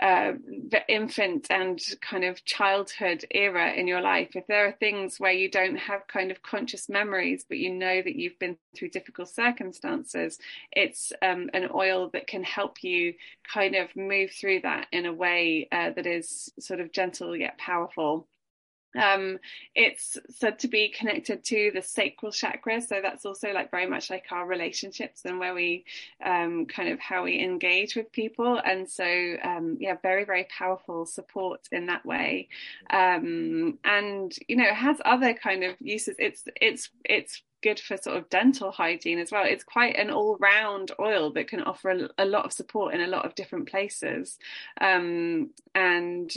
uh, 0.00 0.32
the 0.68 0.82
infant 0.88 1.46
and 1.50 1.80
kind 2.02 2.24
of 2.24 2.44
childhood 2.44 3.24
era 3.30 3.72
in 3.72 3.86
your 3.86 4.00
life, 4.02 4.36
if 4.36 4.46
there 4.46 4.66
are 4.66 4.72
things 4.72 5.18
where 5.18 5.32
you 5.32 5.50
don't 5.50 5.76
have 5.76 6.06
kind 6.06 6.30
of 6.30 6.42
conscious 6.42 6.88
memories, 6.88 7.46
but 7.48 7.58
you 7.58 7.72
know 7.72 8.02
that 8.02 8.16
you've 8.16 8.38
been 8.38 8.58
through 8.74 8.90
difficult 8.90 9.28
circumstances, 9.28 10.38
it's 10.72 11.12
um, 11.22 11.48
an 11.54 11.68
oil 11.74 12.10
that 12.12 12.26
can 12.26 12.44
help 12.44 12.82
you 12.82 13.14
kind 13.50 13.74
of 13.74 13.94
move 13.96 14.30
through 14.30 14.60
that 14.60 14.86
in 14.92 15.06
a 15.06 15.12
way 15.12 15.66
uh, 15.72 15.90
that 15.90 16.06
is 16.06 16.52
sort 16.60 16.80
of 16.80 16.92
gentle 16.92 17.34
yet 17.34 17.56
powerful. 17.58 18.26
Um, 18.94 19.38
it's 19.74 20.16
said 20.30 20.58
to 20.60 20.68
be 20.68 20.88
connected 20.88 21.44
to 21.44 21.70
the 21.74 21.82
sacral 21.82 22.32
chakra, 22.32 22.80
so 22.80 23.00
that's 23.02 23.26
also 23.26 23.52
like 23.52 23.70
very 23.70 23.86
much 23.86 24.10
like 24.10 24.26
our 24.30 24.46
relationships 24.46 25.22
and 25.24 25.38
where 25.38 25.54
we 25.54 25.84
um, 26.24 26.66
kind 26.66 26.88
of 26.88 26.98
how 27.00 27.24
we 27.24 27.42
engage 27.42 27.96
with 27.96 28.10
people, 28.12 28.60
and 28.64 28.88
so 28.88 29.36
um, 29.42 29.76
yeah, 29.80 29.96
very 30.02 30.24
very 30.24 30.44
powerful 30.44 31.06
support 31.06 31.68
in 31.72 31.86
that 31.86 32.06
way, 32.06 32.48
um, 32.90 33.78
and 33.84 34.34
you 34.48 34.56
know 34.56 34.64
it 34.64 34.74
has 34.74 34.96
other 35.04 35.34
kind 35.34 35.64
of 35.64 35.74
uses. 35.80 36.16
It's 36.18 36.44
it's 36.60 36.90
it's 37.04 37.42
good 37.62 37.80
for 37.80 37.96
sort 37.96 38.16
of 38.16 38.28
dental 38.28 38.70
hygiene 38.70 39.18
as 39.18 39.32
well. 39.32 39.44
It's 39.44 39.64
quite 39.64 39.96
an 39.96 40.10
all 40.10 40.36
round 40.38 40.92
oil 41.00 41.32
that 41.32 41.48
can 41.48 41.62
offer 41.62 41.90
a, 41.90 42.08
a, 42.18 42.24
lot 42.24 42.44
of 42.44 42.52
support 42.52 42.94
in 42.94 43.00
a 43.00 43.06
lot 43.06 43.24
of 43.24 43.34
different 43.34 43.68
places. 43.68 44.38
Um, 44.80 45.50
and 45.74 46.30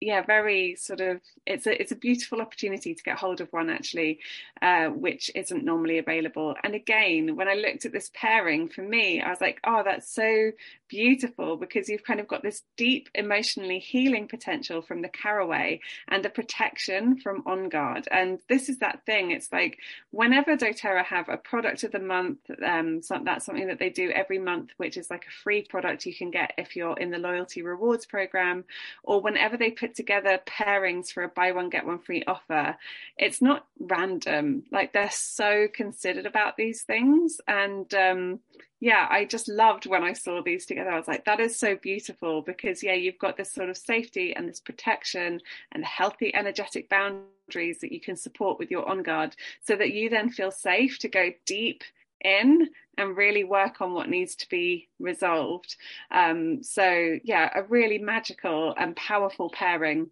yeah, 0.00 0.22
very 0.22 0.76
sort 0.76 1.00
of 1.00 1.20
it's 1.46 1.66
a 1.66 1.80
it's 1.80 1.92
a 1.92 1.96
beautiful 1.96 2.40
opportunity 2.40 2.94
to 2.94 3.02
get 3.02 3.18
hold 3.18 3.40
of 3.40 3.52
one 3.52 3.70
actually, 3.70 4.20
uh, 4.62 4.86
which 4.88 5.30
isn't 5.34 5.64
normally 5.64 5.98
available. 5.98 6.54
And 6.62 6.74
again, 6.74 7.36
when 7.36 7.48
I 7.48 7.54
looked 7.54 7.84
at 7.84 7.92
this 7.92 8.10
pairing 8.14 8.68
for 8.68 8.82
me, 8.82 9.20
I 9.20 9.30
was 9.30 9.40
like, 9.40 9.60
oh, 9.64 9.82
that's 9.84 10.12
so 10.12 10.50
beautiful 10.94 11.56
because 11.56 11.88
you've 11.88 12.04
kind 12.04 12.20
of 12.20 12.28
got 12.28 12.44
this 12.44 12.62
deep 12.76 13.08
emotionally 13.16 13.80
healing 13.80 14.28
potential 14.28 14.80
from 14.80 15.02
the 15.02 15.08
caraway 15.08 15.80
and 16.06 16.24
the 16.24 16.30
protection 16.30 17.18
from 17.18 17.42
On 17.46 17.68
Guard. 17.68 18.06
And 18.12 18.38
this 18.48 18.68
is 18.68 18.78
that 18.78 19.04
thing. 19.04 19.32
It's 19.32 19.50
like 19.50 19.78
whenever 20.12 20.56
doTERRA 20.56 21.04
have 21.06 21.28
a 21.28 21.36
product 21.36 21.82
of 21.82 21.90
the 21.90 21.98
month, 21.98 22.38
um, 22.64 23.00
that's 23.24 23.44
something 23.44 23.66
that 23.66 23.80
they 23.80 23.90
do 23.90 24.10
every 24.10 24.38
month, 24.38 24.70
which 24.76 24.96
is 24.96 25.10
like 25.10 25.24
a 25.26 25.42
free 25.42 25.62
product 25.62 26.06
you 26.06 26.14
can 26.14 26.30
get 26.30 26.52
if 26.58 26.76
you're 26.76 26.96
in 26.96 27.10
the 27.10 27.18
loyalty 27.18 27.62
rewards 27.62 28.06
program, 28.06 28.62
or 29.02 29.20
whenever 29.20 29.56
they 29.56 29.72
put 29.72 29.96
together 29.96 30.38
pairings 30.46 31.10
for 31.10 31.24
a 31.24 31.28
buy 31.28 31.50
one 31.50 31.70
get 31.70 31.84
one 31.84 31.98
free 31.98 32.22
offer 32.26 32.76
it's 33.16 33.40
not 33.42 33.66
random 33.80 34.62
like 34.70 34.92
they're 34.92 35.10
so 35.10 35.66
considered 35.72 36.26
about 36.26 36.56
these 36.56 36.82
things 36.82 37.40
and 37.48 37.92
um, 37.94 38.40
yeah 38.84 39.06
i 39.10 39.24
just 39.24 39.48
loved 39.48 39.86
when 39.86 40.04
i 40.04 40.12
saw 40.12 40.42
these 40.42 40.66
together 40.66 40.90
i 40.90 40.98
was 40.98 41.08
like 41.08 41.24
that 41.24 41.40
is 41.40 41.58
so 41.58 41.74
beautiful 41.76 42.42
because 42.42 42.82
yeah 42.82 42.92
you've 42.92 43.18
got 43.18 43.34
this 43.34 43.50
sort 43.50 43.70
of 43.70 43.78
safety 43.78 44.36
and 44.36 44.46
this 44.46 44.60
protection 44.60 45.40
and 45.72 45.82
healthy 45.86 46.34
energetic 46.34 46.86
boundaries 46.90 47.80
that 47.80 47.92
you 47.92 48.00
can 48.00 48.14
support 48.14 48.58
with 48.58 48.70
your 48.70 48.86
on 48.86 49.02
guard 49.02 49.34
so 49.62 49.74
that 49.74 49.92
you 49.92 50.10
then 50.10 50.28
feel 50.28 50.50
safe 50.50 50.98
to 50.98 51.08
go 51.08 51.30
deep 51.46 51.82
in 52.20 52.68
and 52.98 53.16
really 53.16 53.44
work 53.44 53.80
on 53.80 53.92
what 53.92 54.08
needs 54.08 54.34
to 54.34 54.48
be 54.48 54.88
resolved. 54.98 55.76
Um, 56.10 56.62
so, 56.62 57.18
yeah, 57.22 57.50
a 57.54 57.62
really 57.64 57.98
magical 57.98 58.74
and 58.78 58.96
powerful 58.96 59.50
pairing. 59.50 60.10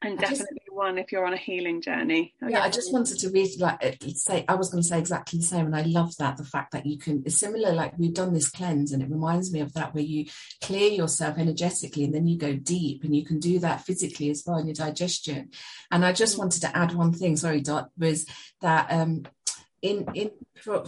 And 0.00 0.16
definitely 0.16 0.58
just, 0.64 0.72
one 0.78 0.96
if 0.96 1.10
you're 1.10 1.26
on 1.26 1.34
a 1.34 1.38
healing 1.38 1.80
journey. 1.82 2.32
Yeah, 2.46 2.62
I 2.62 2.70
just 2.70 2.92
wanted 2.92 3.18
to 3.18 3.30
read 3.30 3.50
like 3.58 3.98
say 4.14 4.44
I 4.48 4.54
was 4.54 4.70
going 4.70 4.82
to 4.82 4.88
say 4.88 4.98
exactly 4.98 5.40
the 5.40 5.44
same, 5.44 5.66
and 5.66 5.76
I 5.76 5.82
love 5.82 6.16
that 6.18 6.36
the 6.36 6.44
fact 6.44 6.72
that 6.72 6.86
you 6.86 6.98
can. 6.98 7.24
It's 7.26 7.36
similar, 7.36 7.72
like 7.72 7.98
we've 7.98 8.14
done 8.14 8.32
this 8.32 8.48
cleanse, 8.48 8.92
and 8.92 9.02
it 9.02 9.10
reminds 9.10 9.52
me 9.52 9.60
of 9.60 9.72
that 9.74 9.94
where 9.94 10.04
you 10.04 10.26
clear 10.62 10.90
yourself 10.90 11.36
energetically, 11.36 12.04
and 12.04 12.14
then 12.14 12.28
you 12.28 12.38
go 12.38 12.54
deep, 12.54 13.02
and 13.02 13.14
you 13.14 13.24
can 13.24 13.40
do 13.40 13.58
that 13.58 13.84
physically 13.84 14.30
as 14.30 14.44
well 14.46 14.58
in 14.58 14.68
your 14.68 14.74
digestion. 14.74 15.50
And 15.90 16.04
I 16.04 16.12
just 16.12 16.38
wanted 16.38 16.62
to 16.62 16.76
add 16.76 16.94
one 16.94 17.12
thing. 17.12 17.36
Sorry, 17.36 17.60
Dot, 17.60 17.90
was 17.98 18.24
that 18.60 18.86
um, 18.90 19.24
in 19.82 20.06
in 20.14 20.30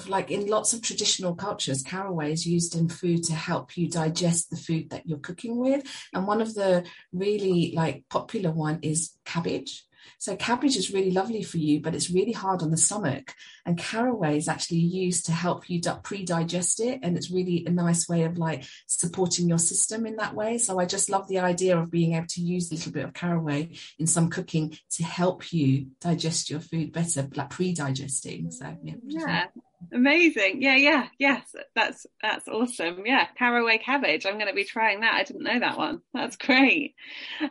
like 0.08 0.30
in 0.30 0.48
lots 0.48 0.72
of 0.72 0.82
traditional 0.82 1.34
cultures 1.34 1.82
caraway 1.82 2.32
is 2.32 2.44
used 2.44 2.74
in 2.74 2.88
food 2.88 3.22
to 3.22 3.34
help 3.34 3.76
you 3.76 3.88
digest 3.88 4.50
the 4.50 4.56
food 4.56 4.90
that 4.90 5.06
you're 5.06 5.18
cooking 5.18 5.56
with. 5.58 5.84
And 6.12 6.26
one 6.26 6.40
of 6.40 6.54
the 6.54 6.84
really 7.12 7.72
like 7.74 8.04
popular 8.08 8.50
one 8.50 8.80
is 8.82 9.12
cabbage 9.24 9.84
so 10.18 10.36
cabbage 10.36 10.76
is 10.76 10.92
really 10.92 11.10
lovely 11.10 11.42
for 11.42 11.58
you, 11.58 11.80
but 11.80 11.94
it's 11.94 12.10
really 12.10 12.32
hard 12.32 12.62
on 12.62 12.70
the 12.70 12.76
stomach. 12.76 13.34
And 13.66 13.78
caraway 13.78 14.36
is 14.36 14.48
actually 14.48 14.78
used 14.78 15.26
to 15.26 15.32
help 15.32 15.68
you 15.68 15.80
pre-digest 16.02 16.80
it, 16.80 17.00
and 17.02 17.16
it's 17.16 17.30
really 17.30 17.64
a 17.66 17.70
nice 17.70 18.08
way 18.08 18.22
of 18.24 18.38
like 18.38 18.64
supporting 18.86 19.48
your 19.48 19.58
system 19.58 20.06
in 20.06 20.16
that 20.16 20.34
way. 20.34 20.58
So 20.58 20.78
I 20.78 20.86
just 20.86 21.10
love 21.10 21.28
the 21.28 21.40
idea 21.40 21.78
of 21.78 21.90
being 21.90 22.14
able 22.14 22.26
to 22.28 22.40
use 22.40 22.70
a 22.70 22.74
little 22.74 22.92
bit 22.92 23.04
of 23.04 23.14
caraway 23.14 23.70
in 23.98 24.06
some 24.06 24.30
cooking 24.30 24.76
to 24.92 25.04
help 25.04 25.52
you 25.52 25.88
digest 26.00 26.50
your 26.50 26.60
food 26.60 26.92
better, 26.92 27.28
like 27.34 27.50
pre-digesting. 27.50 28.50
So 28.50 28.76
yeah, 28.82 28.94
yeah. 29.06 29.46
Amazing. 29.92 30.60
Yeah, 30.62 30.76
yeah, 30.76 31.06
yes. 31.18 31.54
That's 31.74 32.06
that's 32.22 32.46
awesome. 32.46 33.06
Yeah, 33.06 33.26
caraway 33.38 33.78
cabbage. 33.78 34.26
I'm 34.26 34.34
going 34.34 34.46
to 34.46 34.54
be 34.54 34.64
trying 34.64 35.00
that. 35.00 35.14
I 35.14 35.24
didn't 35.24 35.42
know 35.42 35.58
that 35.58 35.78
one. 35.78 36.02
That's 36.12 36.36
great. 36.36 36.94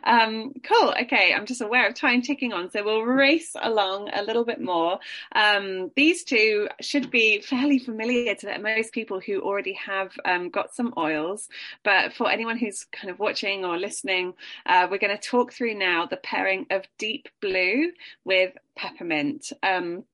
Um, 0.04 0.52
cool. 0.62 0.94
Okay, 1.02 1.34
I'm 1.34 1.44
just 1.44 1.60
aware 1.60 1.88
of 1.88 1.94
time 1.94 2.22
ticking 2.22 2.52
on, 2.52 2.70
so 2.70 2.84
we'll 2.84 3.02
race 3.02 3.56
along 3.60 4.10
a 4.14 4.22
little 4.22 4.44
bit 4.44 4.60
more. 4.60 5.00
Um, 5.34 5.90
these 5.96 6.22
two 6.22 6.68
should 6.80 7.10
be 7.10 7.40
fairly 7.40 7.78
familiar 7.80 8.34
to 8.36 8.58
most 8.58 8.92
people 8.92 9.20
who 9.20 9.40
already 9.40 9.74
have 9.74 10.12
um, 10.24 10.50
got 10.50 10.74
some 10.74 10.94
oils, 10.96 11.48
but 11.84 12.12
for 12.12 12.30
anyone 12.30 12.58
who's 12.58 12.84
kind 12.84 13.10
of 13.10 13.18
watching 13.18 13.64
or 13.64 13.76
listening, 13.76 14.34
uh, 14.66 14.86
we're 14.90 14.98
going 14.98 15.16
to 15.16 15.28
talk 15.28 15.52
through 15.52 15.74
now 15.74 16.06
the 16.06 16.16
pairing 16.16 16.66
of 16.70 16.84
deep 16.96 17.28
blue 17.40 17.90
with 18.24 18.54
peppermint. 18.76 19.52
Um, 19.62 20.04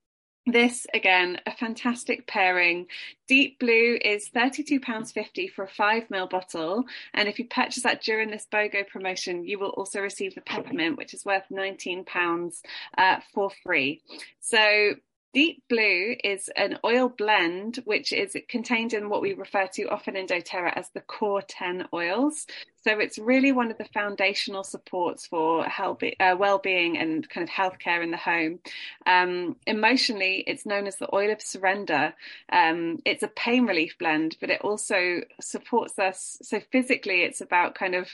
this 0.46 0.86
again 0.94 1.40
a 1.46 1.50
fantastic 1.50 2.26
pairing. 2.26 2.86
Deep 3.26 3.58
blue 3.58 3.98
is 4.02 4.30
£32.50 4.30 5.50
for 5.52 5.64
a 5.64 5.68
5ml 5.68 6.30
bottle. 6.30 6.84
And 7.14 7.28
if 7.28 7.38
you 7.38 7.46
purchase 7.46 7.82
that 7.82 8.02
during 8.02 8.30
this 8.30 8.46
bogo 8.52 8.86
promotion 8.86 9.44
you 9.44 9.58
will 9.58 9.70
also 9.70 10.00
receive 10.00 10.34
the 10.34 10.40
peppermint 10.42 10.96
which 10.96 11.14
is 11.14 11.24
worth 11.24 11.44
£19 11.50 12.62
uh, 12.96 13.16
for 13.34 13.50
free. 13.64 14.02
So 14.40 14.94
Deep 15.36 15.62
Blue 15.68 16.16
is 16.24 16.48
an 16.56 16.78
oil 16.82 17.10
blend 17.10 17.76
which 17.84 18.10
is 18.10 18.34
contained 18.48 18.94
in 18.94 19.10
what 19.10 19.20
we 19.20 19.34
refer 19.34 19.66
to 19.66 19.82
often 19.90 20.16
in 20.16 20.26
doTERRA 20.26 20.72
as 20.74 20.88
the 20.94 21.02
core 21.02 21.42
10 21.42 21.88
oils. 21.92 22.46
So 22.82 22.98
it's 22.98 23.18
really 23.18 23.52
one 23.52 23.70
of 23.70 23.76
the 23.76 23.84
foundational 23.84 24.64
supports 24.64 25.26
for 25.26 25.66
uh, 25.66 26.36
well-being 26.38 26.96
and 26.96 27.28
kind 27.28 27.46
of 27.46 27.52
healthcare 27.52 28.02
in 28.02 28.12
the 28.12 28.16
home. 28.16 28.60
Um, 29.04 29.56
emotionally, 29.66 30.42
it's 30.46 30.64
known 30.64 30.86
as 30.86 30.96
the 30.96 31.14
oil 31.14 31.30
of 31.30 31.42
surrender. 31.42 32.14
Um, 32.50 33.00
it's 33.04 33.22
a 33.22 33.28
pain 33.28 33.66
relief 33.66 33.98
blend, 33.98 34.38
but 34.40 34.48
it 34.48 34.62
also 34.62 35.20
supports 35.38 35.98
us. 35.98 36.38
So 36.40 36.60
physically, 36.72 37.24
it's 37.24 37.42
about 37.42 37.74
kind 37.74 37.94
of 37.94 38.08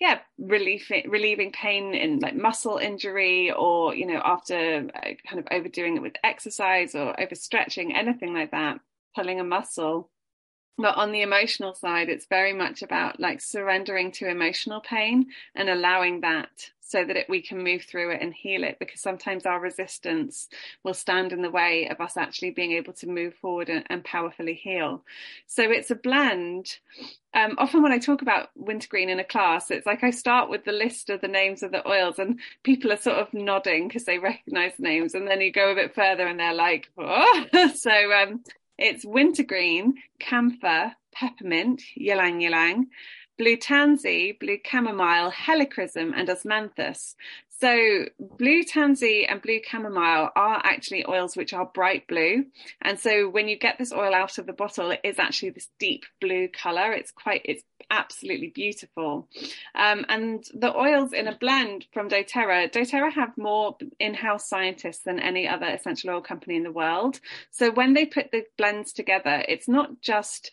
yeah 0.00 0.18
relieving 0.38 1.08
relieving 1.08 1.52
pain 1.52 1.94
in 1.94 2.18
like 2.18 2.34
muscle 2.34 2.78
injury 2.78 3.52
or 3.52 3.94
you 3.94 4.06
know 4.06 4.20
after 4.24 4.86
kind 5.28 5.38
of 5.38 5.46
overdoing 5.50 5.96
it 5.96 6.02
with 6.02 6.14
exercise 6.24 6.94
or 6.94 7.14
overstretching 7.14 7.94
anything 7.94 8.34
like 8.34 8.50
that 8.50 8.78
pulling 9.14 9.40
a 9.40 9.44
muscle 9.44 10.10
but 10.78 10.96
on 10.96 11.12
the 11.12 11.22
emotional 11.22 11.74
side 11.74 12.08
it's 12.08 12.26
very 12.26 12.52
much 12.52 12.82
about 12.82 13.20
like 13.20 13.40
surrendering 13.40 14.10
to 14.10 14.28
emotional 14.28 14.80
pain 14.80 15.26
and 15.54 15.68
allowing 15.68 16.20
that 16.20 16.70
so 16.80 17.04
that 17.04 17.16
it, 17.16 17.28
we 17.28 17.40
can 17.40 17.62
move 17.62 17.82
through 17.82 18.10
it 18.10 18.20
and 18.20 18.34
heal 18.34 18.62
it 18.62 18.78
because 18.78 19.00
sometimes 19.00 19.46
our 19.46 19.58
resistance 19.58 20.48
will 20.82 20.94
stand 20.94 21.32
in 21.32 21.42
the 21.42 21.50
way 21.50 21.88
of 21.88 22.00
us 22.00 22.16
actually 22.16 22.50
being 22.50 22.72
able 22.72 22.92
to 22.92 23.08
move 23.08 23.34
forward 23.34 23.68
and, 23.68 23.84
and 23.88 24.04
powerfully 24.04 24.54
heal 24.54 25.02
so 25.46 25.62
it's 25.62 25.90
a 25.90 25.96
blend 25.96 26.78
um, 27.34 27.56
often 27.58 27.82
when 27.82 27.90
I 27.90 27.98
talk 27.98 28.22
about 28.22 28.50
wintergreen 28.54 29.10
in 29.10 29.18
a 29.18 29.24
class, 29.24 29.72
it's 29.72 29.86
like 29.86 30.04
I 30.04 30.10
start 30.10 30.48
with 30.48 30.64
the 30.64 30.72
list 30.72 31.10
of 31.10 31.20
the 31.20 31.26
names 31.26 31.64
of 31.64 31.72
the 31.72 31.86
oils, 31.88 32.20
and 32.20 32.38
people 32.62 32.92
are 32.92 32.96
sort 32.96 33.18
of 33.18 33.34
nodding 33.34 33.88
because 33.88 34.04
they 34.04 34.18
recognize 34.18 34.72
the 34.76 34.84
names, 34.84 35.14
and 35.14 35.26
then 35.26 35.40
you 35.40 35.50
go 35.50 35.72
a 35.72 35.74
bit 35.74 35.96
further, 35.96 36.28
and 36.28 36.38
they're 36.38 36.54
like, 36.54 36.88
oh. 36.96 37.46
so 37.74 37.90
um, 38.12 38.44
it's 38.78 39.04
wintergreen, 39.04 39.94
camphor, 40.18 40.92
peppermint, 41.12 41.82
ylang 41.96 42.42
ylang, 42.42 42.88
blue 43.38 43.56
tansy, 43.56 44.32
blue 44.32 44.58
chamomile, 44.64 45.30
helichrysum, 45.30 46.12
and 46.14 46.28
osmanthus. 46.28 47.14
So 47.60 48.06
blue 48.18 48.64
tansy 48.64 49.26
and 49.26 49.40
blue 49.40 49.60
chamomile 49.64 50.30
are 50.34 50.60
actually 50.64 51.06
oils 51.08 51.36
which 51.36 51.52
are 51.52 51.64
bright 51.66 52.06
blue. 52.08 52.46
And 52.82 52.98
so 52.98 53.28
when 53.28 53.48
you 53.48 53.56
get 53.56 53.78
this 53.78 53.92
oil 53.92 54.12
out 54.12 54.38
of 54.38 54.46
the 54.46 54.52
bottle, 54.52 54.90
it 54.90 55.00
is 55.04 55.18
actually 55.18 55.50
this 55.50 55.68
deep 55.78 56.04
blue 56.20 56.48
color. 56.48 56.92
It's 56.92 57.12
quite, 57.12 57.42
it's 57.44 57.62
absolutely 57.94 58.48
beautiful. 58.48 59.28
Um, 59.74 60.04
and 60.08 60.44
the 60.54 60.76
oils 60.76 61.12
in 61.12 61.28
a 61.28 61.36
blend 61.36 61.86
from 61.92 62.08
doTERRA, 62.08 62.72
doTERRA 62.72 63.12
have 63.12 63.38
more 63.38 63.76
in-house 64.00 64.48
scientists 64.48 65.04
than 65.04 65.20
any 65.20 65.48
other 65.48 65.66
essential 65.66 66.10
oil 66.10 66.20
company 66.20 66.56
in 66.56 66.64
the 66.64 66.72
world. 66.72 67.20
So 67.50 67.70
when 67.70 67.94
they 67.94 68.06
put 68.06 68.30
the 68.32 68.44
blends 68.58 68.92
together, 68.92 69.44
it's 69.48 69.68
not 69.68 70.00
just 70.00 70.50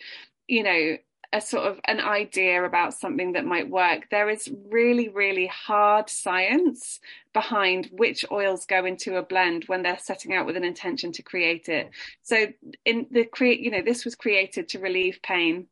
you 0.47 0.63
know 0.63 0.97
a 1.33 1.39
sort 1.39 1.65
of 1.65 1.79
an 1.85 2.01
idea 2.01 2.63
about 2.63 2.93
something 2.93 3.33
that 3.33 3.45
might 3.45 3.69
work. 3.69 4.09
There 4.11 4.29
is 4.29 4.49
really, 4.69 5.07
really 5.07 5.47
hard 5.47 6.09
science 6.09 6.99
behind 7.33 7.89
which 7.93 8.25
oils 8.31 8.65
go 8.65 8.85
into 8.85 9.15
a 9.15 9.23
blend 9.23 9.63
when 9.65 9.81
they're 9.81 9.97
setting 9.97 10.33
out 10.33 10.45
with 10.45 10.57
an 10.57 10.65
intention 10.65 11.13
to 11.13 11.23
create 11.23 11.69
it. 11.69 11.89
So 12.21 12.47
in 12.83 13.07
the 13.11 13.23
create, 13.23 13.61
you 13.61 13.71
know, 13.71 13.81
this 13.81 14.03
was 14.03 14.15
created 14.15 14.67
to 14.69 14.79
relieve 14.79 15.19
pain 15.23 15.67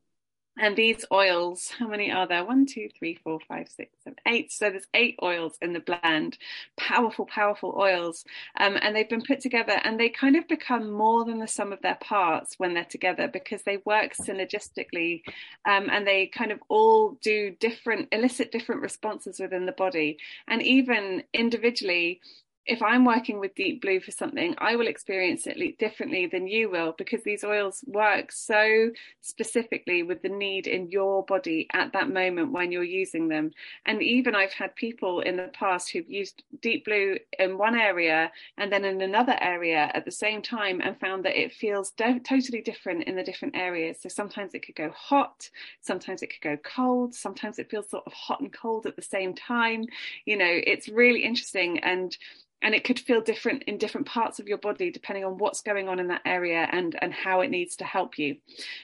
and 0.58 0.76
these 0.76 1.04
oils, 1.12 1.70
how 1.78 1.86
many 1.88 2.10
are 2.10 2.26
there? 2.26 2.44
One, 2.44 2.66
two, 2.66 2.88
three, 2.98 3.18
four, 3.22 3.38
five, 3.48 3.68
six, 3.68 3.92
seven, 4.02 4.16
eight. 4.26 4.52
So 4.52 4.68
there's 4.68 4.86
eight 4.94 5.16
oils 5.22 5.56
in 5.62 5.72
the 5.72 5.80
blend. 5.80 6.38
Powerful, 6.76 7.24
powerful 7.26 7.74
oils. 7.78 8.24
Um, 8.58 8.76
and 8.82 8.94
they've 8.94 9.08
been 9.08 9.22
put 9.22 9.40
together 9.40 9.80
and 9.84 9.98
they 9.98 10.08
kind 10.08 10.36
of 10.36 10.48
become 10.48 10.90
more 10.90 11.24
than 11.24 11.38
the 11.38 11.48
sum 11.48 11.72
of 11.72 11.80
their 11.82 11.98
parts 12.02 12.56
when 12.58 12.74
they're 12.74 12.84
together 12.84 13.28
because 13.28 13.62
they 13.62 13.78
work 13.84 14.12
synergistically 14.14 15.22
um, 15.66 15.88
and 15.90 16.06
they 16.06 16.26
kind 16.26 16.52
of 16.52 16.58
all 16.68 17.16
do 17.22 17.52
different, 17.60 18.08
elicit 18.12 18.52
different 18.52 18.82
responses 18.82 19.38
within 19.38 19.66
the 19.66 19.72
body. 19.72 20.18
And 20.48 20.62
even 20.62 21.22
individually, 21.32 22.20
if 22.70 22.82
I'm 22.82 23.04
working 23.04 23.40
with 23.40 23.56
deep 23.56 23.82
blue 23.82 23.98
for 23.98 24.12
something, 24.12 24.54
I 24.58 24.76
will 24.76 24.86
experience 24.86 25.48
it 25.48 25.76
differently 25.78 26.28
than 26.28 26.46
you 26.46 26.70
will 26.70 26.94
because 26.96 27.24
these 27.24 27.42
oils 27.42 27.82
work 27.88 28.30
so 28.30 28.92
specifically 29.20 30.04
with 30.04 30.22
the 30.22 30.28
need 30.28 30.68
in 30.68 30.88
your 30.88 31.24
body 31.24 31.66
at 31.72 31.92
that 31.94 32.10
moment 32.10 32.52
when 32.52 32.70
you're 32.70 32.84
using 32.84 33.26
them. 33.26 33.50
And 33.86 34.00
even 34.00 34.36
I've 34.36 34.52
had 34.52 34.76
people 34.76 35.18
in 35.18 35.36
the 35.36 35.50
past 35.52 35.90
who've 35.90 36.08
used 36.08 36.44
deep 36.62 36.84
blue 36.84 37.18
in 37.40 37.58
one 37.58 37.74
area 37.74 38.30
and 38.56 38.72
then 38.72 38.84
in 38.84 39.00
another 39.00 39.36
area 39.40 39.90
at 39.92 40.04
the 40.04 40.12
same 40.12 40.40
time 40.40 40.80
and 40.80 40.98
found 41.00 41.24
that 41.24 41.36
it 41.36 41.52
feels 41.52 41.90
de- 41.90 42.20
totally 42.20 42.62
different 42.62 43.02
in 43.02 43.16
the 43.16 43.24
different 43.24 43.56
areas. 43.56 43.96
So 44.00 44.08
sometimes 44.08 44.54
it 44.54 44.64
could 44.64 44.76
go 44.76 44.90
hot, 44.90 45.50
sometimes 45.80 46.22
it 46.22 46.28
could 46.28 46.48
go 46.48 46.56
cold, 46.62 47.16
sometimes 47.16 47.58
it 47.58 47.68
feels 47.68 47.90
sort 47.90 48.04
of 48.06 48.12
hot 48.12 48.40
and 48.40 48.52
cold 48.52 48.86
at 48.86 48.94
the 48.94 49.02
same 49.02 49.34
time. 49.34 49.86
You 50.24 50.36
know, 50.36 50.46
it's 50.48 50.88
really 50.88 51.24
interesting. 51.24 51.80
And 51.80 52.16
and 52.62 52.74
it 52.74 52.84
could 52.84 52.98
feel 52.98 53.20
different 53.20 53.62
in 53.64 53.78
different 53.78 54.06
parts 54.06 54.38
of 54.38 54.48
your 54.48 54.58
body 54.58 54.90
depending 54.90 55.24
on 55.24 55.38
what's 55.38 55.62
going 55.62 55.88
on 55.88 55.98
in 55.98 56.08
that 56.08 56.22
area 56.24 56.68
and 56.70 56.98
and 57.02 57.12
how 57.12 57.40
it 57.40 57.50
needs 57.50 57.76
to 57.76 57.84
help 57.84 58.18
you. 58.18 58.36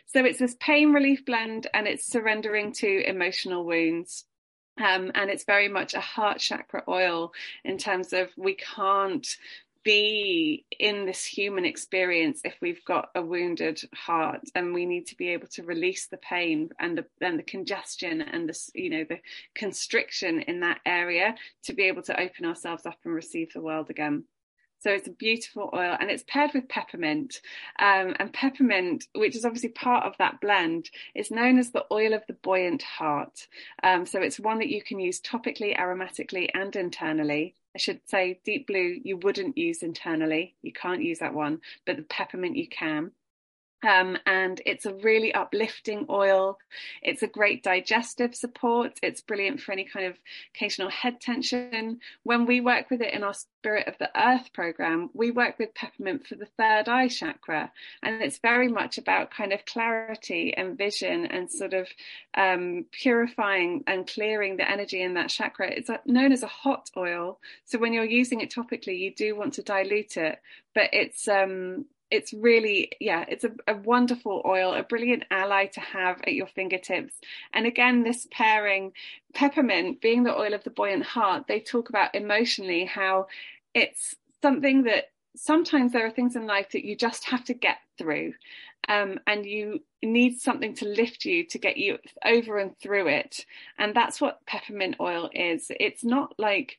So 0.07 0.25
it's 0.25 0.39
this 0.39 0.57
pain 0.61 0.93
relief 0.93 1.25
blend 1.25 1.67
and 1.75 1.87
it's 1.87 2.07
surrendering 2.07 2.73
to 2.75 3.09
emotional 3.09 3.65
wounds. 3.65 4.25
Um, 4.79 5.11
and 5.15 5.31
it's 5.31 5.45
very 5.45 5.69
much 5.69 5.95
a 5.95 6.01
heart 6.01 6.39
chakra 6.39 6.83
oil 6.87 7.33
in 7.65 7.79
terms 7.79 8.13
of 8.13 8.29
we 8.37 8.55
can't 8.55 9.27
be 9.87 10.65
in 10.81 11.07
this 11.07 11.25
human 11.25 11.65
experience 11.65 12.41
if 12.45 12.57
we've 12.61 12.85
got 12.85 13.09
a 13.15 13.23
wounded 13.23 13.81
heart 13.95 14.41
and 14.57 14.75
we 14.75 14.85
need 14.85 15.07
to 15.07 15.17
be 15.17 15.29
able 15.29 15.47
to 15.47 15.63
release 15.63 16.09
the 16.09 16.17
pain 16.17 16.69
and 16.81 16.99
the 16.99 17.05
and 17.21 17.39
the 17.39 17.45
congestion 17.45 18.21
and 18.21 18.49
the 18.49 18.71
you 18.75 18.91
know 18.91 19.05
the 19.09 19.21
constriction 19.55 20.41
in 20.41 20.59
that 20.59 20.81
area 20.85 21.37
to 21.63 21.73
be 21.73 21.85
able 21.85 22.03
to 22.03 22.21
open 22.21 22.45
ourselves 22.45 22.85
up 22.85 22.99
and 23.05 23.15
receive 23.15 23.53
the 23.53 23.61
world 23.61 23.89
again 23.89 24.25
so 24.79 24.91
it's 24.91 25.09
a 25.09 25.13
beautiful 25.13 25.71
oil 25.75 25.97
and 25.99 26.11
it's 26.11 26.25
paired 26.29 26.51
with 26.55 26.69
peppermint. 26.69 27.41
Um, 27.79 28.15
and 28.19 28.33
peppermint, 28.33 29.07
which 29.15 29.35
is 29.35 29.45
obviously 29.45 29.71
part 29.71 30.05
of 30.05 30.15
that 30.19 30.41
blend, 30.41 30.91
is 31.15 31.31
known 31.31 31.59
as 31.59 31.71
the 31.71 31.87
oil 31.91 32.13
of 32.13 32.23
the 32.29 32.35
buoyant 32.35 32.83
heart. 32.83 33.49
Um, 33.83 34.05
so 34.05 34.21
it's 34.21 34.39
one 34.39 34.59
that 34.59 34.69
you 34.69 34.83
can 34.83 35.01
use 35.01 35.21
topically, 35.21 35.77
aromatically, 35.77 36.51
and 36.55 36.77
internally. 36.77 37.55
I 37.77 37.79
should 37.79 38.01
say 38.09 38.41
deep 38.43 38.69
blue 38.69 39.01
you 39.05 39.19
wouldn't 39.19 39.59
use 39.59 39.83
internally. 39.83 40.55
You 40.63 40.73
can't 40.73 41.03
use 41.03 41.19
that 41.19 41.35
one, 41.35 41.61
but 41.85 41.99
the 41.99 42.05
peppermint 42.05 42.57
you 42.57 42.67
can. 42.67 43.11
Um, 43.83 44.17
and 44.27 44.61
it's 44.65 44.87
a 44.87 44.95
really 44.95 45.33
uplifting 45.35 46.07
oil. 46.09 46.59
It's 47.03 47.23
a 47.23 47.27
great 47.27 47.63
digestive 47.63 48.35
support. 48.35 48.99
It's 49.03 49.21
brilliant 49.21 49.61
for 49.61 49.73
any 49.73 49.85
kind 49.85 50.07
of 50.07 50.17
occasional 50.55 50.91
head 50.91 51.21
tension. 51.21 52.01
When 52.23 52.47
we 52.47 52.61
work 52.61 52.91
with 52.91 53.03
it 53.03 53.13
in 53.13 53.23
our 53.23 53.35
Spirit 53.35 53.87
of 53.87 53.99
the 53.99 54.11
Earth 54.19 54.53
program, 54.53 55.11
we 55.13 55.31
work 55.31 55.59
with 55.59 55.75
peppermint 55.75 56.27
for 56.27 56.37
the 56.37 56.49
third 56.59 56.89
eye 56.89 57.09
chakra. 57.09 57.71
And 58.03 58.23
it's 58.23 58.39
very 58.39 58.69
much 58.69 58.99
about 58.99 59.31
kind 59.31 59.53
of 59.53 59.65
clarity 59.67 60.55
and 60.57 60.79
vision 60.79 61.27
and 61.27 61.51
sort 61.51 61.75
of 61.75 61.89
um, 62.35 62.87
purifying 62.93 63.85
and 63.87 64.07
clearing 64.07 64.57
the 64.57 64.71
energy 64.71 65.03
in 65.03 65.15
that 65.15 65.29
chakra. 65.29 65.71
It's 65.71 65.91
known 66.07 66.33
as 66.33 66.43
a 66.43 66.49
hot 66.49 66.91
oil. 66.97 67.41
So 67.67 67.79
when 67.79 67.93
you're 67.93 68.05
using 68.05 68.41
it 68.41 68.51
topically, 68.51 68.99
you 68.99 69.15
do 69.15 69.37
want 69.37 69.55
to 69.55 69.63
dilute 69.63 70.17
it, 70.17 70.41
but 70.75 70.91
it's 70.93 71.29
um, 71.29 71.87
it's 72.11 72.33
really 72.33 72.91
yeah 73.01 73.25
it's 73.29 73.45
a, 73.45 73.51
a, 73.67 73.75
wonderful 73.75 74.43
oil 74.45 74.75
a 74.75 74.83
brilliant 74.83 75.25
ally 75.31 75.67
to 75.67 75.81
have 75.81 76.21
at 76.23 76.35
your 76.35 76.47
fingertips. 76.47 77.15
And 77.53 77.67
again 77.67 78.03
this 78.03 78.27
pairing 78.31 78.93
peppermint 79.35 80.01
being 80.01 80.23
the 80.23 80.37
oil 80.37 80.55
of 80.55 80.65
the 80.65 80.71
buoyant 80.71 81.05
heart 81.05 81.47
they 81.47 81.61
talk 81.61 81.89
about 81.89 82.15
emotionally 82.15 82.85
how 82.85 83.27
it's 83.75 84.15
something 84.43 84.85
that 84.85 85.11
sometimes 85.37 85.93
there 85.93 86.07
are 86.07 86.11
things 86.11 86.37
in 86.37 86.47
life 86.47 86.71
that 86.73 86.85
you 86.85 86.97
just 86.97 87.25
have 87.25 87.45
to 87.45 87.55
get 87.55 87.79
through 87.99 88.33
um, 88.89 89.19
and 89.27 89.45
you 89.45 89.81
need 90.03 90.41
something 90.41 90.75
to 90.77 90.87
lift 90.87 91.25
you 91.25 91.45
to 91.47 91.59
get 91.59 91.77
you 91.77 91.99
over 92.25 92.59
and 92.59 92.79
through 92.79 93.09
it. 93.09 93.45
And 93.79 93.95
that's 93.95 94.21
what 94.21 94.45
peppermint 94.47 94.97
oil 95.01 95.29
is. 95.35 95.71
It's 95.81 96.05
not 96.05 96.35
like 96.39 96.79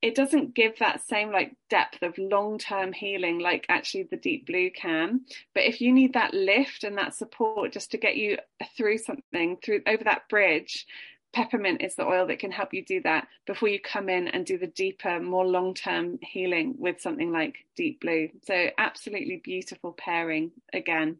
it 0.00 0.14
doesn't 0.14 0.54
give 0.54 0.78
that 0.78 1.06
same 1.06 1.32
like 1.32 1.56
depth 1.70 2.02
of 2.02 2.16
long-term 2.18 2.92
healing 2.92 3.40
like 3.40 3.66
actually 3.68 4.04
the 4.04 4.16
deep 4.16 4.46
blue 4.46 4.70
can. 4.70 5.22
But 5.54 5.64
if 5.64 5.80
you 5.80 5.92
need 5.92 6.12
that 6.14 6.34
lift 6.34 6.84
and 6.84 6.96
that 6.98 7.14
support 7.14 7.72
just 7.72 7.90
to 7.90 7.98
get 7.98 8.16
you 8.16 8.38
through 8.76 8.98
something 8.98 9.56
through 9.62 9.82
over 9.86 10.04
that 10.04 10.28
bridge 10.28 10.86
peppermint 11.32 11.82
is 11.82 11.94
the 11.94 12.06
oil 12.06 12.26
that 12.26 12.38
can 12.38 12.50
help 12.50 12.72
you 12.72 12.84
do 12.84 13.02
that 13.02 13.28
before 13.46 13.68
you 13.68 13.78
come 13.80 14.08
in 14.08 14.28
and 14.28 14.46
do 14.46 14.56
the 14.56 14.66
deeper 14.66 15.20
more 15.20 15.46
long-term 15.46 16.18
healing 16.22 16.74
with 16.78 17.00
something 17.00 17.32
like 17.32 17.56
deep 17.76 18.00
blue. 18.00 18.28
So 18.46 18.70
absolutely 18.78 19.40
beautiful 19.42 19.92
pairing 19.92 20.52
again. 20.72 21.18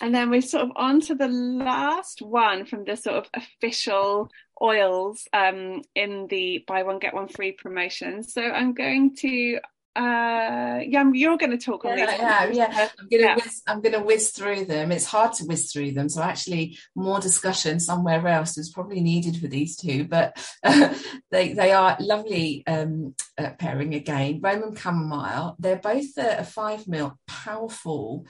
And 0.00 0.14
then 0.14 0.30
we're 0.30 0.42
sort 0.42 0.64
of 0.64 0.72
on 0.76 1.00
to 1.02 1.14
the 1.14 1.28
last 1.28 2.22
one 2.22 2.64
from 2.66 2.84
the 2.84 2.96
sort 2.96 3.16
of 3.16 3.26
official 3.34 4.30
oils 4.62 5.26
um, 5.32 5.82
in 5.94 6.26
the 6.28 6.64
buy 6.66 6.84
one 6.84 6.98
get 6.98 7.14
one 7.14 7.28
free 7.28 7.52
promotion. 7.52 8.22
So 8.22 8.42
I'm 8.42 8.74
going 8.74 9.16
to 9.16 9.58
uh 9.94 10.80
yeah 10.86 11.04
you're 11.12 11.36
going 11.36 11.50
to 11.50 11.58
talk 11.58 11.84
on 11.84 11.98
yeah, 11.98 12.46
these 12.46 12.56
yeah, 12.56 12.72
yeah. 12.72 12.88
I'm 12.98 13.08
gonna 13.10 13.22
yeah. 13.22 13.34
whiz 13.34 13.62
i'm 13.66 13.80
gonna 13.82 14.02
whiz 14.02 14.30
through 14.30 14.64
them. 14.64 14.90
It's 14.90 15.04
hard 15.04 15.34
to 15.34 15.44
whiz 15.44 15.70
through 15.70 15.92
them 15.92 16.08
so 16.08 16.22
actually 16.22 16.78
more 16.94 17.20
discussion 17.20 17.78
somewhere 17.78 18.26
else 18.26 18.56
is 18.56 18.70
probably 18.70 19.02
needed 19.02 19.36
for 19.36 19.48
these 19.48 19.76
two 19.76 20.04
but 20.04 20.42
uh, 20.62 20.94
they 21.30 21.52
they 21.52 21.72
are 21.72 21.98
lovely 22.00 22.64
um 22.66 23.14
uh, 23.36 23.50
pairing 23.58 23.94
again. 23.94 24.40
Roman 24.42 24.74
chamomile 24.74 25.56
they're 25.58 25.76
both 25.76 26.16
a, 26.16 26.38
a 26.38 26.44
five 26.44 26.88
mil 26.88 27.18
powerful. 27.26 28.26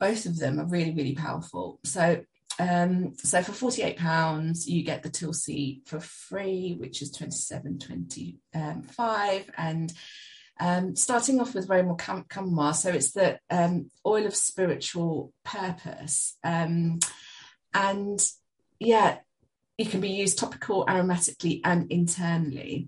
Both 0.00 0.24
of 0.24 0.38
them 0.38 0.58
are 0.58 0.66
really 0.66 0.94
really 0.94 1.14
powerful. 1.14 1.80
So 1.84 2.22
um, 2.58 3.14
so 3.16 3.42
for 3.42 3.52
48 3.52 3.96
pounds 3.96 4.68
you 4.68 4.82
get 4.82 5.02
the 5.02 5.10
Tulsi 5.10 5.82
for 5.86 6.00
free 6.00 6.76
which 6.78 7.02
is 7.02 7.16
27.25 7.16 9.44
and 9.56 9.92
Um, 10.60 10.94
starting 10.94 11.40
off 11.40 11.54
with 11.54 11.68
Roman 11.68 11.96
Cam- 11.96 12.26
Chamomile, 12.32 12.74
so 12.74 12.90
it's 12.90 13.10
the 13.10 13.40
um, 13.50 13.90
oil 14.06 14.26
of 14.26 14.36
spiritual 14.36 15.32
purpose. 15.42 16.36
Um, 16.44 17.00
and 17.74 18.24
yeah, 18.78 19.16
it 19.76 19.90
can 19.90 20.00
be 20.00 20.10
used 20.10 20.38
topical, 20.38 20.86
aromatically, 20.86 21.62
and 21.64 21.90
internally. 21.90 22.86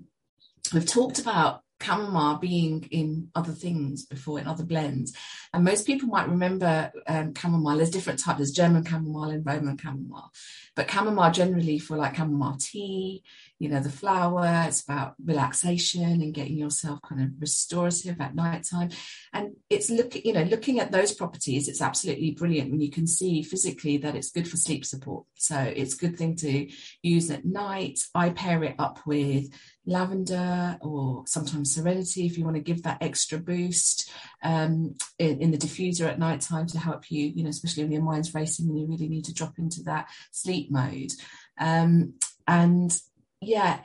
We've 0.72 0.86
talked 0.86 1.18
about 1.18 1.63
chamomile 1.82 2.38
being 2.38 2.86
in 2.90 3.30
other 3.34 3.52
things 3.52 4.06
before 4.06 4.38
in 4.38 4.46
other 4.46 4.64
blends. 4.64 5.14
And 5.52 5.64
most 5.64 5.86
people 5.86 6.08
might 6.08 6.28
remember 6.28 6.92
um, 7.06 7.34
chamomile 7.34 7.76
there's 7.76 7.90
different 7.90 8.18
types. 8.18 8.38
There's 8.38 8.52
german 8.52 8.84
chamomile 8.84 9.30
and 9.30 9.46
roman 9.46 9.78
chamomile. 9.78 10.32
But 10.74 10.90
chamomile 10.90 11.32
generally 11.32 11.78
for 11.78 11.96
like 11.96 12.16
chamomile 12.16 12.56
tea 12.58 13.22
you 13.58 13.68
know 13.68 13.80
the 13.80 13.90
flower 13.90 14.64
it's 14.66 14.82
about 14.82 15.14
relaxation 15.24 16.22
and 16.22 16.34
getting 16.34 16.56
yourself 16.56 17.00
kind 17.02 17.22
of 17.22 17.28
restorative 17.38 18.20
at 18.20 18.34
night 18.34 18.64
time 18.68 18.90
and 19.32 19.52
it's 19.70 19.90
looking, 19.90 20.22
you 20.24 20.32
know 20.32 20.42
looking 20.42 20.80
at 20.80 20.90
those 20.90 21.12
properties 21.12 21.68
it's 21.68 21.82
absolutely 21.82 22.30
brilliant. 22.32 22.70
When 22.70 22.80
you 22.80 22.90
can 22.90 23.06
see 23.06 23.42
physically 23.42 23.96
that 23.98 24.14
it's 24.14 24.30
good 24.30 24.48
for 24.48 24.56
sleep 24.56 24.84
support. 24.84 25.24
So 25.34 25.58
it's 25.58 25.94
a 25.94 25.98
good 25.98 26.16
thing 26.16 26.36
to 26.36 26.68
use 27.02 27.30
at 27.30 27.44
night. 27.44 28.00
I 28.14 28.30
pair 28.30 28.62
it 28.64 28.76
up 28.78 29.00
with 29.06 29.46
lavender 29.86 30.78
or 30.80 31.24
sometimes 31.26 31.74
serenity 31.74 32.26
if 32.26 32.38
you 32.38 32.44
want 32.44 32.56
to 32.56 32.62
give 32.62 32.82
that 32.82 33.02
extra 33.02 33.38
boost 33.38 34.10
um, 34.42 34.94
in, 35.18 35.42
in, 35.42 35.50
the 35.50 35.58
diffuser 35.58 36.06
at 36.06 36.18
night 36.18 36.40
time 36.40 36.66
to 36.66 36.78
help 36.78 37.10
you 37.10 37.30
you 37.34 37.42
know 37.42 37.50
especially 37.50 37.82
when 37.82 37.92
your 37.92 38.02
mind's 38.02 38.34
racing 38.34 38.66
and 38.66 38.78
you 38.78 38.86
really 38.86 39.08
need 39.08 39.26
to 39.26 39.34
drop 39.34 39.58
into 39.58 39.82
that 39.82 40.08
sleep 40.32 40.70
mode. 40.70 41.12
Um, 41.58 42.14
and 42.46 42.98
yeah, 43.46 43.80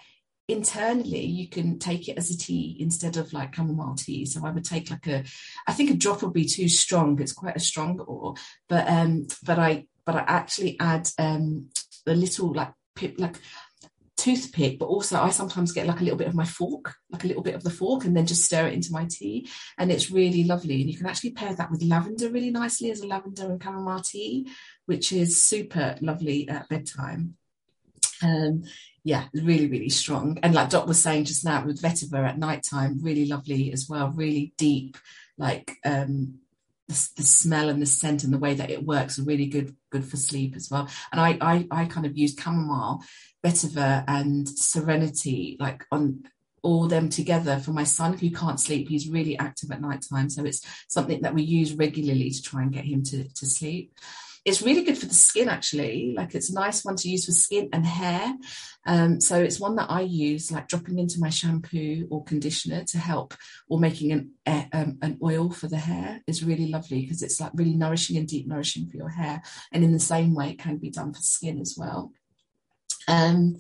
internally 0.50 1.26
you 1.26 1.48
can 1.48 1.78
take 1.78 2.10
it 2.10 2.18
as 2.18 2.32
a 2.32 2.38
tea 2.38 2.76
instead 2.80 3.18
of 3.18 3.32
like 3.34 3.56
chamomile 3.56 3.96
tea. 3.96 4.26
So 4.26 4.46
i 4.46 4.52
would 4.52 4.66
take 4.66 4.90
like 4.90 5.08
a 5.08 5.24
i 5.68 5.74
think 5.74 5.92
a 5.92 5.94
drop 5.94 6.22
would 6.24 6.34
be 6.34 6.46
too 6.46 6.68
strong. 6.68 7.20
It's 7.22 7.34
quite 7.34 7.56
a 7.56 7.60
strong 7.60 8.00
oil. 8.10 8.38
But 8.68 8.88
um 8.90 9.28
but 9.44 9.60
i 9.60 9.86
but 10.06 10.16
i 10.16 10.24
actually 10.28 10.78
add 10.80 11.10
um 11.20 11.70
a 12.08 12.16
little 12.16 12.52
like 12.54 12.74
pip 12.96 13.16
like 13.20 13.36
toothpick 14.18 14.78
but 14.80 14.88
also 14.88 15.18
i 15.22 15.30
sometimes 15.30 15.72
get 15.72 15.88
like 15.88 16.02
a 16.02 16.04
little 16.04 16.18
bit 16.18 16.28
of 16.28 16.36
my 16.36 16.44
fork 16.44 16.94
like 17.10 17.24
a 17.24 17.28
little 17.28 17.42
bit 17.42 17.56
of 17.56 17.64
the 17.64 17.70
fork 17.70 18.04
and 18.04 18.18
then 18.18 18.26
just 18.26 18.44
stir 18.44 18.68
it 18.68 18.74
into 18.74 18.92
my 18.92 19.06
tea. 19.10 19.48
And 19.78 19.92
it's 19.92 20.12
really 20.12 20.44
lovely. 20.44 20.82
And 20.82 20.90
you 20.90 20.98
can 20.98 21.08
actually 21.08 21.32
pair 21.32 21.54
that 21.54 21.72
with 21.72 21.84
lavender 21.84 22.30
really 22.30 22.52
nicely 22.52 22.92
as 22.92 23.02
a 23.02 23.08
lavender 23.08 23.52
and 23.52 23.62
chamomile 23.62 24.02
tea 24.02 24.50
which 24.88 25.12
is 25.12 25.44
super 25.44 25.96
lovely 26.02 26.50
at 26.50 26.68
bedtime. 26.70 27.36
Um 28.24 28.64
yeah, 29.04 29.26
really, 29.34 29.68
really 29.68 29.90
strong. 29.90 30.40
And 30.44 30.54
like 30.54 30.70
Dot 30.70 30.88
was 30.88 31.02
saying 31.02 31.26
just 31.26 31.46
now 31.46 31.66
with 31.66 31.82
vetiver 31.82 32.28
at 32.28 32.38
night 32.38 32.64
time, 32.64 33.00
really 33.02 33.26
lovely 33.26 33.72
as 33.72 33.88
well, 33.90 34.12
really 34.12 34.54
deep, 34.58 34.98
like 35.38 35.78
um 35.86 36.40
the, 36.88 37.10
the, 37.18 37.24
smell 37.24 37.70
and 37.70 37.80
the 37.80 37.86
scent 37.86 38.24
and 38.24 38.34
the 38.34 38.40
way 38.40 38.56
that 38.56 38.72
it 38.72 38.84
works 38.84 39.20
are 39.20 39.24
really 39.24 39.46
good 39.46 39.76
good 39.92 40.06
for 40.06 40.18
sleep 40.18 40.56
as 40.56 40.70
well. 40.70 40.90
And 41.12 41.22
I 41.22 41.38
I, 41.42 41.68
I 41.72 41.86
kind 41.86 42.06
of 42.06 42.18
use 42.18 42.36
chamomile, 42.38 43.04
vetiver 43.46 44.04
and 44.08 44.48
serenity 44.48 45.56
like 45.60 45.86
on 45.92 46.24
all 46.62 46.88
them 46.88 47.10
together 47.10 47.58
for 47.58 47.72
my 47.72 47.84
son 47.84 48.18
who 48.18 48.30
can't 48.32 48.60
sleep. 48.60 48.90
He's 48.90 49.10
really 49.10 49.38
active 49.38 49.72
at 49.72 49.82
night 49.82 50.04
time. 50.10 50.30
So 50.30 50.44
it's 50.46 50.66
something 50.88 51.22
that 51.22 51.34
we 51.34 51.44
use 51.44 51.74
regularly 51.74 52.30
to 52.32 52.42
try 52.42 52.64
and 52.64 52.72
get 52.72 52.86
him 52.86 53.04
to, 53.04 53.28
to 53.28 53.46
sleep. 53.46 53.94
It's 54.50 54.64
really 54.64 54.84
good 54.84 54.98
for 54.98 55.06
the 55.06 55.14
skin, 55.14 55.48
actually. 55.48 56.14
Like 56.18 56.34
it's 56.34 56.50
a 56.50 56.56
nice 56.56 56.84
one 56.84 56.96
to 56.98 57.10
use 57.10 57.26
for 57.26 57.32
skin 57.32 57.70
and 57.72 57.86
hair. 57.86 58.34
Um, 58.88 59.22
so 59.22 59.40
it's 59.40 59.60
one 59.60 59.76
that 59.76 59.92
I 59.92 60.02
use, 60.02 60.52
like 60.52 60.68
dropping 60.68 60.98
into 60.98 61.20
my 61.20 61.30
shampoo 61.30 62.08
or 62.10 62.24
conditioner 62.24 62.84
to 62.86 62.98
help, 62.98 63.36
or 63.70 63.80
making 63.80 64.12
an 64.12 64.32
um, 64.74 64.98
an 65.04 65.20
oil 65.24 65.52
for 65.52 65.68
the 65.68 65.78
hair 65.78 66.22
is 66.26 66.44
really 66.44 66.68
lovely 66.68 67.02
because 67.02 67.22
it's 67.22 67.40
like 67.40 67.52
really 67.54 67.76
nourishing 67.76 68.18
and 68.18 68.28
deep 68.28 68.48
nourishing 68.48 68.90
for 68.90 68.98
your 68.98 69.10
hair. 69.10 69.44
And 69.72 69.84
in 69.84 69.94
the 69.94 70.00
same 70.00 70.34
way, 70.34 70.50
it 70.50 70.60
can 70.60 70.78
be 70.78 70.90
done 70.90 71.14
for 71.14 71.22
skin 71.22 71.62
as 71.62 71.76
well. 71.78 72.12
Um, 73.08 73.58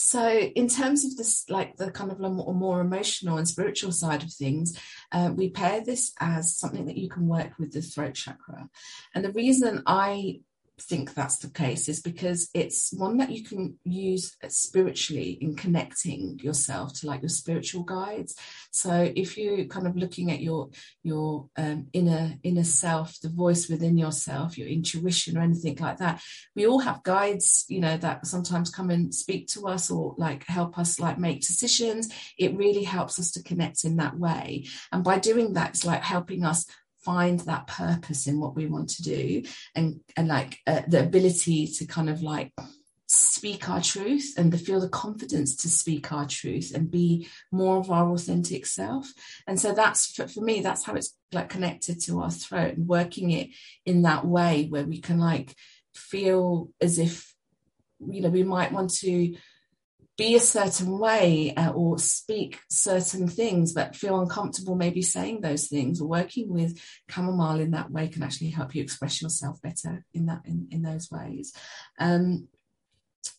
so, 0.00 0.28
in 0.30 0.68
terms 0.68 1.04
of 1.04 1.16
this, 1.16 1.44
like 1.50 1.76
the 1.76 1.90
kind 1.90 2.12
of 2.12 2.20
more, 2.20 2.80
emotional 2.80 3.36
and 3.36 3.48
spiritual 3.48 3.90
side 3.90 4.22
of 4.22 4.32
things, 4.32 4.78
uh, 5.10 5.32
we 5.34 5.50
pair 5.50 5.84
this 5.84 6.12
as 6.20 6.56
something 6.56 6.86
that 6.86 6.96
you 6.96 7.08
can 7.08 7.26
work 7.26 7.58
with 7.58 7.72
the 7.72 7.82
throat 7.82 8.14
chakra. 8.14 8.70
And 9.12 9.24
the 9.24 9.32
reason 9.32 9.82
I 9.88 10.42
think 10.80 11.14
that's 11.14 11.38
the 11.38 11.50
case 11.50 11.88
is 11.88 12.00
because 12.00 12.48
it's 12.54 12.92
one 12.92 13.16
that 13.18 13.30
you 13.30 13.44
can 13.44 13.78
use 13.84 14.36
spiritually 14.48 15.38
in 15.40 15.54
connecting 15.54 16.38
yourself 16.42 16.92
to 17.00 17.06
like 17.06 17.22
your 17.22 17.28
spiritual 17.28 17.82
guides. 17.82 18.36
So 18.70 19.12
if 19.14 19.36
you're 19.36 19.64
kind 19.64 19.86
of 19.86 19.96
looking 19.96 20.30
at 20.30 20.40
your 20.40 20.70
your 21.02 21.48
um, 21.56 21.88
inner 21.92 22.34
inner 22.42 22.64
self 22.64 23.18
the 23.20 23.28
voice 23.28 23.68
within 23.68 23.96
yourself 23.96 24.58
your 24.58 24.68
intuition 24.68 25.36
or 25.36 25.42
anything 25.42 25.76
like 25.76 25.98
that 25.98 26.22
we 26.54 26.66
all 26.66 26.78
have 26.80 27.02
guides 27.02 27.64
you 27.68 27.80
know 27.80 27.96
that 27.96 28.26
sometimes 28.26 28.70
come 28.70 28.90
and 28.90 29.14
speak 29.14 29.48
to 29.48 29.66
us 29.66 29.90
or 29.90 30.14
like 30.18 30.44
help 30.46 30.78
us 30.78 31.00
like 31.00 31.18
make 31.18 31.40
decisions. 31.40 32.08
It 32.38 32.56
really 32.56 32.84
helps 32.84 33.18
us 33.18 33.30
to 33.32 33.42
connect 33.42 33.84
in 33.84 33.96
that 33.96 34.18
way. 34.18 34.66
And 34.92 35.02
by 35.04 35.18
doing 35.18 35.54
that 35.54 35.70
it's 35.70 35.84
like 35.84 36.02
helping 36.02 36.44
us 36.44 36.66
find 37.08 37.40
that 37.40 37.66
purpose 37.66 38.26
in 38.26 38.38
what 38.38 38.54
we 38.54 38.66
want 38.66 38.90
to 38.90 39.02
do 39.02 39.42
and 39.74 40.00
and 40.14 40.28
like 40.28 40.58
uh, 40.66 40.82
the 40.88 41.00
ability 41.00 41.66
to 41.66 41.86
kind 41.86 42.10
of 42.10 42.20
like 42.20 42.52
speak 43.06 43.70
our 43.70 43.80
truth 43.80 44.34
and 44.36 44.52
to 44.52 44.58
feel 44.58 44.78
the 44.78 44.90
confidence 44.90 45.56
to 45.56 45.68
speak 45.70 46.12
our 46.12 46.26
truth 46.26 46.74
and 46.74 46.90
be 46.90 47.26
more 47.50 47.78
of 47.78 47.90
our 47.90 48.10
authentic 48.10 48.66
self. 48.66 49.10
And 49.46 49.58
so 49.58 49.72
that's 49.72 50.12
for, 50.14 50.28
for 50.28 50.42
me 50.42 50.60
that's 50.60 50.84
how 50.84 50.94
it's 50.96 51.16
like 51.32 51.48
connected 51.48 52.02
to 52.02 52.20
our 52.20 52.30
throat 52.30 52.74
and 52.76 52.86
working 52.86 53.30
it 53.30 53.48
in 53.86 54.02
that 54.02 54.26
way 54.26 54.66
where 54.68 54.84
we 54.84 55.00
can 55.00 55.18
like 55.18 55.54
feel 55.94 56.68
as 56.82 56.98
if 56.98 57.34
you 58.06 58.20
know 58.20 58.28
we 58.28 58.42
might 58.42 58.70
want 58.70 58.90
to 58.90 59.34
be 60.18 60.34
a 60.34 60.40
certain 60.40 60.98
way 60.98 61.54
uh, 61.54 61.70
or 61.70 61.96
speak 61.96 62.58
certain 62.68 63.28
things 63.28 63.72
but 63.72 63.94
feel 63.94 64.20
uncomfortable 64.20 64.74
maybe 64.74 65.00
saying 65.00 65.40
those 65.40 65.68
things 65.68 66.00
or 66.00 66.08
working 66.08 66.52
with 66.52 66.78
chamomile 67.08 67.60
in 67.60 67.70
that 67.70 67.90
way 67.90 68.08
can 68.08 68.24
actually 68.24 68.50
help 68.50 68.74
you 68.74 68.82
express 68.82 69.22
yourself 69.22 69.62
better 69.62 70.04
in 70.12 70.26
that 70.26 70.42
in, 70.44 70.66
in 70.70 70.82
those 70.82 71.08
ways. 71.10 71.54
Um, 71.98 72.48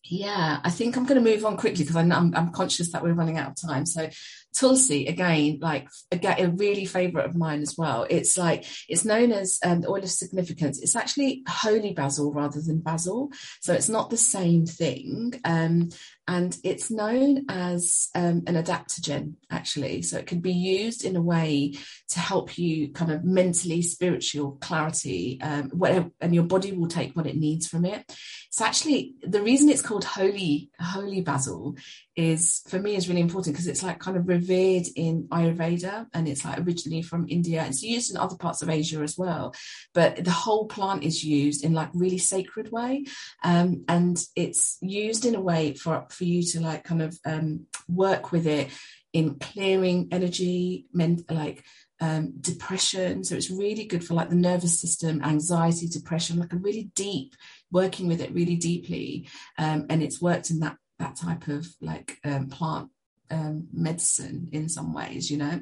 yeah 0.04 0.60
i 0.64 0.70
think 0.70 0.96
i'm 0.96 1.06
going 1.06 1.22
to 1.22 1.30
move 1.30 1.46
on 1.46 1.58
quickly 1.58 1.84
because 1.84 1.96
I'm, 1.96 2.12
I'm, 2.12 2.52
conscious 2.52 2.92
that 2.92 3.04
we're 3.04 3.14
running 3.14 3.38
out 3.38 3.50
of 3.50 3.70
time. 3.70 3.86
So 3.86 4.10
tulsi 4.54 5.06
again 5.06 5.60
like 5.62 5.88
a, 6.12 6.20
a 6.44 6.50
really 6.50 6.86
favorite 6.86 7.26
of 7.26 7.36
mine 7.36 7.62
as 7.62 7.76
well. 7.78 8.06
It's 8.10 8.38
like 8.38 8.66
it's 8.88 9.06
known 9.06 9.32
as 9.32 9.60
um, 9.64 9.86
oil 9.88 10.04
of 10.04 10.10
significance. 10.10 10.80
It's 10.82 10.96
actually 10.96 11.44
holy 11.48 11.94
basil 11.94 12.34
rather 12.34 12.62
than 12.62 12.80
basil. 12.80 13.32
So 13.62 13.74
it's 13.74 13.90
not 13.90 14.10
the 14.10 14.18
same 14.18 14.66
thing. 14.66 15.40
Um, 15.46 15.90
and 16.30 16.56
it's 16.64 16.92
known 16.92 17.46
as 17.50 18.10
um, 18.14 18.44
an 18.46 18.54
adaptogen 18.54 19.34
actually. 19.50 20.04
So 20.04 20.20
it 20.20 20.28
can 20.28 20.42
be 20.42 20.54
used 20.54 21.04
in 21.04 21.16
a 21.16 21.22
way 21.22 21.74
to 22.10 22.20
help 22.20 22.56
you 22.56 22.90
kind 22.94 23.12
of 23.12 23.24
mentally 23.24 23.82
spiritual 23.82 24.52
clarity 24.62 25.40
um, 25.42 25.72
whatever, 25.72 26.12
and 26.22 26.36
your 26.36 26.44
body 26.44 26.72
will 26.72 26.88
take 26.88 27.16
what 27.16 27.26
it 27.26 27.36
needs 27.36 27.66
from 27.68 27.84
it. 27.84 28.06
It's 28.48 28.62
actually 28.62 29.16
the 29.24 29.42
reason 29.42 29.70
it's 29.70 29.82
called 29.82 30.04
holy 30.04 30.70
holy 30.80 31.22
basil 31.22 31.76
is 32.20 32.62
for 32.68 32.80
me 32.80 32.98
is 32.98 33.08
really 33.08 33.22
important 33.22 33.56
because 33.56 33.68
it's 33.68 33.82
like 33.82 33.98
kind 33.98 34.18
of 34.18 34.28
revered 34.28 34.86
in 34.98 35.24
Ayurveda 35.32 36.06
and 36.14 36.28
it's 36.28 36.44
like 36.44 36.60
originally 36.60 37.02
from 37.02 37.26
India. 37.30 37.66
It's 37.66 37.82
used 37.82 38.12
in 38.12 38.18
other 38.18 38.36
parts 38.36 38.62
of 38.62 38.70
Asia 38.70 39.00
as 39.00 39.18
well, 39.18 39.56
but 39.94 40.26
the 40.26 40.32
whole 40.32 40.68
plant 40.68 41.06
is 41.06 41.24
used 41.24 41.64
in 41.64 41.72
like 41.74 41.90
really 41.94 42.18
sacred 42.18 42.74
way, 42.74 43.06
um, 43.42 43.86
and 43.88 44.22
it's 44.36 44.78
used 44.82 45.26
in 45.26 45.34
a 45.34 45.40
way 45.40 45.76
for 45.76 46.08
for 46.10 46.26
you 46.26 46.44
to 46.44 46.60
like 46.60 46.84
kind 46.84 47.02
of 47.02 47.18
um, 47.26 47.68
work 47.88 48.34
with 48.34 48.46
it 48.46 48.68
in 49.14 49.36
clearing 49.36 50.10
energy, 50.12 50.88
like 51.30 51.64
um, 52.02 52.34
depression. 52.42 53.24
So 53.24 53.36
it's 53.36 53.50
really 53.50 53.86
good 53.86 54.04
for 54.04 54.14
like 54.14 54.30
the 54.30 54.36
nervous 54.36 54.80
system, 54.80 55.24
anxiety, 55.24 55.88
depression, 55.88 56.38
like 56.38 56.52
a 56.52 56.58
really 56.58 56.92
deep 56.96 57.34
working 57.72 58.08
with 58.08 58.20
it 58.20 58.34
really 58.34 58.58
deeply. 58.58 59.30
Um, 59.58 59.86
and 59.90 60.04
it's 60.04 60.22
worked 60.22 60.50
in 60.50 60.60
that 60.60 60.76
that 61.00 61.16
type 61.16 61.48
of 61.48 61.68
like 61.82 62.18
um, 62.24 62.50
plant 62.50 62.90
um, 63.32 63.68
medicine 63.74 64.50
in 64.52 64.70
some 64.70 64.94
ways, 64.94 65.32
you 65.32 65.38
know. 65.38 65.62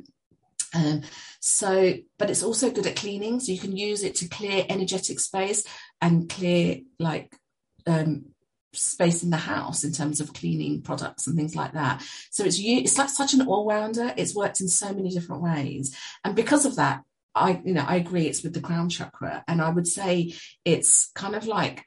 Um, 0.75 1.01
so, 1.39 1.93
but 2.17 2.29
it's 2.29 2.43
also 2.43 2.71
good 2.71 2.87
at 2.87 2.95
cleaning. 2.95 3.39
So 3.39 3.51
you 3.51 3.59
can 3.59 3.75
use 3.75 4.03
it 4.03 4.15
to 4.15 4.27
clear 4.27 4.65
energetic 4.67 5.19
space 5.19 5.63
and 6.01 6.29
clear 6.29 6.79
like 6.99 7.35
um, 7.85 8.25
space 8.73 9.23
in 9.23 9.29
the 9.29 9.37
house 9.37 9.83
in 9.83 9.91
terms 9.91 10.19
of 10.19 10.33
cleaning 10.33 10.81
products 10.81 11.27
and 11.27 11.35
things 11.35 11.55
like 11.55 11.73
that. 11.73 12.03
So 12.31 12.43
it's 12.43 12.59
it's 12.59 12.97
like 12.97 13.09
such 13.09 13.33
an 13.33 13.47
all 13.47 13.65
rounder. 13.65 14.13
It's 14.17 14.35
worked 14.35 14.61
in 14.61 14.67
so 14.67 14.93
many 14.93 15.09
different 15.09 15.41
ways, 15.41 15.95
and 16.23 16.35
because 16.35 16.65
of 16.65 16.75
that, 16.75 17.03
I 17.33 17.61
you 17.63 17.73
know 17.73 17.85
I 17.87 17.95
agree. 17.95 18.27
It's 18.27 18.43
with 18.43 18.53
the 18.53 18.61
crown 18.61 18.89
chakra, 18.89 19.43
and 19.47 19.61
I 19.61 19.69
would 19.69 19.87
say 19.87 20.33
it's 20.65 21.11
kind 21.15 21.35
of 21.35 21.47
like 21.47 21.85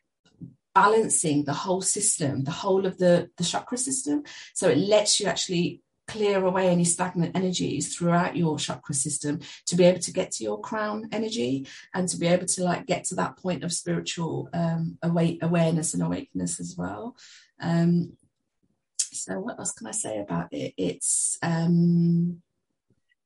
balancing 0.75 1.45
the 1.45 1.53
whole 1.53 1.83
system, 1.83 2.45
the 2.45 2.51
whole 2.51 2.87
of 2.87 2.99
the, 2.99 3.31
the 3.37 3.45
chakra 3.45 3.79
system. 3.79 4.23
So 4.55 4.69
it 4.69 4.79
lets 4.79 5.21
you 5.21 5.27
actually 5.27 5.83
clear 6.11 6.45
away 6.45 6.69
any 6.69 6.85
stagnant 6.85 7.37
energies 7.37 7.95
throughout 7.95 8.37
your 8.37 8.59
chakra 8.59 8.95
system 8.95 9.41
to 9.67 9.77
be 9.77 9.85
able 9.85 10.01
to 10.01 10.13
get 10.13 10.33
to 10.33 10.43
your 10.43 10.61
crown 10.61 11.09
energy 11.13 11.67
and 11.95 12.09
to 12.09 12.17
be 12.17 12.27
able 12.27 12.47
to 12.47 12.65
like 12.65 12.85
get 12.87 13.05
to 13.05 13.15
that 13.15 13.37
point 13.37 13.63
of 13.63 13.73
spiritual 13.73 14.49
um, 14.53 14.99
awake 15.03 15.39
awareness 15.41 15.95
and 15.95 16.03
awakeness 16.03 16.59
as 16.59 16.75
well. 16.77 17.17
Um, 17.61 18.17
so 18.99 19.39
what 19.39 19.59
else 19.59 19.73
can 19.73 19.87
I 19.87 19.93
say 19.93 20.19
about 20.19 20.53
it? 20.53 20.75
It's 20.77 21.39
um, 21.43 22.43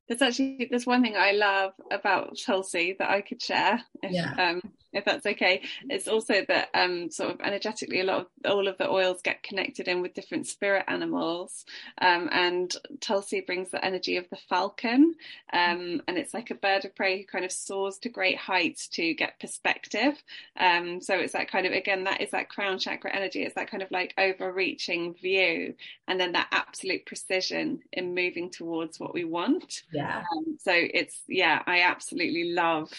there's 0.08 0.20
actually 0.20 0.68
there's 0.68 0.86
one 0.86 1.02
thing 1.02 1.16
I 1.16 1.32
love 1.32 1.72
about 1.90 2.36
Tulsi 2.36 2.96
that 2.98 3.10
I 3.10 3.22
could 3.22 3.40
share. 3.40 3.82
If, 4.02 4.12
yeah. 4.12 4.34
Um, 4.36 4.60
if 4.94 5.04
that's 5.04 5.26
okay. 5.26 5.62
It's 5.88 6.08
also 6.08 6.44
that 6.48 6.68
um, 6.74 7.10
sort 7.10 7.32
of 7.32 7.40
energetically, 7.40 8.00
a 8.00 8.04
lot 8.04 8.20
of 8.20 8.26
all 8.50 8.68
of 8.68 8.78
the 8.78 8.90
oils 8.90 9.20
get 9.22 9.42
connected 9.42 9.88
in 9.88 10.00
with 10.00 10.14
different 10.14 10.46
spirit 10.46 10.84
animals, 10.88 11.64
um, 12.00 12.28
and 12.32 12.74
Tulsi 13.00 13.40
brings 13.40 13.70
the 13.70 13.84
energy 13.84 14.16
of 14.16 14.28
the 14.30 14.38
falcon, 14.48 15.14
um, 15.52 16.00
and 16.06 16.16
it's 16.16 16.34
like 16.34 16.50
a 16.50 16.54
bird 16.54 16.84
of 16.84 16.94
prey 16.94 17.18
who 17.18 17.26
kind 17.26 17.44
of 17.44 17.52
soars 17.52 17.98
to 17.98 18.08
great 18.08 18.38
heights 18.38 18.88
to 18.88 19.14
get 19.14 19.40
perspective. 19.40 20.22
Um, 20.58 21.00
so 21.00 21.14
it's 21.14 21.32
that 21.32 21.50
kind 21.50 21.66
of 21.66 21.72
again 21.72 22.04
that 22.04 22.20
is 22.20 22.30
that 22.30 22.48
crown 22.48 22.78
chakra 22.78 23.14
energy. 23.14 23.42
It's 23.42 23.54
that 23.56 23.70
kind 23.70 23.82
of 23.82 23.90
like 23.90 24.14
overreaching 24.18 25.14
view, 25.14 25.74
and 26.08 26.20
then 26.20 26.32
that 26.32 26.48
absolute 26.52 27.06
precision 27.06 27.80
in 27.92 28.14
moving 28.14 28.50
towards 28.50 29.00
what 29.00 29.14
we 29.14 29.24
want. 29.24 29.82
Yeah. 29.92 30.18
Um, 30.18 30.56
so 30.60 30.72
it's 30.72 31.22
yeah, 31.28 31.62
I 31.66 31.80
absolutely 31.82 32.52
love 32.52 32.90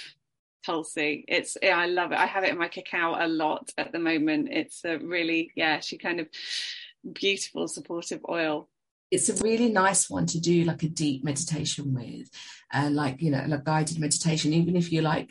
Tulsi. 0.66 1.26
It's 1.28 1.58
I 1.64 1.88
love 1.88 2.12
it. 2.12 2.18
I 2.18 2.26
have 2.26 2.44
it 2.44 2.52
in 2.52 2.58
my 2.58 2.68
cacao 2.68 3.16
a 3.18 3.28
lot 3.28 3.72
at 3.78 3.92
the 3.92 4.00
moment. 4.00 4.50
It's 4.52 4.84
a 4.86 4.98
really 4.98 5.52
yeah, 5.56 5.80
she 5.80 5.98
kind 5.98 6.20
of 6.20 6.28
beautiful 7.14 7.68
supportive 7.68 8.22
oil. 8.30 8.70
It's 9.12 9.30
a 9.30 9.36
really 9.44 9.70
nice 9.70 10.10
one 10.10 10.26
to 10.28 10.40
do 10.40 10.64
like 10.64 10.84
a 10.84 10.90
deep 10.90 11.24
meditation 11.24 11.94
with, 11.94 12.30
and 12.72 12.96
like 12.96 13.22
you 13.22 13.32
know, 13.32 13.44
like 13.48 13.64
guided 13.64 14.00
meditation. 14.00 14.54
Even 14.54 14.76
if 14.76 14.92
you 14.92 15.02
like 15.02 15.30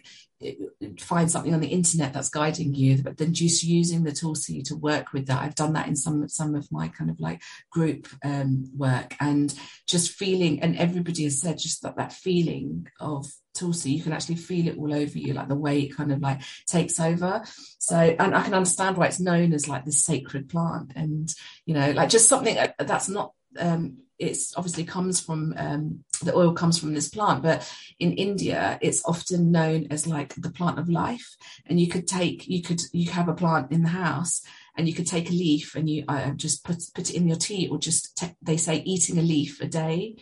find 1.00 1.30
something 1.30 1.54
on 1.54 1.60
the 1.60 1.68
internet 1.68 2.12
that's 2.12 2.28
guiding 2.28 2.74
you 2.74 3.02
but 3.02 3.16
then 3.16 3.32
just 3.32 3.62
using 3.62 4.04
the 4.04 4.12
Tulsi 4.12 4.62
to 4.62 4.76
work 4.76 5.12
with 5.12 5.26
that 5.26 5.42
i've 5.42 5.54
done 5.54 5.72
that 5.72 5.88
in 5.88 5.96
some 5.96 6.28
some 6.28 6.54
of 6.54 6.70
my 6.70 6.88
kind 6.88 7.10
of 7.10 7.18
like 7.20 7.42
group 7.70 8.08
um, 8.24 8.64
work 8.76 9.16
and 9.20 9.54
just 9.86 10.12
feeling 10.12 10.60
and 10.62 10.76
everybody 10.76 11.24
has 11.24 11.40
said 11.40 11.58
just 11.58 11.82
that 11.82 11.96
that 11.96 12.12
feeling 12.12 12.86
of 13.00 13.26
Tulsi, 13.54 13.92
you 13.92 14.02
can 14.02 14.12
actually 14.12 14.34
feel 14.34 14.66
it 14.66 14.76
all 14.76 14.92
over 14.92 15.16
you, 15.16 15.32
like 15.32 15.48
the 15.48 15.54
way 15.54 15.82
it 15.82 15.96
kind 15.96 16.12
of 16.12 16.20
like 16.20 16.40
takes 16.66 16.98
over. 16.98 17.44
So, 17.78 17.96
and 17.96 18.34
I 18.34 18.42
can 18.42 18.54
understand 18.54 18.96
why 18.96 19.06
it's 19.06 19.20
known 19.20 19.52
as 19.52 19.68
like 19.68 19.84
the 19.84 19.92
sacred 19.92 20.48
plant, 20.48 20.92
and 20.96 21.32
you 21.64 21.74
know, 21.74 21.92
like 21.92 22.08
just 22.08 22.28
something 22.28 22.58
that's 22.78 23.08
not. 23.08 23.32
Um, 23.56 23.98
it's 24.18 24.56
obviously 24.56 24.84
comes 24.84 25.20
from 25.20 25.54
um, 25.56 26.04
the 26.22 26.34
oil 26.34 26.52
comes 26.52 26.78
from 26.78 26.94
this 26.94 27.08
plant, 27.08 27.42
but 27.42 27.70
in 27.98 28.12
India, 28.12 28.78
it's 28.80 29.04
often 29.04 29.50
known 29.50 29.88
as 29.90 30.06
like 30.06 30.34
the 30.36 30.50
plant 30.50 30.78
of 30.78 30.88
life. 30.88 31.36
And 31.66 31.80
you 31.80 31.88
could 31.88 32.06
take, 32.06 32.46
you 32.46 32.62
could, 32.62 32.80
you 32.92 33.10
have 33.10 33.28
a 33.28 33.34
plant 33.34 33.72
in 33.72 33.82
the 33.82 33.88
house, 33.88 34.42
and 34.76 34.88
you 34.88 34.94
could 34.94 35.06
take 35.06 35.30
a 35.30 35.32
leaf 35.32 35.74
and 35.74 35.88
you 35.88 36.04
uh, 36.08 36.30
just 36.30 36.64
put 36.64 36.82
put 36.94 37.10
it 37.10 37.16
in 37.16 37.28
your 37.28 37.36
tea, 37.36 37.68
or 37.68 37.78
just 37.78 38.16
te- 38.16 38.36
they 38.42 38.56
say 38.56 38.82
eating 38.84 39.18
a 39.18 39.22
leaf 39.22 39.60
a 39.60 39.66
day 39.66 40.16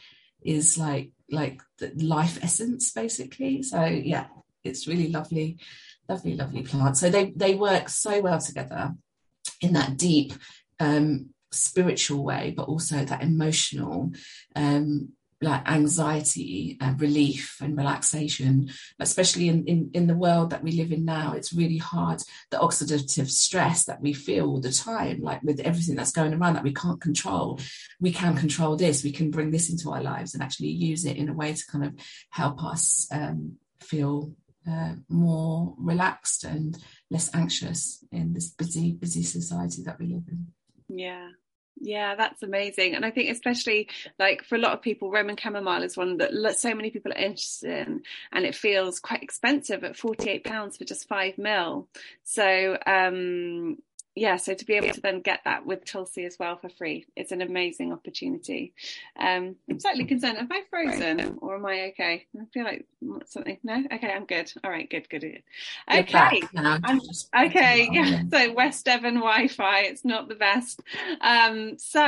is 0.45 0.79
like 0.79 1.11
like 1.31 1.63
the 1.79 1.93
life 1.97 2.39
essence 2.43 2.93
basically 2.93 3.63
so 3.63 3.85
yeah 3.85 4.27
it's 4.65 4.87
really 4.87 5.09
lovely 5.09 5.59
lovely 6.09 6.35
lovely 6.35 6.63
plant 6.63 6.97
so 6.97 7.09
they 7.09 7.33
they 7.37 7.55
work 7.55 7.89
so 7.89 8.21
well 8.21 8.39
together 8.39 8.93
in 9.61 9.73
that 9.73 9.97
deep 9.97 10.33
um 10.81 11.31
spiritual 11.53 12.25
way 12.25 12.53
but 12.57 12.69
also 12.69 13.05
that 13.05 13.23
emotional 13.23 14.11
um 14.57 15.13
like 15.43 15.69
anxiety 15.69 16.79
and 16.81 17.01
relief 17.01 17.59
and 17.61 17.77
relaxation. 17.77 18.71
Especially 18.99 19.49
in, 19.49 19.65
in 19.67 19.91
in 19.93 20.07
the 20.07 20.15
world 20.15 20.51
that 20.51 20.63
we 20.63 20.73
live 20.73 20.93
in 20.93 21.05
now 21.05 21.33
it's 21.33 21.53
really 21.53 21.79
hard 21.79 22.23
the 22.51 22.59
oxidative 22.59 23.29
stress 23.29 23.85
that 23.85 24.01
we 24.01 24.13
feel 24.13 24.47
all 24.47 24.61
the 24.61 24.73
time 24.73 25.21
like 25.21 25.43
with 25.43 25.61
everything 25.61 25.97
that's 25.97 26.13
going 26.13 26.33
around 26.33 26.55
that 26.55 26.63
we 26.63 26.73
can't 26.73 27.01
control. 27.01 27.59
We 28.01 28.13
can 28.13 28.37
control 28.37 28.77
this. 28.77 29.05
We 29.05 29.13
can 29.13 29.31
bring 29.31 29.51
this 29.51 29.69
into 29.71 29.91
our 29.91 30.03
lives 30.03 30.35
and 30.35 30.43
actually 30.43 30.69
use 30.69 31.05
it 31.05 31.17
in 31.17 31.29
a 31.29 31.35
way 31.35 31.53
to 31.53 31.67
kind 31.67 31.85
of 31.85 31.95
help 32.31 32.63
us 32.65 33.09
um, 33.11 33.57
feel 33.81 34.33
uh, 34.69 34.95
more 35.09 35.75
relaxed 35.77 36.45
and 36.45 36.79
less 37.11 37.35
anxious 37.35 38.05
in 38.13 38.33
this 38.33 38.49
busy 38.49 38.93
busy 38.93 39.25
society 39.25 39.83
that 39.83 39.99
we 39.99 40.07
live 40.07 40.29
in. 40.29 40.47
Yeah 40.89 41.29
yeah, 41.81 42.15
that's 42.15 42.43
amazing. 42.43 42.95
And 42.95 43.05
I 43.05 43.11
think 43.11 43.31
especially 43.31 43.89
like 44.19 44.45
for 44.45 44.55
a 44.55 44.59
lot 44.59 44.73
of 44.73 44.83
people, 44.83 45.11
Roman 45.11 45.37
chamomile 45.37 45.83
is 45.83 45.97
one 45.97 46.19
that 46.19 46.59
so 46.59 46.75
many 46.75 46.91
people 46.91 47.13
are 47.13 47.17
interested 47.17 47.87
in 47.87 48.03
and 48.33 48.45
it 48.45 48.55
feels 48.55 49.01
quite 49.01 49.23
expensive 49.23 49.83
at 49.85 49.97
48 49.97 50.45
pounds 50.45 50.77
for 50.77 50.85
just 50.85 51.09
five 51.09 51.39
mil. 51.39 51.89
So, 52.25 52.79
um, 52.87 53.79
yeah, 54.15 54.37
so 54.37 54.53
to 54.53 54.65
be 54.67 54.75
able 54.75 54.93
to 54.93 55.01
then 55.01 55.21
get 55.21 55.41
that 55.45 55.65
with 55.65 55.87
Tulsi 55.87 56.27
as 56.27 56.39
well 56.39 56.57
for 56.57 56.69
free, 56.69 57.07
it's 57.17 57.33
an 57.33 57.41
amazing 57.41 57.93
opportunity. 57.93 58.75
Um, 59.19 59.57
I'm 59.71 59.81
slightly 59.81 60.05
concerned. 60.05 60.37
Am 60.37 60.49
I 60.51 60.63
frozen 60.69 61.39
or 61.41 61.57
am 61.57 61.65
I 61.65 61.93
okay? 61.93 62.27
I 62.39 62.45
feel 62.53 62.65
like 62.65 62.85
something. 63.25 63.57
No, 63.63 63.83
okay, 63.93 64.13
I'm 64.13 64.27
good. 64.27 64.53
All 64.63 64.71
right, 64.71 64.89
good, 64.89 65.09
good. 65.09 65.23
good. 65.23 65.43
Okay, 65.91 66.43
okay, 67.35 67.89
yeah. 67.93 68.23
So 68.31 68.53
West 68.53 68.85
Devon 68.85 69.15
Wi-Fi, 69.15 69.81
it's 69.81 70.05
not 70.05 70.29
the 70.29 70.35
best. 70.35 70.81
Um, 71.23 71.79
so 71.79 72.03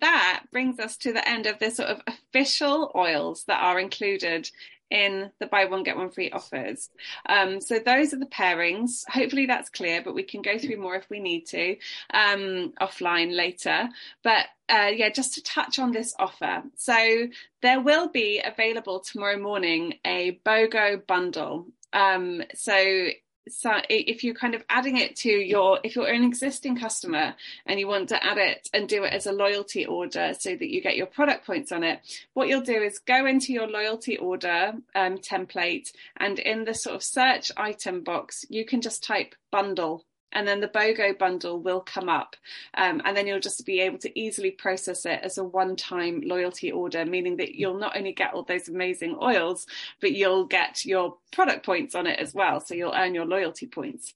that 0.00 0.44
brings 0.50 0.78
us 0.78 0.96
to 0.98 1.12
the 1.12 1.28
end 1.28 1.46
of 1.46 1.58
this 1.58 1.76
sort 1.76 1.90
of 1.90 2.00
official 2.06 2.90
oils 2.94 3.44
that 3.44 3.62
are 3.62 3.78
included 3.78 4.50
in 4.90 5.30
the 5.38 5.46
buy 5.46 5.64
one 5.66 5.82
get 5.82 5.96
one 5.96 6.10
free 6.10 6.30
offers. 6.30 6.90
Um, 7.26 7.60
so 7.60 7.78
those 7.78 8.12
are 8.12 8.18
the 8.18 8.26
pairings. 8.26 9.08
Hopefully 9.08 9.46
that's 9.46 9.70
clear, 9.70 10.02
but 10.02 10.14
we 10.14 10.22
can 10.22 10.42
go 10.42 10.58
through 10.58 10.80
more 10.80 10.96
if 10.96 11.08
we 11.08 11.20
need 11.20 11.46
to 11.46 11.76
um, 12.12 12.72
offline 12.80 13.34
later. 13.34 13.88
But 14.22 14.46
uh, 14.68 14.90
yeah, 14.94 15.10
just 15.10 15.34
to 15.34 15.42
touch 15.42 15.78
on 15.78 15.92
this 15.92 16.14
offer. 16.18 16.62
So 16.76 17.28
there 17.62 17.80
will 17.80 18.08
be 18.08 18.40
available 18.44 19.00
tomorrow 19.00 19.38
morning 19.38 19.94
a 20.04 20.40
BOGO 20.44 21.06
bundle. 21.06 21.66
Um, 21.92 22.42
so 22.54 23.08
so 23.48 23.72
if 23.88 24.22
you're 24.22 24.34
kind 24.34 24.54
of 24.54 24.64
adding 24.68 24.96
it 24.96 25.16
to 25.16 25.30
your 25.30 25.80
if 25.82 25.96
you're 25.96 26.06
an 26.06 26.24
existing 26.24 26.76
customer 26.76 27.34
and 27.66 27.80
you 27.80 27.86
want 27.86 28.08
to 28.08 28.24
add 28.24 28.38
it 28.38 28.68
and 28.72 28.88
do 28.88 29.04
it 29.04 29.12
as 29.12 29.26
a 29.26 29.32
loyalty 29.32 29.86
order 29.86 30.32
so 30.38 30.50
that 30.50 30.70
you 30.70 30.80
get 30.80 30.96
your 30.96 31.06
product 31.06 31.46
points 31.46 31.72
on 31.72 31.82
it 31.82 32.00
what 32.34 32.48
you'll 32.48 32.60
do 32.60 32.82
is 32.82 32.98
go 32.98 33.26
into 33.26 33.52
your 33.52 33.66
loyalty 33.66 34.16
order 34.18 34.72
um, 34.94 35.18
template 35.18 35.92
and 36.18 36.38
in 36.38 36.64
the 36.64 36.74
sort 36.74 36.96
of 36.96 37.02
search 37.02 37.50
item 37.56 38.02
box 38.02 38.44
you 38.48 38.64
can 38.64 38.80
just 38.80 39.02
type 39.02 39.34
bundle 39.50 40.04
and 40.32 40.46
then 40.46 40.60
the 40.60 40.68
BOGO 40.68 41.18
bundle 41.18 41.60
will 41.60 41.80
come 41.80 42.08
up. 42.08 42.36
Um, 42.74 43.02
and 43.04 43.16
then 43.16 43.26
you'll 43.26 43.40
just 43.40 43.64
be 43.66 43.80
able 43.80 43.98
to 43.98 44.18
easily 44.18 44.50
process 44.50 45.04
it 45.06 45.20
as 45.22 45.38
a 45.38 45.44
one 45.44 45.76
time 45.76 46.22
loyalty 46.24 46.70
order, 46.70 47.04
meaning 47.04 47.36
that 47.36 47.54
you'll 47.54 47.78
not 47.78 47.96
only 47.96 48.12
get 48.12 48.34
all 48.34 48.44
those 48.44 48.68
amazing 48.68 49.16
oils, 49.20 49.66
but 50.00 50.12
you'll 50.12 50.46
get 50.46 50.84
your 50.84 51.16
product 51.32 51.64
points 51.64 51.94
on 51.94 52.06
it 52.06 52.18
as 52.18 52.34
well. 52.34 52.60
So 52.60 52.74
you'll 52.74 52.94
earn 52.94 53.14
your 53.14 53.26
loyalty 53.26 53.66
points. 53.66 54.14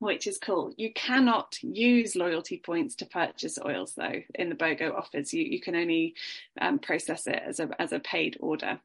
Which 0.00 0.28
is 0.28 0.38
cool. 0.38 0.72
You 0.76 0.92
cannot 0.92 1.58
use 1.60 2.14
loyalty 2.14 2.62
points 2.64 2.94
to 2.96 3.06
purchase 3.06 3.58
oils, 3.64 3.94
though. 3.96 4.22
In 4.36 4.48
the 4.48 4.54
BOGO 4.54 4.94
offers, 4.94 5.34
you 5.34 5.42
you 5.42 5.60
can 5.60 5.74
only 5.74 6.14
um, 6.60 6.78
process 6.78 7.26
it 7.26 7.42
as 7.44 7.58
a 7.58 7.68
as 7.82 7.90
a 7.90 7.98
paid 7.98 8.36
order. 8.38 8.78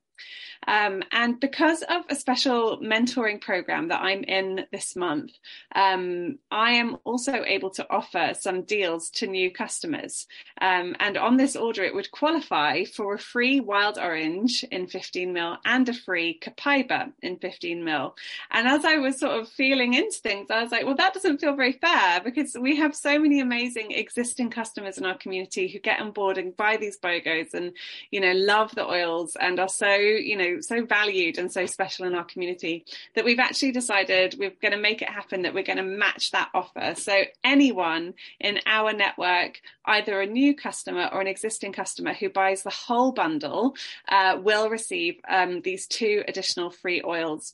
Um, 0.68 1.04
and 1.12 1.40
because 1.40 1.82
of 1.84 2.04
a 2.10 2.16
special 2.16 2.80
mentoring 2.80 3.42
program 3.42 3.90
that 3.90 4.02
I'm 4.02 4.24
in 4.24 4.66
this 4.72 4.96
month, 4.96 5.32
um, 5.76 6.40
I 6.52 6.72
am 6.72 6.98
also 7.04 7.44
able 7.44 7.70
to 7.72 7.88
offer 7.90 8.34
some 8.40 8.64
deals 8.64 9.10
to 9.12 9.28
new 9.28 9.52
customers. 9.52 10.28
Um, 10.62 10.96
and 11.00 11.18
on 11.18 11.38
this 11.38 11.56
order, 11.56 11.84
it 11.84 11.94
would 11.94 12.12
qualify 12.12 12.86
for 12.86 13.16
a 13.16 13.20
free 13.20 13.60
wild 13.60 13.98
orange 13.98 14.64
in 14.72 14.88
15 14.88 15.34
mil 15.34 15.58
and 15.66 15.88
a 15.90 15.94
free 15.94 16.40
copaiba 16.42 17.12
in 17.22 17.38
15 17.38 17.84
mil. 17.84 18.16
And 18.52 18.68
as 18.68 18.86
I 18.86 18.98
was 18.98 19.20
sort 19.20 19.40
of 19.40 19.50
feeling 19.50 19.94
into 19.94 20.20
things, 20.20 20.50
I 20.50 20.64
was 20.64 20.72
like, 20.72 20.86
well, 20.86 20.96
that 20.96 21.14
doesn't 21.14 21.40
feel 21.40 21.56
very 21.56 21.74
fair 21.74 22.22
because 22.22 22.56
we 22.60 22.76
have 22.78 22.96
so 22.96 23.20
many 23.20 23.40
amazing 23.40 23.92
existing 23.92 24.50
customers 24.50 24.98
in 24.98 25.06
our 25.06 25.18
community 25.18 25.68
who 25.68 25.80
get 25.80 26.00
on 26.00 26.12
board 26.12 26.38
and 26.38 26.56
buy 26.56 26.78
these 26.78 27.00
BOGOs 27.00 27.54
and, 27.54 27.74
you 28.12 28.20
know, 28.20 28.34
love 28.34 28.74
the 28.76 28.86
oils 28.86 29.36
and 29.40 29.60
are 29.60 29.70
so 29.70 29.94
you 30.14 30.38
know 30.38 30.62
so 30.62 30.86
valued 30.86 31.38
and 31.38 31.52
so 31.52 31.66
special 31.66 32.06
in 32.06 32.16
our 32.16 32.24
community 32.24 32.86
that 33.16 33.26
we've 33.26 33.40
actually 33.40 33.72
decided 33.72 34.36
we're 34.38 34.54
going 34.62 34.72
to 34.72 34.78
make 34.78 35.02
it 35.02 35.10
happen 35.10 35.42
that 35.42 35.54
we're 35.54 35.64
going 35.64 35.78
to 35.78 35.84
match 35.84 36.32
that 36.32 36.50
offer. 36.54 36.94
So 36.96 37.24
anyone 37.44 38.14
in 38.40 38.60
our 38.66 38.94
network 38.94 39.62
either 39.86 40.22
a 40.22 40.26
new 40.26 40.56
customer 40.56 41.10
or 41.12 41.22
an 41.22 41.28
existing 41.28 41.74
customer 41.74 42.14
who 42.14 42.30
buys 42.30 42.64
the 42.64 42.70
whole 42.70 43.12
bundle 43.12 43.76
uh, 44.08 44.38
will 44.42 44.70
receive 44.70 45.16
um, 45.28 45.62
these 45.62 45.88
two 45.88 46.24
additional 46.28 46.70
free 46.70 47.02
oils 47.06 47.54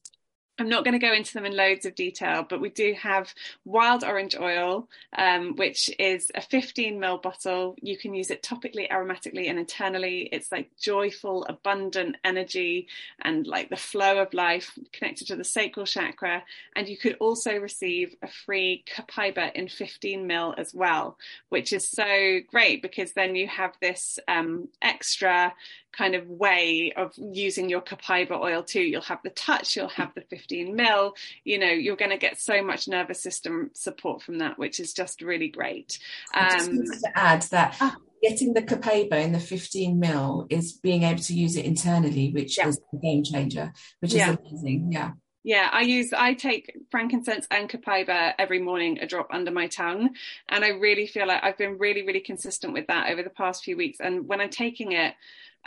I'm 0.59 0.67
not 0.67 0.83
going 0.83 0.99
to 0.99 1.05
go 1.05 1.13
into 1.13 1.33
them 1.33 1.45
in 1.45 1.55
loads 1.55 1.85
of 1.85 1.95
detail, 1.95 2.45
but 2.47 2.59
we 2.59 2.69
do 2.69 2.93
have 3.01 3.33
wild 3.63 4.03
orange 4.03 4.35
oil, 4.37 4.89
um, 5.17 5.55
which 5.55 5.89
is 5.97 6.31
a 6.35 6.41
15 6.41 6.99
ml 6.99 7.21
bottle. 7.21 7.75
You 7.81 7.97
can 7.97 8.13
use 8.13 8.29
it 8.29 8.43
topically, 8.43 8.89
aromatically, 8.89 9.49
and 9.49 9.57
internally. 9.57 10.27
It's 10.33 10.51
like 10.51 10.69
joyful, 10.77 11.45
abundant 11.45 12.17
energy 12.25 12.87
and 13.21 13.47
like 13.47 13.69
the 13.69 13.77
flow 13.77 14.19
of 14.19 14.33
life 14.33 14.77
connected 14.91 15.27
to 15.27 15.37
the 15.37 15.45
sacral 15.45 15.85
chakra. 15.85 16.43
And 16.75 16.89
you 16.89 16.97
could 16.97 17.15
also 17.21 17.55
receive 17.57 18.15
a 18.21 18.27
free 18.27 18.83
copaiba 18.93 19.53
in 19.53 19.69
15 19.69 20.27
ml 20.27 20.59
as 20.59 20.73
well, 20.73 21.17
which 21.47 21.71
is 21.71 21.87
so 21.87 22.39
great 22.49 22.81
because 22.81 23.13
then 23.13 23.35
you 23.35 23.47
have 23.47 23.75
this 23.81 24.19
um, 24.27 24.67
extra 24.81 25.53
kind 25.91 26.15
of 26.15 26.27
way 26.27 26.93
of 26.95 27.13
using 27.17 27.69
your 27.69 27.81
copaiba 27.81 28.39
oil 28.39 28.63
too. 28.63 28.81
You'll 28.81 29.01
have 29.01 29.19
the 29.23 29.29
touch, 29.31 29.75
you'll 29.75 29.89
have 29.89 30.13
the 30.15 30.21
15 30.29 30.75
mil, 30.75 31.15
you 31.43 31.57
know, 31.57 31.69
you're 31.69 31.95
going 31.95 32.11
to 32.11 32.17
get 32.17 32.39
so 32.39 32.63
much 32.63 32.87
nervous 32.87 33.21
system 33.21 33.71
support 33.73 34.21
from 34.21 34.39
that, 34.39 34.57
which 34.57 34.79
is 34.79 34.93
just 34.93 35.21
really 35.21 35.49
great. 35.49 35.99
Um, 36.33 36.43
I 36.43 36.57
just 36.57 37.03
to 37.03 37.11
add 37.15 37.41
that 37.43 37.77
ah. 37.81 37.95
getting 38.21 38.53
the 38.53 38.61
copaiba 38.61 39.13
in 39.13 39.31
the 39.31 39.39
15 39.39 39.99
mil 39.99 40.47
is 40.49 40.73
being 40.73 41.03
able 41.03 41.21
to 41.23 41.33
use 41.33 41.55
it 41.55 41.65
internally, 41.65 42.31
which 42.31 42.57
yeah. 42.57 42.67
is 42.67 42.79
a 42.93 42.97
game 42.97 43.23
changer, 43.23 43.73
which 43.99 44.11
is 44.11 44.17
yeah. 44.17 44.35
amazing. 44.39 44.91
Yeah. 44.91 45.11
Yeah, 45.43 45.69
I 45.71 45.81
use 45.81 46.11
I 46.11 46.33
take 46.33 46.75
frankincense 46.91 47.47
and 47.49 47.69
copaiba 47.69 48.33
every 48.37 48.59
morning, 48.59 48.99
a 48.99 49.07
drop 49.07 49.29
under 49.31 49.51
my 49.51 49.67
tongue, 49.67 50.09
and 50.49 50.65
I 50.65 50.69
really 50.69 51.07
feel 51.07 51.27
like 51.27 51.43
I've 51.43 51.57
been 51.57 51.77
really, 51.77 52.05
really 52.05 52.19
consistent 52.19 52.73
with 52.73 52.87
that 52.87 53.09
over 53.09 53.23
the 53.23 53.29
past 53.29 53.63
few 53.63 53.77
weeks. 53.77 53.99
And 54.01 54.27
when 54.27 54.41
I'm 54.41 54.49
taking 54.49 54.91
it, 54.91 55.15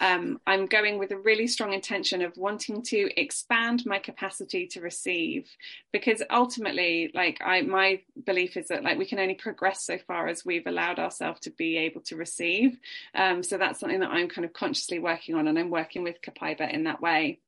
um, 0.01 0.40
I'm 0.47 0.66
going 0.66 0.99
with 0.99 1.11
a 1.12 1.18
really 1.18 1.47
strong 1.47 1.72
intention 1.72 2.22
of 2.22 2.36
wanting 2.36 2.82
to 2.84 3.11
expand 3.20 3.84
my 3.86 3.99
capacity 3.99 4.66
to 4.68 4.80
receive, 4.80 5.49
because 5.93 6.22
ultimately, 6.30 7.11
like 7.14 7.40
I, 7.45 7.62
my 7.62 8.01
belief 8.24 8.57
is 8.57 8.68
that 8.68 8.82
like 8.82 8.99
we 8.99 9.07
can 9.07 9.18
only 9.18 9.34
progress 9.34 9.84
so 9.84 9.99
far 9.99 10.28
as 10.28 10.45
we've 10.45 10.66
allowed 10.66 10.99
ourselves 10.99 11.40
to 11.40 11.51
be 11.51 11.76
able 11.76 12.01
to 12.03 12.16
receive. 12.16 12.78
Um, 13.14 13.43
so 13.43 13.59
that's 13.59 13.80
something 13.80 14.01
that 14.01 14.11
I'm 14.11 14.28
kind 14.28 14.45
of 14.45 14.53
consciously 14.53 14.99
working 14.99 15.34
on, 15.34 15.47
and 15.49 15.59
I'm 15.59 15.70
working 15.70 16.03
with 16.03 16.22
Copaiba 16.22 16.72
in 16.72 16.84
that 16.84 17.01
way 17.01 17.40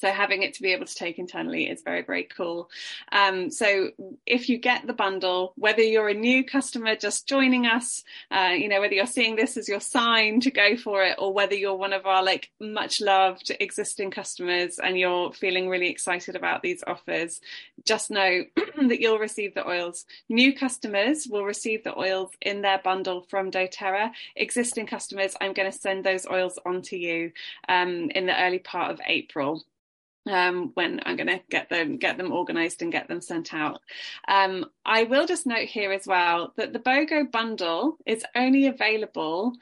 so 0.00 0.12
having 0.12 0.42
it 0.42 0.54
to 0.54 0.62
be 0.62 0.72
able 0.72 0.86
to 0.86 0.94
take 0.94 1.18
internally 1.18 1.68
is 1.68 1.82
very 1.82 2.02
very 2.02 2.24
cool. 2.24 2.70
Um, 3.12 3.50
so 3.50 3.90
if 4.26 4.48
you 4.48 4.58
get 4.58 4.86
the 4.86 4.92
bundle 4.92 5.52
whether 5.56 5.82
you're 5.82 6.08
a 6.08 6.14
new 6.14 6.44
customer 6.44 6.96
just 6.96 7.26
joining 7.26 7.66
us 7.66 8.04
uh, 8.30 8.54
you 8.56 8.68
know 8.68 8.80
whether 8.80 8.94
you're 8.94 9.06
seeing 9.06 9.36
this 9.36 9.56
as 9.56 9.68
your 9.68 9.80
sign 9.80 10.40
to 10.40 10.50
go 10.50 10.76
for 10.76 11.02
it 11.02 11.16
or 11.18 11.32
whether 11.32 11.54
you're 11.54 11.74
one 11.74 11.92
of 11.92 12.06
our 12.06 12.22
like 12.22 12.50
much 12.60 13.00
loved 13.00 13.50
existing 13.60 14.10
customers 14.10 14.78
and 14.78 14.98
you're 14.98 15.32
feeling 15.32 15.68
really 15.68 15.90
excited 15.90 16.36
about 16.36 16.62
these 16.62 16.84
offers 16.86 17.40
just 17.84 18.10
know 18.10 18.44
that 18.88 19.00
you'll 19.00 19.18
receive 19.18 19.54
the 19.54 19.68
oils. 19.68 20.04
New 20.28 20.54
customers 20.54 21.26
will 21.28 21.44
receive 21.44 21.82
the 21.84 21.98
oils 21.98 22.30
in 22.40 22.62
their 22.62 22.78
bundle 22.78 23.22
from 23.22 23.50
doterra. 23.50 24.10
Existing 24.36 24.86
customers 24.86 25.34
i'm 25.40 25.52
going 25.52 25.70
to 25.70 25.76
send 25.76 26.04
those 26.04 26.26
oils 26.26 26.58
on 26.64 26.82
to 26.82 26.96
you 26.96 27.32
um, 27.68 28.10
in 28.14 28.26
the 28.26 28.42
early 28.42 28.58
part 28.58 28.90
of 28.90 29.00
april 29.06 29.64
um, 30.28 30.70
when 30.74 31.00
I'm 31.04 31.16
going 31.16 31.28
to 31.28 31.40
get 31.50 31.68
them 31.68 31.96
get 31.96 32.18
them 32.18 32.32
organised 32.32 32.82
and 32.82 32.92
get 32.92 33.08
them 33.08 33.20
sent 33.20 33.54
out. 33.54 33.80
Um, 34.26 34.66
I 34.84 35.04
will 35.04 35.26
just 35.26 35.46
note 35.46 35.68
here 35.68 35.92
as 35.92 36.06
well 36.06 36.52
that 36.56 36.72
the 36.72 36.78
BOGO 36.78 37.30
bundle 37.30 37.96
is 38.06 38.24
only 38.34 38.66
available 38.66 39.54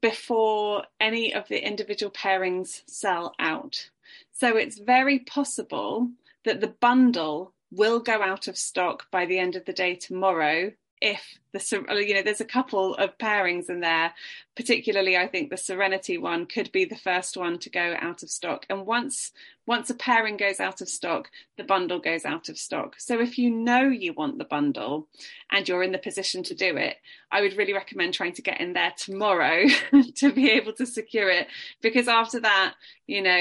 before 0.00 0.84
any 1.00 1.34
of 1.34 1.48
the 1.48 1.64
individual 1.64 2.10
pairings 2.10 2.82
sell 2.86 3.34
out. 3.38 3.90
So 4.32 4.56
it's 4.56 4.78
very 4.78 5.20
possible 5.20 6.10
that 6.44 6.60
the 6.60 6.74
bundle 6.80 7.52
will 7.70 8.00
go 8.00 8.22
out 8.22 8.48
of 8.48 8.56
stock 8.56 9.10
by 9.10 9.26
the 9.26 9.38
end 9.38 9.56
of 9.56 9.64
the 9.64 9.72
day 9.72 9.94
tomorrow 9.94 10.72
if 11.00 11.38
the 11.56 12.04
you 12.06 12.14
know 12.14 12.22
there's 12.22 12.40
a 12.40 12.44
couple 12.44 12.94
of 12.94 13.16
pairings 13.18 13.68
in 13.68 13.80
there. 13.80 14.12
Particularly 14.56 15.18
i 15.18 15.26
think 15.26 15.50
the 15.50 15.56
serenity 15.58 16.16
one 16.16 16.46
could 16.46 16.72
be 16.72 16.86
the 16.86 16.96
first 16.96 17.36
one 17.36 17.58
to 17.58 17.68
go 17.68 17.94
out 18.00 18.22
of 18.22 18.30
stock. 18.30 18.64
And 18.70 18.86
once 18.86 19.32
once 19.66 19.90
a 19.90 19.94
pairing 19.94 20.36
goes 20.36 20.60
out 20.60 20.80
of 20.80 20.88
stock 20.88 21.30
the 21.58 21.64
bundle 21.64 21.98
goes 21.98 22.24
out 22.24 22.48
of 22.48 22.56
stock. 22.58 22.94
So 22.98 23.20
if 23.20 23.36
you 23.36 23.50
know 23.50 23.82
you 23.82 24.14
want 24.14 24.38
the 24.38 24.44
bundle 24.44 25.08
and 25.50 25.68
you're 25.68 25.82
in 25.82 25.92
the 25.92 25.98
position 25.98 26.42
to 26.44 26.54
do 26.54 26.76
it 26.76 26.96
i 27.30 27.40
would 27.42 27.56
really 27.56 27.74
recommend 27.74 28.14
trying 28.14 28.32
to 28.32 28.42
get 28.42 28.60
in 28.60 28.72
there 28.72 28.94
tomorrow 28.96 29.66
to 30.14 30.32
be 30.32 30.50
able 30.52 30.72
to 30.74 30.86
secure 30.86 31.28
it. 31.28 31.48
Because 31.82 32.08
after 32.08 32.40
that 32.40 32.74
you 33.06 33.22
know 33.22 33.32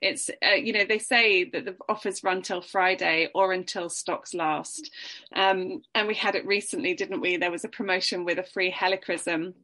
it's 0.00 0.30
uh, 0.30 0.54
you 0.54 0.72
know 0.72 0.84
they 0.84 0.98
say 0.98 1.44
that 1.44 1.64
the 1.64 1.76
offers 1.88 2.24
run 2.24 2.42
till 2.42 2.62
friday 2.62 3.28
or 3.34 3.52
until 3.52 3.88
stocks 3.88 4.34
last. 4.34 4.90
Um, 5.34 5.82
and 5.94 6.08
we 6.08 6.14
had 6.14 6.34
it 6.34 6.46
recently 6.46 6.94
didn't 6.94 7.20
we? 7.20 7.36
There 7.36 7.50
was 7.50 7.61
was 7.62 7.68
a 7.68 7.76
promotion 7.76 8.24
with 8.24 8.38
a 8.38 8.42
free 8.42 8.72
helichrysum 8.72 9.54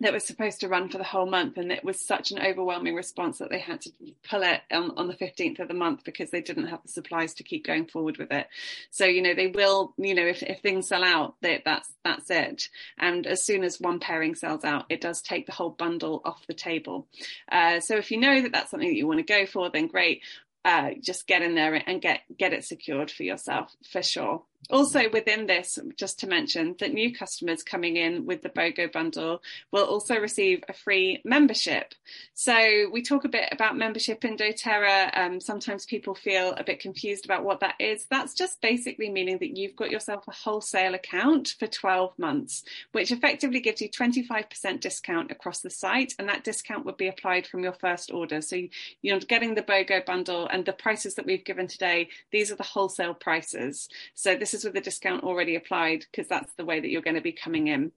that 0.00 0.12
was 0.12 0.24
supposed 0.24 0.60
to 0.60 0.68
run 0.68 0.88
for 0.88 0.98
the 0.98 1.04
whole 1.04 1.26
month 1.26 1.56
and 1.56 1.72
it 1.72 1.84
was 1.84 2.04
such 2.06 2.30
an 2.30 2.38
overwhelming 2.38 2.94
response 2.94 3.38
that 3.38 3.50
they 3.50 3.58
had 3.58 3.80
to 3.80 3.90
pull 4.28 4.42
it 4.42 4.60
on, 4.70 4.92
on, 4.96 5.08
the 5.08 5.14
15th 5.14 5.60
of 5.60 5.68
the 5.68 5.74
month 5.74 6.04
because 6.04 6.30
they 6.30 6.40
didn't 6.40 6.66
have 6.66 6.82
the 6.82 6.88
supplies 6.88 7.34
to 7.34 7.42
keep 7.42 7.64
going 7.64 7.86
forward 7.86 8.18
with 8.18 8.30
it. 8.30 8.46
So 8.90 9.04
you 9.04 9.22
know 9.22 9.34
they 9.34 9.48
will 9.48 9.94
you 9.96 10.14
know 10.14 10.26
if, 10.26 10.42
if 10.42 10.60
things 10.60 10.88
sell 10.88 11.02
out 11.02 11.34
that's 11.42 11.92
that's 12.04 12.30
it. 12.30 12.68
And 12.98 13.26
as 13.26 13.44
soon 13.44 13.64
as 13.64 13.80
one 13.80 13.98
pairing 13.98 14.34
sells 14.34 14.64
out 14.64 14.86
it 14.88 15.00
does 15.00 15.22
take 15.22 15.46
the 15.46 15.52
whole 15.52 15.70
bundle 15.70 16.22
off 16.24 16.46
the 16.46 16.54
table. 16.54 17.06
Uh, 17.50 17.80
so 17.80 17.96
if 17.96 18.10
you 18.10 18.18
know 18.18 18.42
that 18.42 18.52
that's 18.52 18.70
something 18.70 18.88
that 18.88 18.96
you 18.96 19.06
want 19.06 19.18
to 19.18 19.24
go 19.24 19.46
for 19.46 19.70
then 19.70 19.88
great. 19.88 20.22
Uh, 20.64 20.90
just 21.00 21.26
get 21.26 21.42
in 21.42 21.54
there 21.54 21.74
and 21.74 22.00
get 22.00 22.20
get 22.36 22.52
it 22.52 22.64
secured 22.64 23.10
for 23.10 23.22
yourself 23.22 23.74
for 23.90 24.02
sure 24.02 24.42
also 24.70 25.10
within 25.10 25.46
this, 25.46 25.78
just 25.96 26.18
to 26.20 26.26
mention 26.26 26.74
that 26.78 26.94
new 26.94 27.14
customers 27.14 27.62
coming 27.62 27.96
in 27.96 28.24
with 28.24 28.42
the 28.42 28.48
BOGO 28.48 28.92
bundle 28.92 29.42
will 29.70 29.84
also 29.84 30.18
receive 30.18 30.64
a 30.68 30.72
free 30.72 31.20
membership. 31.24 31.94
So 32.32 32.88
we 32.90 33.02
talk 33.02 33.24
a 33.24 33.28
bit 33.28 33.48
about 33.52 33.76
membership 33.76 34.24
in 34.24 34.36
doTERRA. 34.36 35.16
Um, 35.16 35.40
sometimes 35.40 35.84
people 35.84 36.14
feel 36.14 36.52
a 36.52 36.64
bit 36.64 36.80
confused 36.80 37.24
about 37.24 37.44
what 37.44 37.60
that 37.60 37.74
is. 37.78 38.06
That's 38.10 38.34
just 38.34 38.60
basically 38.62 39.10
meaning 39.10 39.38
that 39.38 39.56
you've 39.56 39.76
got 39.76 39.90
yourself 39.90 40.24
a 40.28 40.32
wholesale 40.32 40.94
account 40.94 41.54
for 41.58 41.66
12 41.66 42.18
months, 42.18 42.64
which 42.92 43.12
effectively 43.12 43.60
gives 43.60 43.82
you 43.82 43.90
25% 43.90 44.80
discount 44.80 45.30
across 45.30 45.60
the 45.60 45.70
site. 45.70 46.14
And 46.18 46.28
that 46.28 46.44
discount 46.44 46.86
would 46.86 46.96
be 46.96 47.08
applied 47.08 47.46
from 47.46 47.62
your 47.62 47.74
first 47.74 48.10
order. 48.12 48.40
So 48.40 48.60
you're 49.02 49.20
getting 49.20 49.54
the 49.54 49.62
BOGO 49.62 50.06
bundle 50.06 50.46
and 50.46 50.64
the 50.64 50.72
prices 50.72 51.14
that 51.16 51.26
we've 51.26 51.44
given 51.44 51.66
today, 51.66 52.08
these 52.32 52.50
are 52.50 52.56
the 52.56 52.62
wholesale 52.62 53.14
prices. 53.14 53.88
So 54.14 54.34
this 54.34 54.53
with 54.62 54.76
a 54.76 54.80
discount 54.80 55.24
already 55.24 55.56
applied 55.56 56.04
because 56.10 56.28
that's 56.28 56.52
the 56.54 56.64
way 56.66 56.78
that 56.78 56.88
you're 56.88 57.02
going 57.02 57.16
to 57.16 57.22
be 57.22 57.32
coming 57.32 57.68
in. 57.68 57.90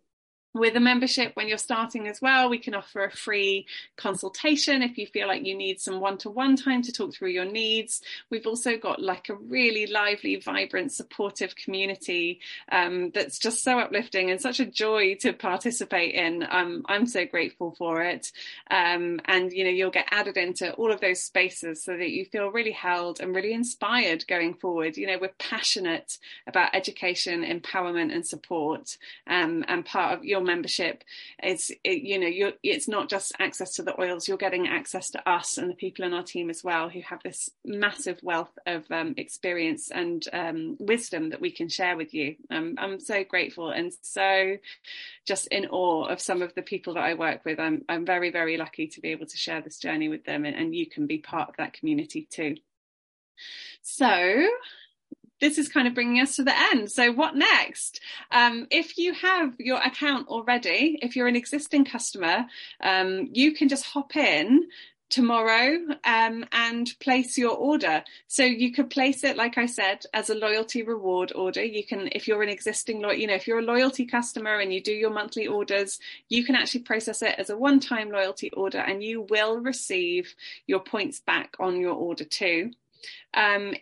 With 0.58 0.76
a 0.76 0.80
membership, 0.80 1.36
when 1.36 1.48
you're 1.48 1.60
starting 1.60 2.08
as 2.08 2.20
well, 2.20 2.50
we 2.50 2.58
can 2.58 2.74
offer 2.74 3.04
a 3.04 3.12
free 3.12 3.68
consultation 3.96 4.82
if 4.82 4.98
you 4.98 5.06
feel 5.06 5.28
like 5.28 5.46
you 5.46 5.56
need 5.56 5.80
some 5.80 6.00
one 6.00 6.18
to 6.20 6.32
one 6.32 6.56
time 6.56 6.82
to 6.82 6.92
talk 6.92 7.14
through 7.14 7.30
your 7.30 7.46
needs. 7.46 8.02
We've 8.32 8.48
also 8.48 8.76
got 8.76 9.00
like 9.00 9.30
a 9.30 9.36
really 9.36 9.86
lively, 9.86 10.38
vibrant, 10.38 10.92
supportive 10.92 11.56
community 11.56 12.40
um, 12.72 13.12
that's 13.12 13.38
just 13.38 13.64
so 13.64 13.78
uplifting 13.78 14.32
and 14.32 14.42
such 14.42 14.60
a 14.60 14.66
joy 14.66 15.16
to 15.22 15.32
participate 15.32 16.16
in. 16.16 16.44
Um, 16.50 16.84
I'm 16.88 17.06
so 17.06 17.24
grateful 17.26 17.76
for 17.78 18.02
it. 18.02 18.32
Um, 18.72 19.22
and, 19.26 19.52
you 19.52 19.64
know, 19.64 19.70
you'll 19.70 19.92
get 19.92 20.08
added 20.10 20.38
into 20.38 20.74
all 20.74 20.92
of 20.92 21.02
those 21.02 21.22
spaces 21.22 21.84
so 21.84 21.96
that 21.96 22.10
you 22.10 22.26
feel 22.26 22.50
really 22.50 22.72
held 22.72 23.20
and 23.20 23.36
really 23.36 23.54
inspired 23.54 24.26
going 24.28 24.56
forward. 24.56 24.98
You 24.98 25.06
know, 25.06 25.20
we're 25.22 25.30
passionate 25.38 26.18
about 26.48 26.74
education, 26.74 27.44
empowerment, 27.44 28.12
and 28.12 28.26
support. 28.26 28.98
Um, 29.28 29.64
and 29.68 29.86
part 29.86 30.18
of 30.18 30.26
your 30.26 30.47
membership. 30.48 31.04
It's 31.44 31.70
it, 31.84 32.02
you 32.02 32.20
know 32.20 32.52
it's 32.64 32.88
not 32.88 33.10
just 33.10 33.34
access 33.40 33.76
to 33.76 33.84
the 33.84 34.00
oils 34.02 34.28
you're 34.28 34.38
getting 34.38 34.68
access 34.68 35.12
to 35.12 35.30
us 35.30 35.58
and 35.58 35.70
the 35.70 35.76
people 35.76 36.06
in 36.06 36.14
our 36.14 36.24
team 36.24 36.50
as 36.50 36.64
well 36.64 36.90
who 36.90 37.02
have 37.02 37.22
this 37.24 37.50
massive 37.64 38.20
wealth 38.24 38.58
of 38.66 38.90
um, 38.90 39.14
experience 39.18 39.92
and 39.92 40.24
um, 40.34 40.76
wisdom 40.80 41.30
that 41.30 41.42
we 41.42 41.52
can 41.52 41.70
share 41.70 41.96
with 41.96 42.14
you. 42.14 42.36
Um, 42.50 42.76
i'm 42.78 43.00
so 43.00 43.24
grateful 43.24 43.70
and 43.70 43.92
so 44.02 44.58
just 45.26 45.48
in 45.48 45.68
awe 45.68 46.06
of 46.06 46.22
some 46.22 46.42
of 46.42 46.54
the 46.56 46.62
people 46.62 46.96
that 46.96 47.04
i 47.04 47.14
work 47.14 47.46
with. 47.46 47.60
I'm, 47.60 47.84
I'm 47.88 48.06
very 48.06 48.32
very 48.32 48.58
lucky 48.58 48.88
to 48.88 49.02
be 49.02 49.10
able 49.10 49.28
to 49.28 49.38
share 49.38 49.62
this 49.62 49.78
journey 49.78 50.10
with 50.10 50.26
them 50.26 50.46
and, 50.46 50.56
and 50.56 50.76
you 50.76 50.88
can 50.88 51.06
be 51.08 51.20
part 51.20 51.50
of 51.50 51.58
that 51.58 51.74
community 51.74 52.28
too. 52.30 52.56
So 53.82 54.48
this 55.40 55.58
is 55.58 55.70
kind 55.70 55.88
of 55.88 55.94
bringing 55.94 56.22
us 56.22 56.36
to 56.36 56.44
the 56.44 56.58
end. 56.72 56.92
So, 56.92 57.12
what 57.12 57.36
next? 57.36 58.00
Um, 58.32 58.68
if 58.72 58.98
you 58.98 59.14
have 59.14 59.54
your 59.60 59.80
account 59.82 60.28
already, 60.28 61.00
if 61.02 61.16
you're 61.16 61.28
an 61.28 61.36
existing 61.36 61.86
customer, 61.86 62.46
um, 62.82 63.30
you 63.32 63.54
can 63.54 63.70
just 63.70 63.86
hop 63.86 64.16
in 64.16 64.68
tomorrow 65.10 65.78
um, 66.04 66.46
and 66.52 66.92
place 67.00 67.38
your 67.38 67.56
order. 67.56 68.04
So 68.28 68.44
you 68.44 68.72
could 68.72 68.90
place 68.90 69.24
it, 69.24 69.38
like 69.38 69.58
I 69.58 69.66
said, 69.66 70.04
as 70.14 70.30
a 70.30 70.36
loyalty 70.36 70.84
reward 70.84 71.32
order. 71.34 71.64
You 71.64 71.86
can, 71.86 72.10
if 72.12 72.28
you're 72.28 72.44
an 72.44 72.50
existing, 72.50 73.02
lo- 73.02 73.12
you 73.12 73.28
know, 73.28 73.34
if 73.36 73.48
you're 73.48 73.60
a 73.60 73.64
loyalty 73.64 74.06
customer 74.06 74.60
and 74.60 74.74
you 74.74 74.82
do 74.82 74.92
your 74.92 75.12
monthly 75.12 75.48
orders, 75.48 76.00
you 76.30 76.44
can 76.44 76.56
actually 76.56 76.82
process 76.82 77.22
it 77.22 77.36
as 77.38 77.50
a 77.50 77.58
one-time 77.58 78.12
loyalty 78.12 78.52
order, 78.52 78.80
and 78.80 79.04
you 79.04 79.22
will 79.30 79.60
receive 79.60 80.36
your 80.66 80.80
points 80.80 81.20
back 81.20 81.56
on 81.60 81.80
your 81.80 81.94
order 81.94 82.26
too. 82.26 82.72
Um, 83.34 83.76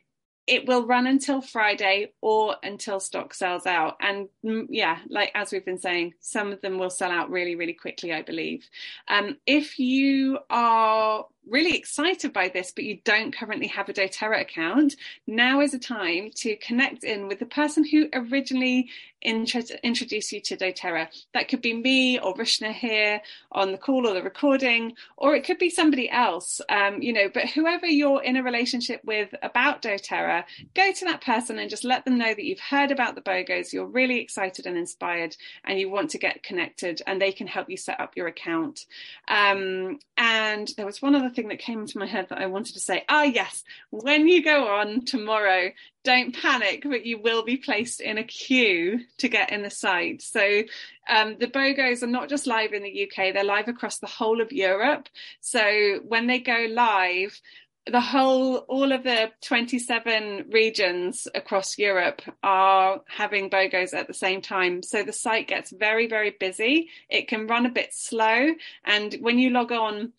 it 0.48 0.68
will 0.68 0.86
run 0.86 1.08
until 1.08 1.42
Friday 1.42 2.14
or 2.22 2.56
until 2.64 3.00
stock 3.00 3.34
sells 3.34 3.66
out. 3.66 3.98
And 4.00 4.28
mm, 4.44 4.68
yeah, 4.70 5.00
like 5.08 5.32
as 5.34 5.52
we've 5.52 5.66
been 5.66 5.80
saying, 5.80 6.14
some 6.20 6.52
of 6.52 6.62
them 6.62 6.78
will 6.78 6.90
sell 6.90 7.12
out 7.12 7.32
really, 7.32 7.56
really 7.56 7.74
quickly, 7.74 8.14
I 8.14 8.22
believe. 8.22 8.70
Um, 9.08 9.38
if 9.46 9.80
you 9.80 10.40
are 10.50 11.26
really 11.50 11.76
excited 11.76 12.34
by 12.34 12.50
this, 12.50 12.72
but 12.76 12.84
you 12.84 13.00
don't 13.04 13.36
currently 13.36 13.68
have 13.68 13.90
a 13.90 13.94
doTERRA 13.94 14.42
account, 14.42 14.96
now 15.28 15.62
is 15.62 15.74
a 15.74 15.80
time 15.80 16.32
to 16.36 16.56
connect 16.58 17.04
in 17.04 17.28
with 17.28 17.40
the 17.40 17.46
person 17.46 17.84
who 17.86 18.10
originally 18.14 18.90
introduced 19.22 20.32
you 20.32 20.40
to 20.40 20.56
doTERRA. 20.56 21.08
That 21.34 21.48
could 21.48 21.62
be 21.62 21.74
me 21.74 22.20
or 22.20 22.36
Rishna 22.36 22.72
here 22.72 23.22
on 23.52 23.72
the 23.72 23.78
call 23.78 24.08
or 24.08 24.14
the 24.14 24.22
recording, 24.22 24.94
or 25.18 25.36
it 25.36 25.44
could 25.44 25.58
be 25.58 25.70
somebody 25.70 26.10
else, 26.10 26.62
um, 26.70 27.02
you 27.02 27.12
know, 27.12 27.30
but 27.34 27.50
whoever 27.50 27.88
you're 27.88 28.22
in 28.22 28.38
a 28.38 28.44
relationship 28.44 29.02
with 29.04 29.34
about 29.42 29.82
doTERRA, 29.82 30.44
go 30.76 30.92
to 30.92 31.06
that 31.06 31.22
person 31.22 31.58
and 31.58 31.72
just 31.72 31.84
let 31.84 32.06
them 32.06 32.20
know 32.20 32.34
that 32.36 32.44
you've 32.44 32.60
heard 32.60 32.92
about 32.92 33.16
the 33.16 33.22
BOGOs, 33.22 33.74
you're 33.74 33.88
really 33.88 34.20
excited 34.20 34.68
and 34.68 34.78
inspired, 34.78 35.36
and 35.64 35.80
you 35.80 35.90
want 35.90 36.12
to 36.12 36.20
get 36.20 36.44
connected, 36.44 37.02
and 37.08 37.20
they 37.20 37.32
can 37.32 37.48
help 37.48 37.68
you 37.70 37.78
set 37.78 38.00
up 38.00 38.16
your 38.16 38.28
account. 38.28 38.86
Um, 39.28 40.00
and 40.18 40.72
there 40.78 40.86
was 40.86 41.02
one 41.02 41.16
other 41.16 41.32
thing 41.36 41.50
that 41.50 41.60
came 41.60 41.82
into 41.82 42.00
my 42.00 42.06
head 42.06 42.28
that 42.30 42.40
I 42.40 42.46
wanted 42.48 42.74
to 42.74 42.80
say. 42.80 43.04
Ah, 43.10 43.24
yes, 43.24 43.64
when 43.92 44.28
you 44.28 44.44
go 44.44 44.68
on 44.68 45.06
tomorrow, 45.06 45.72
don't 46.04 46.36
panic, 46.36 46.84
but 46.84 47.06
you 47.06 47.20
will 47.20 47.44
be 47.44 47.58
placed 47.58 48.00
in 48.00 48.18
a 48.18 48.24
queue 48.24 49.02
to 49.18 49.28
get 49.28 49.52
in 49.52 49.64
the 49.64 49.70
site. 49.70 50.22
So 50.22 50.64
um, 51.10 51.38
the 51.40 51.48
BOGOs 51.48 52.04
are 52.04 52.08
not 52.08 52.30
just 52.30 52.48
live 52.48 52.74
in 52.74 52.84
the 52.84 53.04
UK, 53.04 53.34
they're 53.34 53.44
live 53.44 53.68
across 53.68 54.00
the 54.00 54.08
whole 54.08 54.42
of 54.42 54.52
Europe. 54.52 55.10
So 55.42 56.00
when 56.08 56.28
they 56.28 56.40
go 56.40 56.68
live, 56.70 57.40
the 57.88 58.02
whole 58.02 58.58
all 58.58 58.92
of 58.92 59.04
the 59.04 59.32
27 59.42 60.46
regions 60.50 61.28
across 61.36 61.78
Europe 61.78 62.22
are 62.42 63.02
having 63.08 63.50
BOGOs 63.50 63.94
at 63.94 64.08
the 64.08 64.14
same 64.14 64.42
time 64.42 64.82
so 64.82 65.04
the 65.04 65.14
site 65.14 65.48
gets 65.48 65.72
very 65.72 66.08
very 66.08 66.32
busy 66.40 66.90
it 67.10 67.28
can 67.28 67.46
run 67.46 67.66
a 67.66 67.72
bit 67.72 67.94
slow 67.94 68.54
and 68.86 69.14
when 69.20 69.38
you 69.38 69.52
log 69.52 69.72
on 69.72 70.14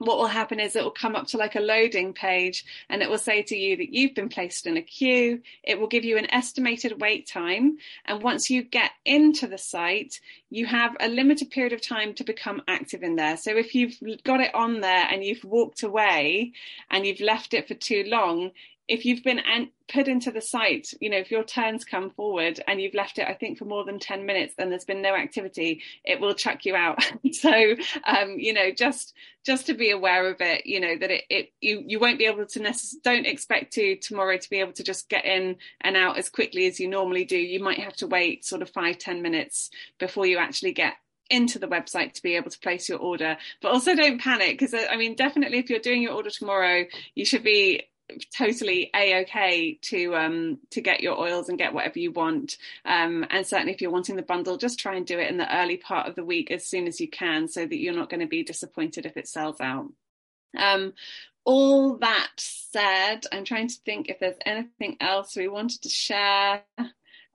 what 0.00 0.16
will 0.16 0.28
happen 0.28 0.58
is 0.58 0.74
it 0.74 0.82
will 0.82 0.90
come 0.90 1.14
up 1.14 1.26
to 1.26 1.36
like 1.36 1.56
a 1.56 1.60
loading 1.60 2.14
page 2.14 2.64
and 2.88 3.02
it 3.02 3.10
will 3.10 3.18
say 3.18 3.42
to 3.42 3.54
you 3.54 3.76
that 3.76 3.92
you've 3.92 4.14
been 4.14 4.30
placed 4.30 4.66
in 4.66 4.78
a 4.78 4.82
queue. 4.82 5.42
It 5.62 5.78
will 5.78 5.88
give 5.88 6.06
you 6.06 6.16
an 6.16 6.32
estimated 6.32 7.02
wait 7.02 7.26
time. 7.26 7.76
And 8.06 8.22
once 8.22 8.48
you 8.48 8.62
get 8.62 8.92
into 9.04 9.46
the 9.46 9.58
site, 9.58 10.18
you 10.48 10.64
have 10.64 10.96
a 11.00 11.08
limited 11.08 11.50
period 11.50 11.74
of 11.74 11.82
time 11.82 12.14
to 12.14 12.24
become 12.24 12.62
active 12.66 13.02
in 13.02 13.16
there. 13.16 13.36
So 13.36 13.50
if 13.50 13.74
you've 13.74 13.98
got 14.24 14.40
it 14.40 14.54
on 14.54 14.80
there 14.80 15.06
and 15.10 15.22
you've 15.22 15.44
walked 15.44 15.82
away 15.82 16.52
and 16.90 17.04
you've 17.04 17.20
left 17.20 17.52
it 17.52 17.68
for 17.68 17.74
too 17.74 18.04
long, 18.06 18.52
if 18.90 19.04
you've 19.04 19.22
been 19.22 19.38
an- 19.38 19.70
put 19.88 20.08
into 20.08 20.32
the 20.32 20.40
site, 20.40 20.92
you 21.00 21.08
know, 21.08 21.16
if 21.16 21.30
your 21.30 21.44
turns 21.44 21.84
come 21.84 22.10
forward 22.10 22.60
and 22.66 22.82
you've 22.82 22.94
left 22.94 23.18
it, 23.18 23.28
I 23.28 23.34
think, 23.34 23.56
for 23.56 23.64
more 23.64 23.84
than 23.84 24.00
10 24.00 24.26
minutes, 24.26 24.54
and 24.58 24.70
there's 24.70 24.84
been 24.84 25.00
no 25.00 25.14
activity, 25.14 25.80
it 26.04 26.20
will 26.20 26.34
chuck 26.34 26.64
you 26.64 26.74
out. 26.74 26.98
so, 27.32 27.76
um, 28.04 28.34
you 28.36 28.52
know, 28.52 28.72
just 28.72 29.14
just 29.46 29.66
to 29.66 29.74
be 29.74 29.90
aware 29.90 30.28
of 30.28 30.40
it, 30.40 30.66
you 30.66 30.80
know, 30.80 30.98
that 30.98 31.10
it, 31.10 31.24
it 31.30 31.52
you, 31.60 31.84
you 31.86 32.00
won't 32.00 32.18
be 32.18 32.26
able 32.26 32.44
to 32.44 32.60
necessarily, 32.60 33.00
don't 33.04 33.30
expect 33.30 33.72
to 33.74 33.94
tomorrow 33.96 34.36
to 34.36 34.50
be 34.50 34.58
able 34.58 34.72
to 34.72 34.82
just 34.82 35.08
get 35.08 35.24
in 35.24 35.56
and 35.82 35.96
out 35.96 36.18
as 36.18 36.28
quickly 36.28 36.66
as 36.66 36.80
you 36.80 36.88
normally 36.88 37.24
do. 37.24 37.38
You 37.38 37.62
might 37.62 37.78
have 37.78 37.94
to 37.96 38.08
wait 38.08 38.44
sort 38.44 38.60
of 38.60 38.70
five 38.70 38.98
ten 38.98 39.22
minutes 39.22 39.70
before 40.00 40.26
you 40.26 40.38
actually 40.38 40.72
get 40.72 40.94
into 41.30 41.60
the 41.60 41.68
website 41.68 42.12
to 42.14 42.22
be 42.22 42.34
able 42.34 42.50
to 42.50 42.58
place 42.58 42.88
your 42.88 42.98
order. 42.98 43.36
But 43.62 43.70
also 43.70 43.94
don't 43.94 44.20
panic 44.20 44.58
because 44.58 44.74
I 44.74 44.96
mean, 44.96 45.14
definitely 45.14 45.58
if 45.58 45.70
you're 45.70 45.78
doing 45.78 46.02
your 46.02 46.12
order 46.12 46.30
tomorrow, 46.30 46.86
you 47.14 47.24
should 47.24 47.44
be 47.44 47.84
totally 48.36 48.90
a 48.94 49.22
okay 49.22 49.78
to 49.82 50.14
um 50.16 50.58
to 50.70 50.80
get 50.80 51.00
your 51.00 51.18
oils 51.18 51.48
and 51.48 51.58
get 51.58 51.74
whatever 51.74 51.98
you 51.98 52.12
want. 52.12 52.56
Um 52.84 53.26
and 53.30 53.46
certainly 53.46 53.72
if 53.72 53.80
you're 53.80 53.90
wanting 53.90 54.16
the 54.16 54.22
bundle 54.22 54.56
just 54.56 54.78
try 54.78 54.96
and 54.96 55.06
do 55.06 55.18
it 55.18 55.30
in 55.30 55.36
the 55.36 55.56
early 55.56 55.76
part 55.76 56.08
of 56.08 56.14
the 56.14 56.24
week 56.24 56.50
as 56.50 56.66
soon 56.66 56.86
as 56.86 57.00
you 57.00 57.08
can 57.08 57.48
so 57.48 57.66
that 57.66 57.78
you're 57.78 57.94
not 57.94 58.10
going 58.10 58.20
to 58.20 58.26
be 58.26 58.42
disappointed 58.42 59.06
if 59.06 59.16
it 59.16 59.28
sells 59.28 59.60
out. 59.60 59.90
Um 60.58 60.92
all 61.44 61.96
that 61.96 62.30
said 62.36 63.20
i'm 63.32 63.44
trying 63.44 63.66
to 63.66 63.78
think 63.86 64.10
if 64.10 64.18
there's 64.20 64.36
anything 64.44 64.94
else 65.00 65.34
we 65.34 65.48
wanted 65.48 65.80
to 65.80 65.88
share 65.88 66.62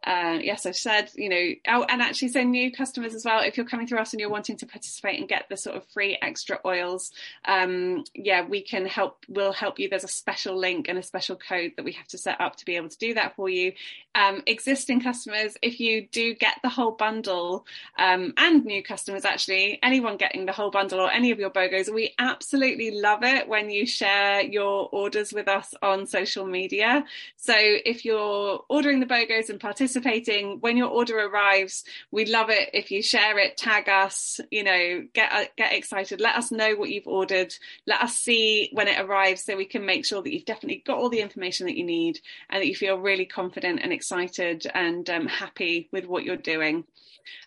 uh, 0.06 0.38
yes, 0.39 0.68
I've 0.68 0.76
said, 0.76 1.10
you 1.16 1.30
know, 1.30 1.49
oh, 1.68 1.86
and 1.89 2.01
actually, 2.01 2.28
so 2.28 2.43
new 2.43 2.72
customers 2.72 3.16
as 3.16 3.26
well. 3.26 3.41
If 3.41 3.58
you're 3.58 3.66
coming 3.66 3.88
through 3.88 3.99
us 3.99 4.14
and 4.14 4.20
you're 4.20 4.30
wanting 4.30 4.58
to 4.58 4.66
participate 4.68 5.20
and 5.20 5.28
get 5.28 5.45
the 5.49 5.58
sort 5.58 5.76
of 5.76 5.84
free 5.88 6.18
extra 6.22 6.60
oils, 6.64 7.12
um, 7.45 8.03
yeah, 8.14 8.45
we 8.45 8.62
can 8.62 8.86
help. 8.86 9.26
We'll 9.28 9.51
help 9.51 9.80
you. 9.80 9.89
There's 9.89 10.03
a 10.03 10.08
special 10.08 10.56
link 10.56 10.88
and 10.88 10.99
a 10.99 11.03
special 11.03 11.36
code 11.36 11.72
that 11.76 11.86
we 11.86 11.93
have 11.93 12.08
to 12.10 12.20
set 12.20 12.39
up 12.39 12.56
to 12.58 12.66
be 12.66 12.76
able 12.76 12.89
to 12.89 12.97
do 12.97 13.16
that 13.16 13.36
for 13.36 13.49
you. 13.49 13.74
Um, 14.14 14.43
existing 14.45 15.01
customers, 15.01 15.58
if 15.62 15.80
you 15.80 16.08
do 16.12 16.36
get 16.36 16.56
the 16.62 16.70
whole 16.70 16.91
bundle, 16.91 17.66
um, 17.97 18.34
and 18.38 18.64
new 18.64 18.84
customers, 18.84 19.26
actually, 19.26 19.80
anyone 19.82 20.18
getting 20.18 20.45
the 20.45 20.51
whole 20.51 20.72
bundle 20.72 21.01
or 21.01 21.12
any 21.12 21.32
of 21.32 21.39
your 21.39 21.49
BOGOs, 21.49 21.91
we 21.91 22.14
absolutely 22.20 22.91
love 22.91 23.24
it 23.24 23.47
when 23.47 23.72
you 23.72 23.88
share 23.88 24.41
your 24.41 24.88
orders 24.91 25.34
with 25.34 25.47
us 25.47 25.74
on 25.82 26.06
social 26.06 26.45
media. 26.45 27.03
So 27.38 27.56
if 27.58 28.06
you're 28.06 28.64
ordering 28.70 28.99
the 28.99 29.06
BOGOs 29.08 29.49
and 29.49 29.60
participating 29.60 29.95
participating 29.96 30.60
when 30.60 30.78
your 30.78 30.89
order 30.89 31.20
arrives 31.20 31.84
we'd 32.12 32.30
love 32.30 32.50
it 32.50 32.70
if 32.74 32.91
you 32.91 33.02
share 33.02 33.38
it 33.38 33.58
tag 33.58 33.89
us 33.89 34.39
you 34.52 34.64
know 34.64 35.04
get 35.14 35.32
uh, 35.32 35.46
get 35.58 35.74
excited 35.74 36.20
let 36.20 36.36
us 36.36 36.52
know 36.52 36.76
what 36.76 36.89
you've 36.89 37.08
ordered 37.08 37.54
let 37.88 38.02
us 38.02 38.18
see 38.18 38.70
when 38.74 38.88
it 38.88 39.00
arrives 39.00 39.43
so 39.43 39.56
we 39.56 39.66
can 39.66 39.86
make 39.86 40.06
sure 40.06 40.22
that 40.22 40.34
you've 40.34 40.46
definitely 40.46 40.84
got 40.86 40.98
all 40.98 41.10
the 41.10 41.22
information 41.22 41.66
that 41.66 41.78
you 41.78 41.86
need 41.86 42.20
and 42.50 42.62
that 42.62 42.68
you 42.68 42.76
feel 42.76 42.98
really 42.98 43.26
confident 43.26 43.80
and 43.82 43.93
excited 43.93 44.66
and 44.74 45.10
um, 45.10 45.28
happy 45.28 45.89
with 45.91 46.06
what 46.06 46.24
you're 46.24 46.36
doing 46.36 46.84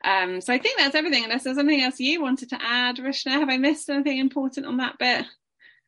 um, 0.04 0.40
so 0.40 0.52
I 0.52 0.58
think 0.58 0.76
that's 0.76 0.96
everything. 0.96 1.22
Unless 1.22 1.44
there's 1.44 1.56
anything 1.56 1.84
else 1.84 2.00
you 2.00 2.20
wanted 2.20 2.48
to 2.48 2.58
add, 2.60 2.96
Rishna, 2.96 3.30
have 3.30 3.48
I 3.48 3.58
missed 3.58 3.88
anything 3.88 4.18
important 4.18 4.66
on 4.66 4.78
that 4.78 4.98
bit? 4.98 5.24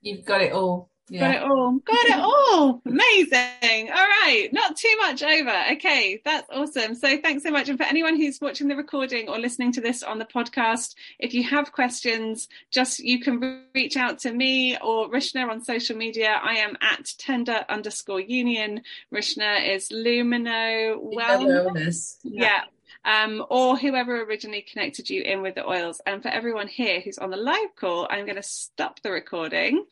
You've 0.00 0.24
got 0.24 0.42
it 0.42 0.52
all. 0.52 0.89
Yeah. 1.10 1.32
Got 1.32 1.34
it 1.34 1.42
all. 1.42 1.78
Got 1.84 2.04
it 2.06 2.18
all. 2.20 2.82
Amazing. 2.86 3.90
All 3.90 4.06
right. 4.06 4.48
Not 4.52 4.76
too 4.76 4.96
much 5.00 5.22
over. 5.24 5.64
Okay. 5.72 6.22
That's 6.24 6.48
awesome. 6.50 6.94
So 6.94 7.20
thanks 7.20 7.42
so 7.42 7.50
much. 7.50 7.68
And 7.68 7.76
for 7.76 7.84
anyone 7.84 8.16
who's 8.16 8.40
watching 8.40 8.68
the 8.68 8.76
recording 8.76 9.28
or 9.28 9.36
listening 9.36 9.72
to 9.72 9.80
this 9.80 10.04
on 10.04 10.20
the 10.20 10.24
podcast, 10.24 10.94
if 11.18 11.34
you 11.34 11.42
have 11.42 11.72
questions, 11.72 12.48
just 12.70 13.00
you 13.00 13.20
can 13.20 13.64
reach 13.74 13.96
out 13.96 14.20
to 14.20 14.32
me 14.32 14.78
or 14.78 15.10
Rishna 15.10 15.50
on 15.50 15.64
social 15.64 15.96
media. 15.96 16.40
I 16.42 16.58
am 16.58 16.76
at 16.80 17.12
tender 17.18 17.64
underscore 17.68 18.20
union. 18.20 18.82
Rishna 19.12 19.68
is 19.74 19.88
Lumino 19.88 20.96
Wellness. 21.12 22.18
Yeah. 22.22 22.44
yeah 22.44 22.60
um, 23.04 23.44
or 23.50 23.76
whoever 23.76 24.22
originally 24.22 24.62
connected 24.62 25.08
you 25.08 25.22
in 25.22 25.42
with 25.42 25.54
the 25.54 25.66
oils. 25.66 26.00
And 26.06 26.22
for 26.22 26.28
everyone 26.28 26.68
here 26.68 27.00
who's 27.00 27.18
on 27.18 27.30
the 27.30 27.36
live 27.36 27.74
call, 27.76 28.06
I'm 28.10 28.24
going 28.24 28.36
to 28.36 28.42
stop 28.42 29.00
the 29.02 29.10
recording, 29.10 29.84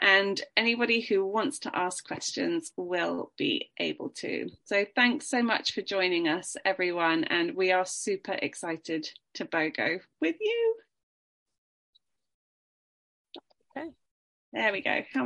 and 0.00 0.40
anybody 0.56 1.00
who 1.00 1.26
wants 1.26 1.58
to 1.60 1.76
ask 1.76 2.06
questions 2.06 2.72
will 2.76 3.32
be 3.36 3.70
able 3.78 4.08
to. 4.16 4.50
So 4.64 4.84
thanks 4.94 5.28
so 5.28 5.42
much 5.42 5.72
for 5.72 5.82
joining 5.82 6.28
us, 6.28 6.56
everyone, 6.64 7.24
and 7.24 7.54
we 7.54 7.72
are 7.72 7.86
super 7.86 8.32
excited 8.32 9.08
to 9.34 9.44
BOGO 9.44 10.00
with 10.20 10.36
you. 10.40 10.74
Okay. 13.76 13.90
There 14.52 14.72
we 14.72 14.80
go. 14.80 15.02
How 15.12 15.22